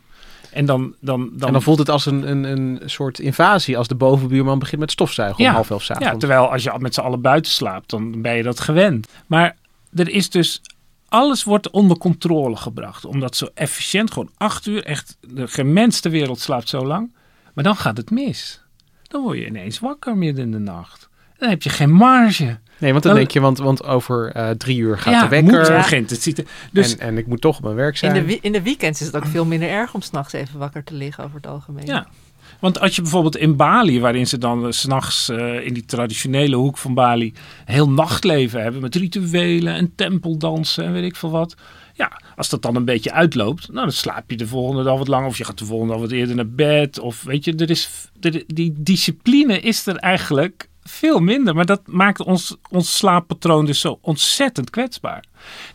En 0.51 0.65
dan, 0.65 0.93
dan, 0.99 1.29
dan, 1.31 1.47
En 1.47 1.53
dan 1.53 1.61
voelt 1.61 1.79
het 1.79 1.89
als 1.89 2.05
een, 2.05 2.29
een, 2.29 2.43
een 2.43 2.81
soort 2.85 3.19
invasie 3.19 3.77
als 3.77 3.87
de 3.87 3.95
bovenbuurman 3.95 4.59
begint 4.59 4.81
met 4.81 4.91
stofzuigen 4.91 5.43
Ja. 5.43 5.49
om 5.49 5.55
half 5.55 5.69
elf 5.69 5.83
's 5.83 5.87
Ja, 5.87 5.95
avonds. 5.95 6.19
terwijl 6.19 6.51
als 6.51 6.63
je 6.63 6.73
met 6.77 6.93
z'n 6.93 7.01
allen 7.01 7.21
buiten 7.21 7.51
slaapt, 7.51 7.89
dan 7.89 8.21
ben 8.21 8.35
je 8.35 8.43
dat 8.43 8.59
gewend. 8.59 9.07
Maar 9.27 9.55
er 9.95 10.09
is 10.09 10.29
dus, 10.29 10.61
alles 11.09 11.43
wordt 11.43 11.69
onder 11.69 11.97
controle 11.97 12.55
gebracht. 12.55 13.05
Omdat 13.05 13.35
zo 13.35 13.47
efficiënt, 13.53 14.11
gewoon 14.11 14.29
acht 14.37 14.65
uur, 14.65 14.83
echt, 14.83 15.17
de 15.27 15.47
geen 15.47 15.73
mens 15.73 15.99
ter 15.99 16.11
wereld 16.11 16.39
slaapt 16.39 16.69
zo 16.69 16.85
lang. 16.85 17.11
Maar 17.53 17.63
dan 17.63 17.75
gaat 17.75 17.97
het 17.97 18.11
mis. 18.11 18.61
Dan 19.09 19.21
word 19.21 19.37
je 19.37 19.45
ineens 19.45 19.79
wakker 19.79 20.17
midden 20.17 20.43
in 20.45 20.51
de 20.51 20.59
nacht. 20.59 21.09
Dan 21.37 21.49
heb 21.49 21.61
je 21.61 21.69
geen 21.69 21.91
marge. 21.91 22.57
Nee, 22.77 22.91
want 22.91 23.03
dan 23.03 23.11
Dan- 23.11 23.21
denk 23.21 23.31
je, 23.31 23.39
want, 23.39 23.57
want 23.57 23.83
over 23.83 24.31
eh, 24.31 24.49
drie 24.49 24.77
uur 24.77 24.97
gaat 24.97 25.13
ja, 25.13 25.21
de 25.23 25.27
wekker. 25.29 25.59
moet, 25.59 25.67
begint 25.67 26.09
het 26.09 26.21
ziet 26.21 26.37
er- 26.37 26.45
Dus 26.71 26.95
en, 26.97 27.07
en 27.07 27.17
ik 27.17 27.27
moet 27.27 27.41
toch 27.41 27.57
op 27.57 27.63
mijn 27.63 27.75
werk 27.75 27.91
In 27.93 27.97
zijn. 27.97 28.13
de, 28.13 28.23
wi- 28.25 28.39
in 28.41 28.51
de 28.51 28.61
weekends 28.61 28.99
is 28.99 29.05
het 29.07 29.15
ook 29.15 29.25
veel 29.25 29.45
minder 29.45 29.69
erg 29.69 29.93
om 29.93 30.01
s'nachts 30.01 30.33
even 30.33 30.59
wakker 30.59 30.83
te 30.83 30.93
liggen 30.93 31.23
over 31.23 31.35
het 31.35 31.47
algemeen. 31.47 31.85
Ja. 31.85 32.07
Want 32.59 32.79
als 32.79 32.95
je 32.95 33.01
bijvoorbeeld 33.01 33.37
in 33.37 33.55
Bali, 33.55 33.99
waarin 33.99 34.27
ze 34.27 34.37
dan 34.37 34.65
eh, 34.65 34.71
's 34.71 34.79
s'nachts 34.79 35.29
eh 35.29 35.65
in 35.65 35.73
die 35.73 35.85
traditionele 35.85 36.55
hoek 36.55 36.77
van 36.77 36.93
Bali 36.93 37.33
heel 37.65 37.89
nachtleven 37.89 38.61
hebben 38.61 38.81
met 38.81 38.95
rituelen 38.95 39.73
en 39.73 39.95
tempeldansen 39.95 40.85
en 40.85 40.91
weet 40.91 41.03
ik 41.03 41.15
veel 41.15 41.31
wat. 41.31 41.55
Ja, 41.99 42.21
als 42.35 42.49
dat 42.49 42.61
dan 42.61 42.75
een 42.75 42.85
beetje 42.85 43.11
uitloopt, 43.11 43.67
nou 43.67 43.85
dan 43.85 43.91
slaap 43.91 44.29
je 44.29 44.37
de 44.37 44.47
volgende 44.47 44.83
dag 44.83 44.97
wat 44.97 45.07
langer 45.07 45.27
of 45.27 45.37
je 45.37 45.43
gaat 45.43 45.57
de 45.57 45.65
volgende 45.65 45.93
dag 45.93 46.01
wat 46.01 46.11
eerder 46.11 46.35
naar 46.35 46.49
bed. 46.49 46.99
Of 46.99 47.23
weet 47.23 47.45
je, 47.45 47.55
er 47.55 47.69
is, 47.69 47.89
die 48.47 48.73
discipline 48.77 49.59
is 49.59 49.85
er 49.85 49.95
eigenlijk 49.95 50.69
veel 50.83 51.19
minder. 51.19 51.55
Maar 51.55 51.65
dat 51.65 51.81
maakt 51.85 52.19
ons, 52.19 52.55
ons 52.69 52.97
slaappatroon 52.97 53.65
dus 53.65 53.79
zo 53.79 53.99
ontzettend 54.01 54.69
kwetsbaar. 54.69 55.25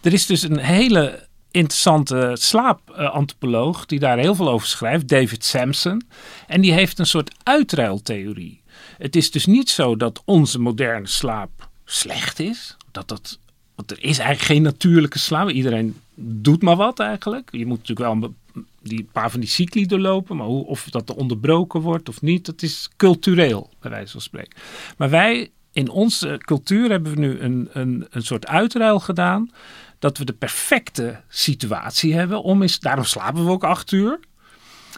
Er 0.00 0.12
is 0.12 0.26
dus 0.26 0.42
een 0.42 0.58
hele 0.58 1.28
interessante 1.50 2.30
slaapantropoloog 2.34 3.87
die 3.87 3.98
daar 3.98 4.18
heel 4.18 4.34
veel 4.34 4.48
over 4.48 4.66
schrijft, 4.66 5.08
David 5.08 5.44
Sampson. 5.44 6.02
En 6.46 6.60
die 6.60 6.72
heeft 6.72 6.98
een 6.98 7.06
soort 7.06 7.34
uitruiltheorie. 7.42 8.62
Het 8.98 9.16
is 9.16 9.30
dus 9.30 9.46
niet 9.46 9.70
zo 9.70 9.96
dat 9.96 10.22
onze 10.24 10.58
moderne 10.58 11.06
slaap 11.06 11.68
slecht 11.84 12.38
is. 12.38 12.76
Dat 12.90 13.08
dat, 13.08 13.38
want 13.74 13.90
er 13.90 14.02
is 14.02 14.18
eigenlijk 14.18 14.40
geen 14.40 14.62
natuurlijke 14.62 15.18
slaap. 15.18 15.50
Iedereen 15.50 15.96
doet 16.14 16.62
maar 16.62 16.76
wat 16.76 17.00
eigenlijk. 17.00 17.48
Je 17.52 17.66
moet 17.66 17.78
natuurlijk 17.78 18.08
wel 18.08 18.22
een 18.22 18.34
die 18.82 19.08
paar 19.12 19.30
van 19.30 19.40
die 19.40 19.48
cycli 19.48 19.87
doorlopen. 19.87 20.37
Maar 20.37 20.46
hoe, 20.46 20.66
of 20.66 20.84
dat 20.90 21.14
onderbroken 21.14 21.80
wordt 21.80 22.08
of 22.08 22.22
niet, 22.22 22.46
dat 22.46 22.62
is 22.62 22.88
cultureel, 22.96 23.70
bij 23.80 23.90
wijze 23.90 24.12
van 24.12 24.20
spreken. 24.20 24.58
Maar 24.96 25.10
wij, 25.10 25.50
in 25.72 25.88
onze 25.88 26.40
cultuur 26.44 26.90
hebben 26.90 27.14
we 27.14 27.20
nu 27.20 27.38
een, 27.38 27.68
een, 27.72 28.06
een 28.10 28.22
soort 28.22 28.46
uitruil 28.46 29.00
gedaan. 29.00 29.50
Dat 29.98 30.18
we 30.18 30.24
de 30.24 30.32
perfecte 30.32 31.20
situatie 31.28 32.14
hebben. 32.14 32.42
Om 32.42 32.62
eens, 32.62 32.78
daarom 32.80 33.04
slapen 33.04 33.44
we 33.44 33.50
ook 33.50 33.64
acht 33.64 33.92
uur. 33.92 34.20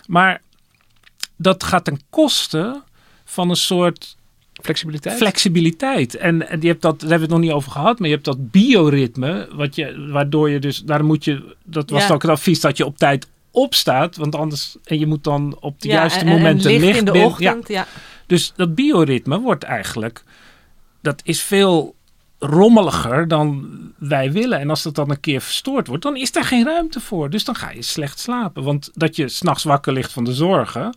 Maar 0.06 0.42
dat 1.36 1.64
gaat 1.64 1.84
ten 1.84 2.00
koste 2.10 2.82
van 3.24 3.50
een 3.50 3.56
soort 3.56 4.16
Flexibiliteit? 4.62 5.16
flexibiliteit. 5.16 6.14
En, 6.16 6.48
en 6.48 6.60
je 6.60 6.66
hebt 6.68 6.82
dat, 6.82 7.00
daar 7.00 7.10
hebben 7.10 7.28
we 7.28 7.34
het 7.34 7.42
nog 7.42 7.50
niet 7.50 7.58
over 7.58 7.70
gehad, 7.70 7.98
maar 7.98 8.08
je 8.08 8.14
hebt 8.14 8.26
dat 8.26 8.50
bioritme, 8.50 9.48
wat 9.52 9.74
je, 9.74 10.08
waardoor 10.12 10.50
je 10.50 10.58
dus, 10.58 10.82
daar 10.82 11.04
moet 11.04 11.24
je, 11.24 11.56
dat 11.64 11.90
was 11.90 12.06
Ja. 12.06 12.14
ook 12.14 12.22
het 12.22 12.30
advies 12.30 12.60
dat 12.60 12.76
je 12.76 12.86
op 12.86 12.98
tijd 12.98 13.28
opstaat, 13.50 14.16
want 14.16 14.34
anders, 14.34 14.76
en 14.84 14.98
je 14.98 15.06
moet 15.06 15.24
dan 15.24 15.56
op 15.60 15.80
de 15.80 15.88
Ja, 15.88 15.94
juiste 15.94 16.18
en- 16.20 16.26
en- 16.26 16.32
en 16.32 16.38
momenten 16.38 16.70
licht 16.70 16.84
licht 16.84 16.98
in 16.98 17.04
de 17.04 17.10
binnen- 17.12 17.30
ochtend. 17.30 17.68
Ja. 17.68 17.86
dus 18.26 18.52
dat 18.56 18.74
bioritme 18.74 19.40
wordt 19.40 19.62
eigenlijk, 19.64 20.24
dat 21.02 21.20
is 21.24 21.42
veel 21.42 21.94
rommeliger 22.38 23.28
dan 23.28 23.68
wij 23.98 24.32
willen. 24.32 24.58
En 24.58 24.70
als 24.70 24.82
dat 24.82 24.94
dan 24.94 25.10
een 25.10 25.20
keer 25.20 25.40
verstoord 25.40 25.86
wordt, 25.86 26.02
dan 26.02 26.16
is 26.16 26.32
daar 26.32 26.44
geen 26.44 26.64
ruimte 26.64 27.00
voor. 27.00 27.30
Dus 27.30 27.44
dan 27.44 27.54
ga 27.54 27.70
je 27.70 27.82
slecht 27.82 28.18
slapen. 28.18 28.62
Want 28.62 28.90
dat 28.94 29.16
je 29.16 29.28
s'nachts 29.28 29.64
wakker 29.64 29.92
ligt 29.92 30.12
van 30.12 30.24
de 30.24 30.34
zorgen, 30.34 30.96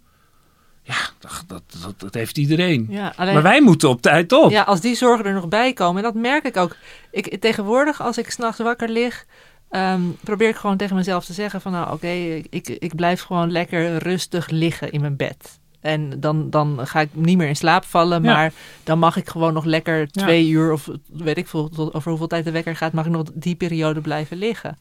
ja, 0.89 1.09
dat, 1.19 1.43
dat, 1.47 1.61
dat, 1.81 1.99
dat 1.99 2.13
heeft 2.13 2.37
iedereen. 2.37 2.87
Ja, 2.89 3.13
alleen, 3.15 3.33
Maar 3.33 3.43
wij 3.43 3.61
moeten 3.61 3.89
op 3.89 4.01
tijd 4.01 4.31
op. 4.31 4.51
ja, 4.51 4.61
als 4.63 4.81
die 4.81 4.95
zorgen 4.95 5.25
er 5.25 5.33
nog 5.33 5.47
bij 5.47 5.73
komen, 5.73 6.03
en 6.03 6.11
dat 6.13 6.21
merk 6.21 6.43
ik 6.45 6.57
ook. 6.57 6.75
Ik, 7.11 7.41
tegenwoordig, 7.41 8.01
als 8.01 8.17
ik 8.17 8.29
s'nachts 8.29 8.59
wakker 8.59 8.89
lig, 8.89 9.25
ehm, 9.69 10.01
probeer 10.23 10.49
ik 10.49 10.55
gewoon 10.55 10.77
tegen 10.77 10.95
mezelf 10.95 11.25
te 11.25 11.33
zeggen 11.33 11.61
van 11.61 11.71
nou 11.71 11.93
oké, 11.93 12.07
ik, 12.49 12.67
ik 12.67 12.95
blijf 12.95 13.21
gewoon 13.21 13.51
lekker 13.51 13.97
rustig 13.97 14.49
liggen 14.49 14.91
in 14.91 15.01
mijn 15.01 15.15
bed. 15.15 15.59
En 15.81 16.19
dan, 16.19 16.49
dan 16.49 16.79
ga 16.83 16.99
ik 16.99 17.09
niet 17.11 17.37
meer 17.37 17.47
in 17.47 17.55
slaap 17.55 17.85
vallen. 17.85 18.23
Ja. 18.23 18.33
Maar 18.33 18.53
dan 18.83 18.99
mag 18.99 19.15
ik 19.17 19.29
gewoon 19.29 19.53
nog 19.53 19.65
lekker 19.65 19.99
Ja. 19.99 20.23
twee 20.23 20.47
uur 20.49 20.71
of 20.71 20.89
weet 21.13 21.37
ik 21.37 21.47
veel, 21.47 21.69
tot 21.69 21.93
over 21.93 22.09
hoeveel 22.09 22.27
tijd 22.27 22.43
de 22.45 22.51
wekker 22.51 22.75
gaat, 22.75 22.93
mag 22.93 23.05
ik 23.05 23.11
nog 23.11 23.23
die 23.33 23.55
periode 23.55 24.01
blijven 24.01 24.37
liggen. 24.37 24.77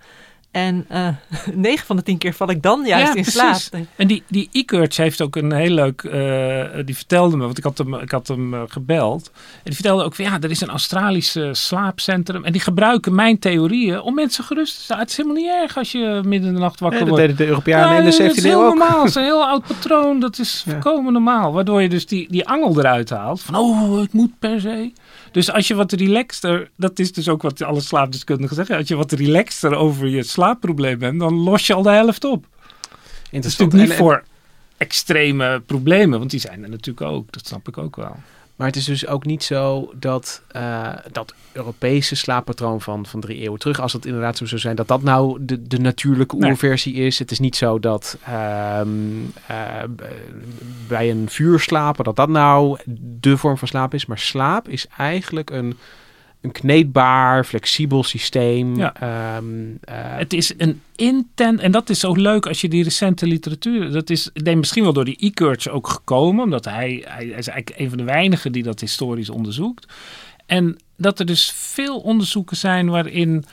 En 0.58 0.84
eh 0.88 1.08
9 1.54 1.86
van 1.86 1.96
de 1.96 2.02
10 2.02 2.18
keer 2.18 2.32
val 2.34 2.50
ik 2.50 2.62
dan 2.62 2.82
juist 2.86 3.02
Ja, 3.06 3.14
in 3.14 3.22
precies. 3.22 3.64
slaap. 3.64 3.82
En 3.96 4.06
die, 4.06 4.22
die 4.28 4.48
e-coach 4.52 4.96
heeft 4.96 5.20
ook 5.22 5.36
een 5.36 5.52
heel 5.52 5.70
leuk, 5.70 6.02
eh, 6.02 6.84
die 6.84 6.96
vertelde 6.96 7.36
me, 7.36 7.44
want 7.44 7.58
ik 7.58 7.64
had 7.64 7.78
hem, 7.78 7.94
ik 7.94 8.10
had 8.10 8.28
hem 8.28 8.54
eh, 8.54 8.60
gebeld. 8.68 9.30
En 9.34 9.60
die 9.64 9.74
vertelde 9.74 10.04
ook 10.04 10.14
van 10.14 10.24
ja, 10.24 10.36
er 10.40 10.50
is 10.50 10.60
een 10.60 10.68
Australische 10.68 11.48
slaapcentrum. 11.52 12.44
En 12.44 12.52
die 12.52 12.60
gebruiken 12.60 13.14
mijn 13.14 13.38
theorieën 13.38 14.00
om 14.00 14.14
mensen 14.14 14.44
gerust 14.44 14.74
te 14.74 14.80
stellen. 14.82 15.02
Het 15.02 15.10
is 15.10 15.16
helemaal 15.16 15.42
niet 15.42 15.50
erg 15.50 15.76
als 15.76 15.92
je 15.92 16.20
midden 16.24 16.48
in 16.48 16.54
de 16.54 16.60
nacht 16.60 16.80
wakker 16.80 17.00
Nee, 17.00 17.08
dat 17.08 17.18
wordt. 17.18 17.30
deden 17.30 17.36
de 17.46 17.50
Europeanen 17.50 17.98
in 17.98 18.10
de 18.10 18.16
dat 18.16 18.30
17e 18.32 18.36
is 18.36 18.42
heel 18.42 18.60
normaal. 18.62 18.98
Het 19.00 19.08
is 19.08 19.14
een 19.20 19.22
heel 19.22 19.44
oud 19.46 19.66
patroon. 19.66 20.20
Dat 20.20 20.38
is 20.38 20.62
Ja. 20.66 20.72
volkomen 20.72 21.12
normaal. 21.12 21.52
Waardoor 21.52 21.82
je 21.82 21.88
dus 21.88 22.06
die, 22.06 22.26
die 22.30 22.48
angel 22.48 22.78
eruit 22.78 23.10
haalt. 23.10 23.40
Van, 23.42 23.54
oh, 23.54 24.00
het 24.00 24.12
moet 24.12 24.38
per 24.38 24.60
se. 24.60 24.92
Dus 25.32 25.50
als 25.52 25.68
je 25.68 25.74
wat 25.74 25.92
relaxter, 25.92 26.70
dat 26.76 26.98
is 26.98 27.12
dus 27.12 27.28
ook 27.28 27.42
wat 27.42 27.62
alle 27.62 27.80
slaapdeskundigen 27.80 28.56
zeggen. 28.56 28.76
Als 28.76 28.88
je 28.88 28.96
wat 28.96 29.12
relaxter 29.12 29.74
over 29.74 30.08
je 30.08 30.22
slaapprobleem 30.22 30.98
bent, 30.98 31.20
dan 31.20 31.34
los 31.34 31.66
je 31.66 31.74
al 31.74 31.82
de 31.82 31.90
helft 31.90 32.24
op. 32.24 32.46
Het 32.50 32.90
is 32.90 33.30
Interessant. 33.30 33.72
natuurlijk 33.72 33.72
niet 33.72 33.82
En- 33.82 33.90
en- 33.90 33.96
voor 33.96 34.22
extreme 34.76 35.60
problemen, 35.66 36.18
want 36.18 36.30
die 36.30 36.40
zijn 36.40 36.62
er 36.62 36.68
natuurlijk 36.70 37.06
ook. 37.06 37.32
Dat 37.32 37.46
snap 37.46 37.68
ik 37.68 37.78
ook 37.78 37.96
wel. 37.96 38.16
Maar 38.58 38.66
het 38.66 38.76
is 38.76 38.84
dus 38.84 39.06
ook 39.06 39.24
niet 39.24 39.44
zo 39.44 39.92
dat 39.96 40.42
eh, 40.48 40.92
dat 41.12 41.34
Europese 41.52 42.16
slaappatroon 42.16 42.80
van, 42.80 43.06
van 43.06 43.20
drie 43.20 43.40
eeuwen 43.40 43.58
terug, 43.58 43.80
als 43.80 43.92
dat 43.92 44.04
inderdaad 44.04 44.36
zo 44.36 44.46
zou 44.46 44.60
zijn, 44.60 44.76
dat 44.76 44.88
dat 44.88 45.02
nou 45.02 45.38
de, 45.40 45.66
de 45.66 45.78
natuurlijke 45.78 46.36
Nee. 46.36 46.48
oerversie 46.50 46.94
is. 46.94 47.18
Het 47.18 47.30
is 47.30 47.38
niet 47.38 47.56
zo 47.56 47.78
dat 47.78 48.16
ehm, 48.24 48.88
eh, 49.46 49.82
bij 50.88 51.10
een 51.10 51.26
vuur 51.28 51.60
slapen, 51.60 52.04
dat 52.04 52.16
dat 52.16 52.28
nou 52.28 52.78
de 53.20 53.36
vorm 53.36 53.58
van 53.58 53.68
slaap 53.68 53.94
is. 53.94 54.06
Maar 54.06 54.18
slaap 54.18 54.68
is 54.68 54.86
eigenlijk 54.96 55.50
een, 55.50 55.78
een 56.40 56.52
kneedbaar, 56.52 57.44
flexibel 57.44 58.02
systeem. 58.02 58.76
Ja. 58.76 58.94
Ehm, 58.94 59.44
eh, 59.80 59.94
Het 60.16 60.32
is 60.32 60.52
een 60.56 60.82
intent, 60.96 61.60
en 61.60 61.70
dat 61.70 61.90
is 61.90 62.00
zo 62.00 62.12
leuk 62.12 62.46
als 62.46 62.60
je 62.60 62.68
die 62.68 62.82
recente 62.82 63.26
literatuur, 63.26 63.90
dat 63.90 64.10
is, 64.10 64.30
denk 64.42 64.56
misschien 64.56 64.82
wel 64.82 64.92
door 64.92 65.04
die 65.04 65.16
e-coach 65.20 65.68
ook 65.68 65.88
gekomen, 65.88 66.44
omdat 66.44 66.64
hij, 66.64 67.04
hij, 67.06 67.26
hij 67.26 67.38
is 67.38 67.48
eigenlijk 67.48 67.80
een 67.80 67.88
van 67.88 67.98
de 67.98 68.04
weinigen 68.04 68.52
die 68.52 68.62
dat 68.62 68.80
historisch 68.80 69.30
onderzoekt. 69.30 69.92
En 70.46 70.76
dat 70.96 71.18
er 71.18 71.26
dus 71.26 71.52
veel 71.54 71.98
onderzoeken 71.98 72.56
zijn 72.56 72.88
waarin 72.88 73.44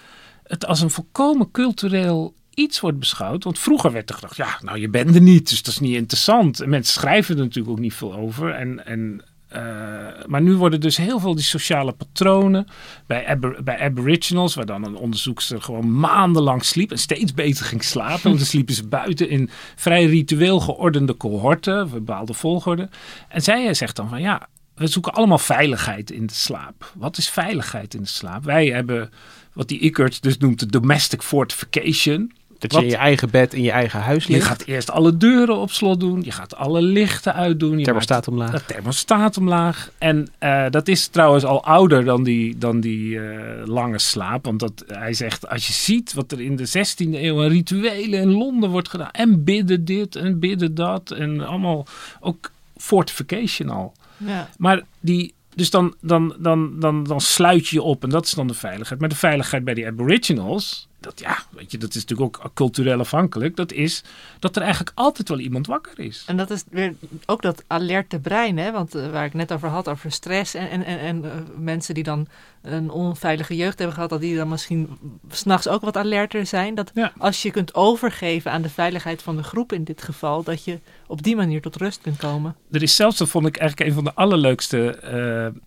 het 0.44 0.66
als 0.66 0.82
een 0.82 0.90
volkomen 0.90 1.52
cultureel 1.52 2.34
iets 2.54 2.80
wordt 2.80 3.00
beschouwd. 3.00 3.44
Want 3.44 3.60
vroeger 3.60 3.92
werd 3.92 4.10
er 4.10 4.16
gedacht, 4.16 4.36
ja, 4.36 4.60
nou 4.62 4.80
je 4.80 4.90
bent 4.90 5.16
er 5.16 5.22
niet, 5.22 5.50
dus 5.50 5.64
dat 5.64 5.74
is 5.74 5.80
niet 5.80 5.96
interessant. 5.96 6.62
En 6.62 6.70
mensen 6.70 6.94
schrijven 6.94 7.38
er 7.38 7.44
natuurlijk 7.44 7.76
ook 7.76 7.80
niet 7.80 7.94
veel 7.94 8.16
over. 8.16 8.52
En, 8.52 8.86
en, 8.86 9.22
eh, 9.56 10.26
maar 10.26 10.42
nu 10.42 10.56
worden 10.56 10.80
dus 10.80 10.98
heel 10.98 11.20
veel 11.20 11.36
die 11.36 11.44
sociale 11.44 11.92
patronen 11.92 12.68
bij, 13.08 13.40
bij 13.64 13.80
aboriginals, 13.80 14.56
waar 14.56 14.66
dan 14.66 14.84
een 14.84 14.96
onderzoekster 14.96 15.62
gewoon 15.62 16.00
maandenlang 16.00 16.64
sliep 16.64 16.92
en 16.92 16.98
steeds 16.98 17.34
beter 17.34 17.66
ging 17.66 17.84
slapen. 17.84 18.24
Want 18.24 18.38
dan 18.38 18.46
sliepen 18.46 18.74
ze 18.74 18.88
buiten 18.88 19.30
in 19.30 19.50
vrij 19.76 20.06
ritueel 20.06 20.60
geordende 20.60 21.18
cohorten, 21.18 21.90
bepaalde 21.90 22.34
volgorde. 22.34 22.90
En 23.30 23.42
zij 23.42 23.74
zegt 23.74 23.96
dan 23.96 24.10
van 24.10 24.22
ja, 24.22 24.48
we 24.76 24.88
zoeken 24.88 25.14
allemaal 25.14 25.38
veiligheid 25.38 26.12
in 26.12 26.26
de 26.26 26.34
slaap. 26.34 26.92
Wat 26.96 27.18
is 27.18 27.30
veiligheid 27.30 27.94
in 27.94 28.02
de 28.02 28.08
slaap? 28.08 28.44
Wij 28.44 28.68
hebben 28.68 29.12
wat 29.54 29.68
die 29.68 29.80
Ickert 29.80 30.22
dus 30.22 30.38
noemt 30.38 30.60
de 30.60 30.66
domestic 30.66 31.22
fortification. 31.22 32.32
Dat 32.72 32.80
je 32.80 32.86
in 32.86 32.92
je 32.92 32.98
eigen 32.98 33.30
bed 33.30 33.54
in 33.54 33.62
je 33.62 33.72
eigen 33.72 34.00
huis 34.00 34.26
Je 34.26 34.34
ligt. 34.34 34.46
gaat 34.46 34.64
eerst 34.66 34.92
alle 34.92 35.18
deuren 35.18 35.58
op 35.58 35.72
slot 35.72 36.00
doen. 36.00 36.22
Je 36.24 36.32
gaat 36.32 36.56
alle 36.56 36.82
lichten 36.82 37.34
uitdoen. 37.34 37.78
Je 37.78 37.84
Thermostaat 37.84 38.28
maakt 38.28 38.28
omlaag. 38.28 38.52
De 38.52 38.74
thermostaat 38.74 39.38
omlaag. 39.38 39.90
En 39.98 40.28
eh, 40.38 40.66
dat 40.70 40.88
is 40.88 41.08
trouwens 41.08 41.44
al 41.44 41.64
ouder 41.64 42.06
dan 42.06 42.24
die, 42.24 42.58
dan 42.58 42.80
die 42.80 43.20
eh, 43.20 43.66
lange 43.66 44.00
slaap. 44.00 44.46
Want 44.46 44.60
dat, 44.60 44.84
hij 44.88 45.14
zegt, 45.14 45.50
als 45.50 45.68
je 45.68 45.74
ziet 45.74 46.14
wat 46.14 46.32
er 46.32 46.42
in 46.42 46.56
de 46.56 46.68
16e 46.68 47.14
eeuw 47.14 47.44
aan 47.44 47.50
rituelen 47.50 48.20
in 48.20 48.32
Londen 48.32 48.70
wordt 48.70 48.90
gedaan. 48.90 49.12
En 49.12 49.44
bidden 49.44 49.86
dit 49.86 50.16
en 50.16 50.40
bidden 50.40 50.76
dat. 50.76 51.12
En 51.12 51.48
allemaal 51.48 51.86
ook 52.20 52.52
fortification 52.78 53.70
al. 53.70 53.94
Ja. 54.18 54.50
Maar 54.58 54.82
die, 55.00 55.34
dus 55.56 55.70
dan, 55.70 55.96
dan, 56.02 56.36
dan, 56.40 56.80
dan, 56.80 57.04
dan 57.04 57.22
sluit 57.22 57.68
je 57.68 57.76
je 57.76 57.82
op 57.82 58.04
en 58.04 58.10
dat 58.10 58.26
is 58.26 58.32
dan 58.32 58.48
de 58.48 58.54
veiligheid. 58.54 59.00
Maar 59.00 59.10
de 59.10 59.16
veiligheid 59.16 59.64
bij 59.64 59.74
die 59.74 59.88
aboriginals, 59.88 60.88
dat, 61.06 61.20
ja, 61.20 61.38
weet 61.50 61.72
je, 61.72 61.78
dat 61.78 61.90
is 61.96 62.06
natuurlijk 62.06 62.38
ook 62.46 62.52
cultureel 62.54 63.00
afhankelijk. 63.00 63.56
Dat 63.56 63.72
is 63.72 64.04
dat 64.40 64.56
er 64.56 64.62
eigenlijk 64.62 64.92
altijd 64.96 65.30
wel 65.30 65.40
iemand 65.40 65.68
wakker 65.68 66.00
is. 66.00 66.24
En 66.28 66.38
dat 66.38 66.50
is 66.50 66.64
weer 66.70 66.94
ook 67.26 67.42
dat 67.42 67.64
alerte 67.68 68.20
brein, 68.20 68.58
hè? 68.58 68.72
Want 68.72 68.96
eh, 68.96 69.10
waar 69.12 69.26
ik 69.26 69.34
net 69.34 69.52
over 69.52 69.70
had, 69.70 69.90
over 69.90 70.12
stress 70.12 70.54
en, 70.54 70.70
en, 70.70 70.86
en, 70.86 71.00
en 71.00 71.24
eh, 71.26 71.32
mensen 71.58 71.94
die 71.94 72.04
dan 72.04 72.28
een 72.62 72.90
onveilige 72.90 73.56
jeugd 73.56 73.78
hebben 73.78 73.96
gehad, 73.96 74.10
dat 74.10 74.22
die 74.22 74.36
dan 74.36 74.48
misschien 74.50 74.98
s'nachts 75.30 75.68
ook 75.68 75.82
wat 75.82 75.98
alerter 75.98 76.46
zijn. 76.46 76.76
Dat 76.76 76.92
Ja. 76.94 77.14
als 77.18 77.42
je 77.42 77.52
kunt 77.52 77.76
overgeven 77.76 78.52
aan 78.52 78.62
de 78.62 78.70
veiligheid 78.70 79.22
van 79.22 79.36
de 79.36 79.44
groep 79.44 79.74
in 79.74 79.84
dit 79.84 80.02
geval, 80.04 80.44
dat 80.44 80.64
je 80.64 80.80
op 81.08 81.24
die 81.24 81.36
manier 81.36 81.62
tot 81.62 81.76
rust 81.76 82.02
kunt 82.02 82.18
komen. 82.18 82.56
Er 82.72 82.82
is 82.84 82.96
zelfs, 82.96 83.18
dat 83.18 83.30
vond 83.30 83.48
ik 83.48 83.58
eigenlijk 83.58 83.90
een 83.90 83.96
van 83.96 84.04
de 84.04 84.14
allerleukste 84.14 84.90
eh, 84.96 85.62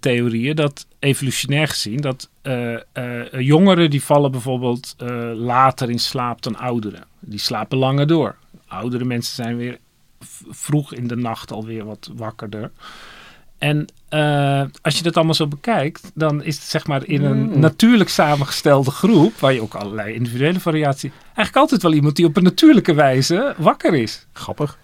theorieën, 0.00 0.56
dat 0.56 0.86
evolutionair 0.98 1.68
gezien, 1.68 2.00
dat 2.00 2.30
eh, 2.42 2.74
eh, 2.92 3.40
jongeren 3.40 3.90
die 3.90 4.04
vallen 4.04 4.30
bijvoorbeeld 4.30 4.94
eh, 4.98 5.30
later 5.34 5.90
in 5.90 5.98
slaap 5.98 6.42
dan 6.42 6.56
ouderen. 6.56 7.04
Die 7.20 7.38
slapen 7.38 7.78
langer 7.78 8.06
door. 8.06 8.36
Oudere 8.66 9.04
mensen 9.04 9.34
zijn 9.34 9.56
weer 9.56 9.78
vroeg 10.48 10.94
in 10.94 11.06
de 11.06 11.16
nacht 11.16 11.52
alweer 11.52 11.84
wat 11.84 12.10
wakkerder. 12.16 12.70
En 13.60 13.86
eh, 14.08 14.62
als 14.82 14.96
je 14.96 15.02
dat 15.02 15.16
allemaal 15.16 15.34
zo 15.34 15.46
bekijkt, 15.46 16.10
dan 16.14 16.42
is 16.42 16.54
het 16.56 16.64
zeg 16.64 16.86
maar 16.86 17.06
in 17.06 17.24
een 17.24 17.38
Mm. 17.50 17.58
natuurlijk 17.58 18.10
samengestelde 18.10 18.90
groep, 18.90 19.38
waar 19.38 19.52
je 19.52 19.62
ook 19.62 19.74
allerlei 19.74 20.14
individuele 20.14 20.60
variatie, 20.60 21.10
eigenlijk 21.24 21.56
altijd 21.56 21.82
wel 21.82 21.92
iemand 21.92 22.16
die 22.16 22.26
op 22.26 22.36
een 22.36 22.42
natuurlijke 22.42 22.94
wijze 22.94 23.54
wakker 23.56 23.94
is. 23.94 24.26
Grappig. 24.32 24.78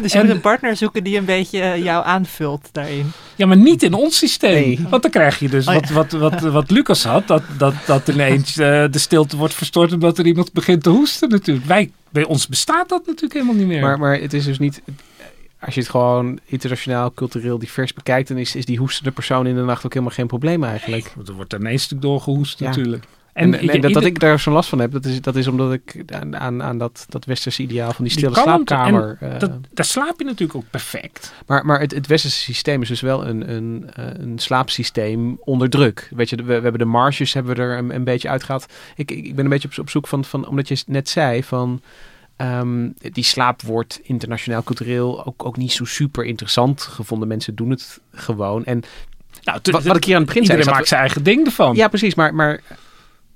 Dus 0.00 0.12
je 0.12 0.18
En- 0.18 0.26
moet 0.26 0.34
een 0.34 0.40
partner 0.40 0.76
zoeken 0.76 1.04
die 1.04 1.18
een 1.18 1.24
beetje 1.24 1.60
eh, 1.60 1.82
jou 1.84 2.04
aanvult 2.06 2.68
daarin. 2.72 3.12
Ja, 3.36 3.46
maar 3.46 3.56
niet 3.56 3.82
in 3.82 3.94
ons 3.94 4.16
systeem. 4.18 4.52
Nee. 4.52 4.86
Want 4.88 5.02
dan 5.02 5.10
krijg 5.10 5.38
je 5.38 5.48
dus 5.48 5.66
Oh, 5.66 5.74
wat, 5.74 5.90
wat, 5.90 6.12
wat, 6.12 6.40
wat 6.40 6.70
Lucas 6.70 7.04
had. 7.04 7.26
Dat, 7.26 7.42
dat, 7.58 7.74
dat 7.86 8.08
ineens 8.08 8.56
eh, 8.58 8.84
de 8.90 8.98
stilte 8.98 9.36
wordt 9.36 9.54
verstoord 9.54 9.92
omdat 9.92 10.18
er 10.18 10.26
iemand 10.26 10.52
begint 10.52 10.82
te 10.82 10.90
hoesten 10.90 11.28
natuurlijk. 11.28 11.66
Wij, 11.66 11.90
bij 12.10 12.24
ons 12.24 12.48
bestaat 12.48 12.88
dat 12.88 13.06
natuurlijk 13.06 13.32
helemaal 13.32 13.54
niet 13.54 13.66
meer. 13.66 13.80
Maar, 13.82 13.98
maar 13.98 14.20
het 14.20 14.32
is 14.32 14.44
dus 14.44 14.58
niet. 14.58 14.82
Als 15.64 15.74
je 15.74 15.80
het 15.80 15.90
gewoon 15.90 16.38
internationaal, 16.44 17.12
cultureel 17.12 17.58
divers 17.58 17.92
bekijkt, 17.92 18.28
dan 18.28 18.36
is, 18.38 18.54
is 18.56 18.64
die 18.64 18.78
hoestende 18.78 19.10
persoon 19.10 19.46
in 19.46 19.54
de 19.54 19.62
nacht 19.62 19.84
ook 19.86 19.92
helemaal 19.92 20.14
geen 20.14 20.26
probleem 20.26 20.64
eigenlijk. 20.64 21.12
Want 21.16 21.28
er 21.28 21.34
wordt 21.34 21.52
ineens 21.52 21.82
stuk 21.82 22.00
doorgehoest 22.02 22.58
Ja. 22.58 22.66
natuurlijk. 22.66 23.04
En, 23.32 23.54
en, 23.58 23.66
je- 23.66 23.80
dat, 23.80 23.92
dat 23.92 24.04
ik 24.04 24.18
daar 24.20 24.38
zo'n 24.38 24.52
last 24.52 24.68
van 24.68 24.78
heb, 24.78 24.92
dat 24.92 25.04
is, 25.04 25.20
dat 25.20 25.36
is 25.36 25.46
omdat 25.46 25.72
ik 25.72 26.02
aan, 26.06 26.36
aan, 26.36 26.62
aan 26.62 26.78
dat, 26.78 27.06
dat 27.08 27.24
westerse 27.24 27.62
ideaal 27.62 27.92
van 27.92 28.04
die 28.04 28.12
stille 28.12 28.34
slaapkamer. 28.34 29.16
eh, 29.20 29.38
dat, 29.38 29.50
daar 29.72 29.84
slaap 29.84 30.18
je 30.18 30.24
natuurlijk 30.24 30.58
ook 30.58 30.70
perfect. 30.70 31.32
maar 31.46 31.66
maar 31.66 31.80
het, 31.80 31.94
het 31.94 32.06
westerse 32.06 32.38
systeem 32.38 32.82
is 32.82 32.88
dus 32.88 33.00
wel 33.00 33.26
een, 33.26 33.50
een, 33.54 33.90
eh, 33.94 34.04
een 34.12 34.38
slaapsysteem 34.38 35.38
onder 35.44 35.70
druk. 35.70 36.08
Weet 36.14 36.30
je, 36.30 36.36
we, 36.36 36.42
we 36.44 36.52
hebben 36.52 36.78
de 36.78 36.84
marges 36.84 37.32
hebben 37.32 37.56
we 37.56 37.62
er 37.62 37.78
een, 37.78 37.94
een 37.94 38.04
beetje 38.04 38.28
uitgehaald. 38.28 38.66
Ik, 38.96 39.10
ik 39.10 39.34
ben 39.34 39.44
een 39.44 39.50
beetje 39.50 39.68
op, 39.68 39.78
op 39.78 39.90
zoek 39.90 40.06
van, 40.06 40.24
van, 40.24 40.48
omdat 40.48 40.68
je 40.68 40.82
net 40.86 41.08
zei 41.08 41.42
van. 41.44 41.80
Ehm, 42.36 42.88
die 43.12 43.24
slaap 43.24 43.62
wordt 43.62 44.00
internationaal, 44.02 44.62
cultureel 44.62 45.26
ook, 45.26 45.44
ook 45.46 45.56
niet 45.56 45.72
zo 45.72 45.84
super 45.84 46.24
interessant 46.24 46.82
gevonden. 46.82 47.28
Mensen 47.28 47.54
doen 47.54 47.70
het 47.70 48.00
gewoon. 48.12 48.64
En 48.64 48.82
Nou, 49.42 49.58
wat, 49.62 49.84
wat 49.84 49.96
ik 49.96 50.04
hier 50.04 50.14
aan 50.14 50.20
het 50.22 50.28
begin 50.30 50.44
zei. 50.46 50.56
iedereen 50.58 50.76
maakt 50.78 50.88
zijn 50.88 51.00
eigen 51.00 51.22
ding 51.22 51.46
ervan. 51.46 51.74
Ja, 51.76 51.88
precies. 51.88 52.14
Maar, 52.14 52.34
maar 52.34 52.60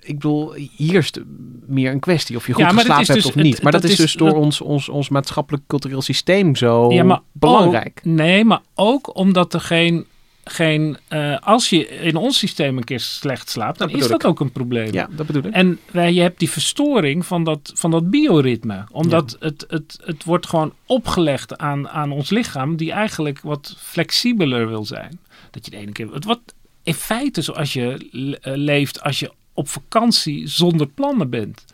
ik 0.01 0.15
bedoel, 0.15 0.53
hier 0.77 0.95
is 0.99 1.07
het 1.07 1.23
meer 1.67 1.91
een 1.93 2.01
kwestie 2.01 2.37
of 2.37 2.47
je 2.47 2.53
goed 2.53 2.63
Ja, 2.63 2.69
geslapen 2.69 2.97
hebt 3.07 3.13
dus- 3.13 3.27
of 3.27 3.35
niet. 3.35 3.63
maar 3.63 3.73
dat, 3.73 3.83
dat 3.83 3.91
is 3.91 3.97
is- 3.99 4.05
dus 4.05 4.13
door 4.15 4.29
dat- 4.29 4.39
ons, 4.39 4.61
ons, 4.61 4.89
ons 4.89 5.09
maatschappelijk 5.09 5.65
cultureel 5.67 6.03
systeem 6.03 6.57
zo 6.57 6.91
Ja, 6.93 7.23
belangrijk. 7.33 7.99
ook- 7.99 8.05
nee, 8.13 8.45
maar 8.45 8.61
ook 8.75 9.17
omdat 9.17 9.55
er 9.55 9.61
geen... 9.61 10.07
geen 10.49 10.97
eh, 11.09 11.39
als 11.39 11.71
je 11.71 11.89
in 11.89 12.17
ons 12.17 12.39
systeem 12.39 12.77
een 12.77 12.85
keer 12.85 13.01
slecht 13.01 13.51
slaapt, 13.51 13.79
dan 13.79 13.89
Dat 13.89 14.01
is 14.01 14.09
dat 14.09 14.25
ook 14.25 14.41
een 14.41 14.53
probleem. 14.53 14.93
ja, 14.93 15.09
dat 15.11 15.27
bedoel 15.27 15.43
ik. 15.45 15.53
En 15.53 15.79
wij, 15.91 16.13
je 16.13 16.21
hebt 16.21 16.39
die 16.39 16.51
verstoring 16.51 17.27
van 17.27 17.45
dat, 17.45 17.73
van 17.75 17.91
dat 17.91 18.11
bioritme. 18.11 18.85
Omdat 18.93 19.37
het, 19.41 19.65
het, 19.69 19.99
het 20.05 20.25
wordt 20.25 20.47
gewoon 20.47 20.73
opgelegd 20.87 21.59
aan, 21.59 21.89
aan 21.89 22.11
ons 22.13 22.31
lichaam, 22.31 22.77
die 22.77 22.93
eigenlijk 22.93 23.41
wat 23.41 23.75
flexibeler 23.79 24.69
wil 24.69 24.85
zijn. 24.85 25.21
Dat 25.51 25.65
je 25.65 25.71
de 25.71 25.77
ene 25.77 25.93
keer. 25.93 26.13
Het 26.13 26.25
wordt 26.25 26.55
in 26.83 26.95
feite 26.95 27.43
zoals 27.43 27.73
je 27.73 28.09
eh, 28.41 28.53
leeft 28.57 29.03
als 29.03 29.19
je 29.19 29.33
op 29.53 29.69
vakantie 29.69 30.47
zonder 30.47 30.87
plannen 30.87 31.31
bent. 31.31 31.65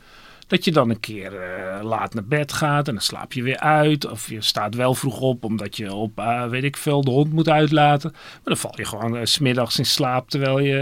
Dat 0.52 0.64
je 0.64 0.72
dan 0.72 0.90
een 0.90 1.00
keer 1.00 1.40
eh, 1.40 1.82
laat 1.84 2.14
naar 2.14 2.24
bed 2.24 2.52
gaat 2.52 2.88
en 2.88 2.94
dan 2.94 3.02
slaap 3.02 3.32
je 3.32 3.42
weer 3.42 3.58
uit. 3.58 4.10
Of 4.10 4.28
je 4.28 4.40
staat 4.40 4.74
wel 4.74 4.94
vroeg 4.94 5.20
op 5.20 5.44
omdat 5.44 5.76
je 5.76 5.92
op, 5.94 6.18
eh, 6.18 6.46
weet 6.46 6.64
ik 6.64 6.76
veel, 6.76 7.02
de 7.04 7.10
hond 7.10 7.32
moet 7.32 7.48
uitlaten. 7.48 8.10
Maar 8.12 8.40
dan 8.44 8.56
val 8.56 8.72
je 8.76 8.84
gewoon 8.84 9.26
's 9.26 9.32
smiddags 9.32 9.78
in 9.78 9.86
slaap 9.86 10.30
terwijl 10.30 10.58
je 10.58 10.78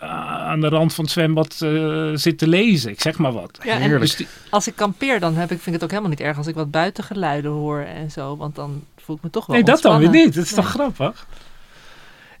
eh, 0.00 0.08
aan 0.48 0.60
de 0.60 0.68
rand 0.68 0.94
van 0.94 1.04
het 1.04 1.12
zwembad 1.12 1.60
eh, 1.60 2.10
zit 2.14 2.38
te 2.38 2.48
lezen. 2.48 2.90
Ik 2.90 3.00
zeg 3.00 3.18
maar 3.18 3.32
wat. 3.32 3.58
Ja, 3.62 3.78
en. 3.78 4.00
Dus 4.00 4.16
die- 4.16 4.26
als 4.50 4.66
ik 4.66 4.76
kampeer, 4.76 5.20
dan 5.20 5.34
heb 5.34 5.50
ik, 5.50 5.60
vind 5.60 5.66
ik 5.66 5.72
het 5.72 5.82
ook 5.82 5.90
helemaal 5.90 6.10
niet 6.10 6.20
erg 6.20 6.36
als 6.36 6.46
ik 6.46 6.54
wat 6.54 6.70
buitengeluiden 6.70 7.50
hoor 7.50 7.80
en 7.80 8.10
zo. 8.10 8.36
Want 8.36 8.54
dan 8.54 8.84
voel 8.96 9.16
ik 9.16 9.22
me 9.22 9.30
toch 9.30 9.46
wel 9.46 9.56
Nee, 9.56 9.64
dat 9.64 9.82
dan 9.82 9.98
weer 9.98 10.10
niet. 10.10 10.34
Dat 10.34 10.44
is 10.44 10.54
toch 10.54 10.68
grappig? 10.70 11.26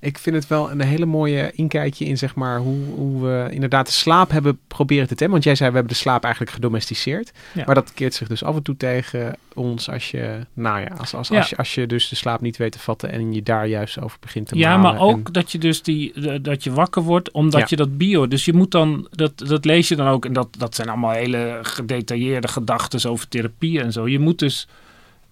Ik 0.04 0.18
vind 0.18 0.36
het 0.36 0.46
wel 0.46 0.70
een 0.70 0.80
hele 0.80 1.06
mooie 1.06 1.52
inkijkje 1.52 2.04
in 2.04 2.18
zeg 2.18 2.34
maar 2.34 2.58
hoe, 2.58 2.84
hoe 2.94 3.22
we 3.22 3.48
inderdaad 3.50 3.86
de 3.86 3.92
slaap 3.92 4.30
hebben 4.30 4.58
proberen 4.68 5.06
te 5.08 5.14
temmen. 5.14 5.32
Want 5.32 5.44
jij 5.44 5.54
zei 5.54 5.68
we 5.70 5.74
hebben 5.76 5.92
de 5.92 5.98
slaap 6.00 6.22
eigenlijk 6.22 6.54
gedomesticeerd. 6.54 7.32
Ja. 7.54 7.62
Maar 7.66 7.74
dat 7.74 7.92
keert 7.94 8.14
zich 8.14 8.28
dus 8.28 8.44
af 8.44 8.56
en 8.56 8.62
toe 8.62 8.76
tegen 8.76 9.36
ons 9.54 9.90
als 9.90 10.10
je, 10.10 10.38
nou 10.52 10.80
ja, 10.80 10.86
als, 10.98 11.14
als, 11.14 11.28
Ja. 11.28 11.38
als, 11.38 11.48
je, 11.50 11.56
als 11.56 11.74
je 11.74 11.86
dus 11.86 12.08
de 12.08 12.16
slaap 12.16 12.40
niet 12.40 12.56
weet 12.56 12.72
te 12.72 12.78
vatten 12.78 13.10
en 13.12 13.32
je 13.32 13.42
daar 13.42 13.66
juist 13.66 14.00
over 14.00 14.16
begint 14.20 14.48
te 14.48 14.56
Ja, 14.58 14.76
maar 14.76 14.98
ook 15.00 15.26
en- 15.26 15.32
dat 15.32 15.52
je 15.52 15.58
dus 15.58 15.82
die, 15.82 16.20
de- 16.20 16.40
dat 16.40 16.64
je 16.64 16.72
wakker 16.72 17.02
wordt 17.02 17.30
omdat 17.30 17.60
Ja. 17.60 17.66
je 17.68 17.76
dat 17.76 17.96
bio. 17.98 18.28
Dus 18.28 18.44
je 18.44 18.52
moet 18.52 18.70
dan, 18.70 19.06
dat, 19.10 19.38
dat 19.38 19.64
lees 19.64 19.88
je 19.88 19.96
dan 19.96 20.08
ook. 20.08 20.24
En 20.24 20.32
dat, 20.32 20.48
dat 20.58 20.74
zijn 20.74 20.88
allemaal 20.88 21.12
hele 21.12 21.58
gedetailleerde 21.62 22.48
gedachten 22.48 23.10
over 23.10 23.28
therapie 23.28 23.80
en 23.80 23.92
zo. 23.92 24.08
Je 24.08 24.18
moet 24.18 24.38
dus 24.38 24.68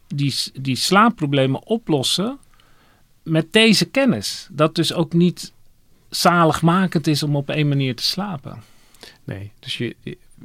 die, 0.06 0.34
die 0.60 0.76
slaapproblemen 0.76 1.66
oplossen 1.66 2.38
met 3.30 3.52
deze 3.52 3.84
kennis. 3.84 4.48
Dat 4.50 4.74
dus 4.74 4.92
ook 4.92 5.12
niet 5.12 5.52
zaligmakend 6.08 7.06
is 7.06 7.22
om 7.22 7.36
op 7.36 7.48
één 7.48 7.68
manier 7.68 7.96
te 7.96 8.02
slapen. 8.02 8.62
Nee, 9.24 9.52
dus 9.58 9.78
je, 9.78 9.96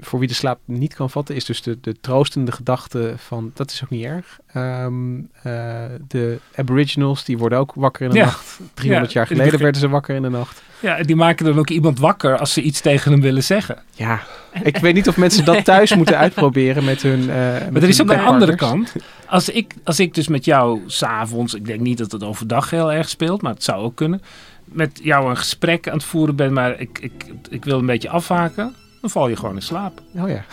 voor 0.02 0.20
wie 0.20 0.28
de 0.28 0.34
slaap 0.34 0.60
niet 0.66 0.94
kan 0.94 1.10
vatten, 1.10 1.36
is 1.36 1.46
dus 1.46 1.62
de, 1.62 1.78
de 1.82 1.96
troostende 2.02 2.52
gedachte 2.52 3.14
van 3.18 3.52
dat 3.54 3.72
is 3.72 3.84
ook 3.84 3.90
niet 3.90 4.04
erg. 4.06 4.40
Ehm, 4.54 5.18
eh, 5.44 5.84
de 6.08 6.40
Aboriginals, 6.56 7.24
die 7.26 7.38
worden 7.38 7.58
ook 7.60 7.72
wakker 7.76 8.06
in 8.06 8.10
de 8.12 8.18
Ja. 8.18 8.26
nacht. 8.26 8.60
300 8.74 9.12
Ja, 9.12 9.18
jaar 9.20 9.28
geleden 9.28 9.46
begin- 9.52 9.64
werden 9.64 9.82
ze 9.82 9.90
wakker 9.90 10.16
in 10.16 10.22
de 10.22 10.30
nacht. 10.30 10.62
Ja, 10.80 11.04
die 11.04 11.16
maken 11.16 11.46
dan 11.46 11.58
ook 11.60 11.70
iemand 11.70 12.00
wakker 12.00 12.38
als 12.38 12.54
ze 12.54 12.62
iets 12.62 12.82
tegen 12.82 13.12
hem 13.12 13.22
willen 13.22 13.44
zeggen. 13.44 13.78
Ja, 13.92 14.22
ik 14.64 14.78
weet 14.78 14.94
niet 14.94 15.08
of 15.08 15.18
mensen 15.18 15.46
dat 15.46 15.64
thuis 15.66 15.96
moeten 15.98 16.18
uitproberen 16.18 16.84
met 16.84 17.02
hun. 17.02 17.20
eh, 17.20 17.26
met 17.54 17.72
Maar 17.72 17.82
er 17.82 17.88
is 17.90 18.02
ook 18.02 18.10
een 18.12 18.20
andere 18.20 18.56
kant. 18.56 18.94
Als 19.28 19.50
ik, 19.50 19.74
als 19.84 20.00
ik 20.00 20.14
dus 20.14 20.28
met 20.28 20.46
jou 20.46 20.82
s'avonds, 20.86 21.54
ik 21.54 21.66
denk 21.66 21.80
niet 21.80 21.98
dat 21.98 22.12
het 22.12 22.24
overdag 22.24 22.70
heel 22.70 22.92
erg 22.94 23.10
speelt, 23.10 23.42
maar 23.42 23.54
het 23.54 23.64
zou 23.64 23.84
ook 23.84 23.96
kunnen. 23.96 24.22
Met 24.66 25.00
jou 25.04 25.30
een 25.30 25.38
gesprek 25.38 25.88
aan 25.88 25.94
het 25.98 26.04
voeren 26.04 26.36
ben, 26.36 26.54
maar 26.54 26.80
ik, 26.80 27.00
ik, 27.02 27.26
ik 27.50 27.66
wil 27.66 27.80
een 27.80 27.86
beetje 27.86 28.10
afhaken. 28.10 28.76
Dan 29.06 29.14
val 29.14 29.30
je 29.30 29.36
gewoon 29.36 29.56
in 29.56 29.62
slaap. 29.62 30.02
Oh 30.16 30.30
ja. 30.30 30.44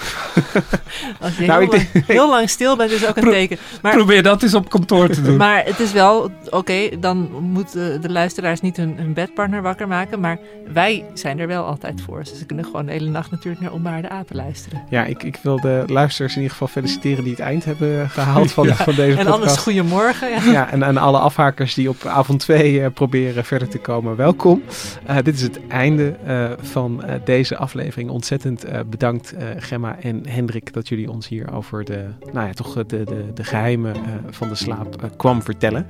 Als 1.21 1.37
je 1.37 1.47
Nou, 1.47 1.65
heel, 1.65 1.75
ik 1.75 1.89
lang, 1.93 2.07
heel 2.07 2.29
lang 2.31 2.49
stil 2.51 2.77
bent, 2.77 2.91
is 2.91 3.07
ook 3.07 3.17
een 3.17 3.23
Pro- 3.23 3.31
teken. 3.33 3.59
Maar, 3.83 3.95
Probeer 3.95 4.23
dat 4.23 4.43
eens 4.43 4.55
op 4.55 4.69
kantoor 4.71 5.09
te 5.09 5.23
doen. 5.23 5.37
maar 5.37 5.65
het 5.65 5.81
is 5.81 5.93
wel, 5.93 6.31
oké, 6.51 6.89
dan 7.01 7.29
moeten 7.41 8.01
de 8.01 8.11
luisteraars 8.11 8.61
niet 8.61 8.77
hun, 8.77 8.95
hun 8.97 9.13
bedpartner 9.13 9.63
wakker 9.63 9.89
maken. 9.89 10.21
Maar 10.21 10.39
wij 10.73 11.05
zijn 11.15 11.39
er 11.39 11.47
wel 11.47 11.65
altijd 11.65 12.01
voor. 12.01 12.19
Dus 12.19 12.39
ze 12.39 12.47
kunnen 12.47 12.65
gewoon 12.65 12.87
de 12.87 12.93
hele 12.93 13.11
nacht 13.11 13.31
natuurlijk 13.31 13.63
naar 13.63 13.73
Onbaarde 13.73 14.09
Apen 14.09 14.37
luisteren. 14.37 14.83
Ja, 14.89 15.05
ik, 15.05 15.23
ik 15.23 15.39
wil 15.43 15.61
de 15.61 15.85
luisteraars 15.87 16.33
in 16.33 16.41
ieder 16.43 16.53
geval 16.57 16.69
feliciteren 16.69 17.23
die 17.25 17.33
het 17.33 17.43
eind 17.43 17.65
hebben 17.65 18.11
gehaald 18.11 18.53
van, 18.53 18.67
van 18.89 18.95
deze 18.95 19.11
En 19.11 19.17
podcast. 19.17 19.35
anders 19.35 19.57
goedemorgen. 19.57 20.31
Ja. 20.31 20.43
Ja, 20.53 20.71
en 20.71 20.85
aan 20.85 20.97
alle 20.97 21.19
afhakers 21.19 21.75
die 21.75 21.89
op 21.89 22.05
avond 22.05 22.41
2 22.41 22.91
proberen 22.91 23.45
verder 23.45 23.69
te 23.69 23.79
komen, 23.79 24.17
welkom. 24.17 24.63
Eh, 25.07 25.17
dit 25.23 25.35
is 25.35 25.43
het 25.43 25.61
einde 25.69 26.15
eh, 26.27 26.51
van 26.61 27.05
eh, 27.05 27.15
deze 27.25 27.57
aflevering. 27.57 28.11
Ontzettend 28.11 28.41
eh, 28.45 28.81
bedankt 28.87 29.33
eh, 29.33 29.49
Gemma 29.57 29.99
en 29.99 30.29
Hendrik 30.29 30.73
dat 30.73 30.89
jullie 30.89 31.11
ons 31.11 31.29
hier 31.29 31.53
over 31.53 31.85
de, 31.85 32.09
nou 32.33 32.47
ja, 32.47 32.53
toch 32.53 32.75
de, 32.75 33.05
de, 33.05 33.33
de 33.35 33.45
geheimen 33.45 33.95
eh, 33.95 34.01
van 34.31 34.49
de 34.49 34.55
slaap 34.55 35.11
kwam 35.17 35.43
vertellen. 35.43 35.87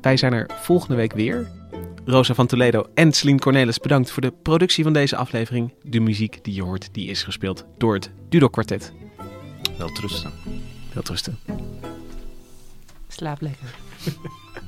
Wij 0.00 0.16
zijn 0.16 0.32
er 0.32 0.50
volgende 0.60 0.96
week 0.96 1.12
weer. 1.12 1.50
Rosa 2.04 2.34
van 2.34 2.46
Toledo 2.46 2.86
en 2.94 3.12
Celine 3.12 3.38
Cornelis 3.38 3.78
bedankt 3.78 4.10
voor 4.10 4.22
de 4.22 4.32
productie 4.42 4.84
van 4.84 4.92
deze 4.92 5.16
aflevering. 5.16 5.72
De 5.82 6.00
muziek 6.00 6.38
die 6.42 6.54
je 6.54 6.62
hoort, 6.62 6.88
die 6.92 7.08
is 7.08 7.22
gespeeld 7.22 7.64
door 7.78 7.94
het 7.94 8.10
Dudok 8.28 8.52
Quartet. 8.52 8.92
Wel 10.94 11.02
trusten. 11.02 11.38
Slaap 13.08 13.40
lekker. 13.40 13.74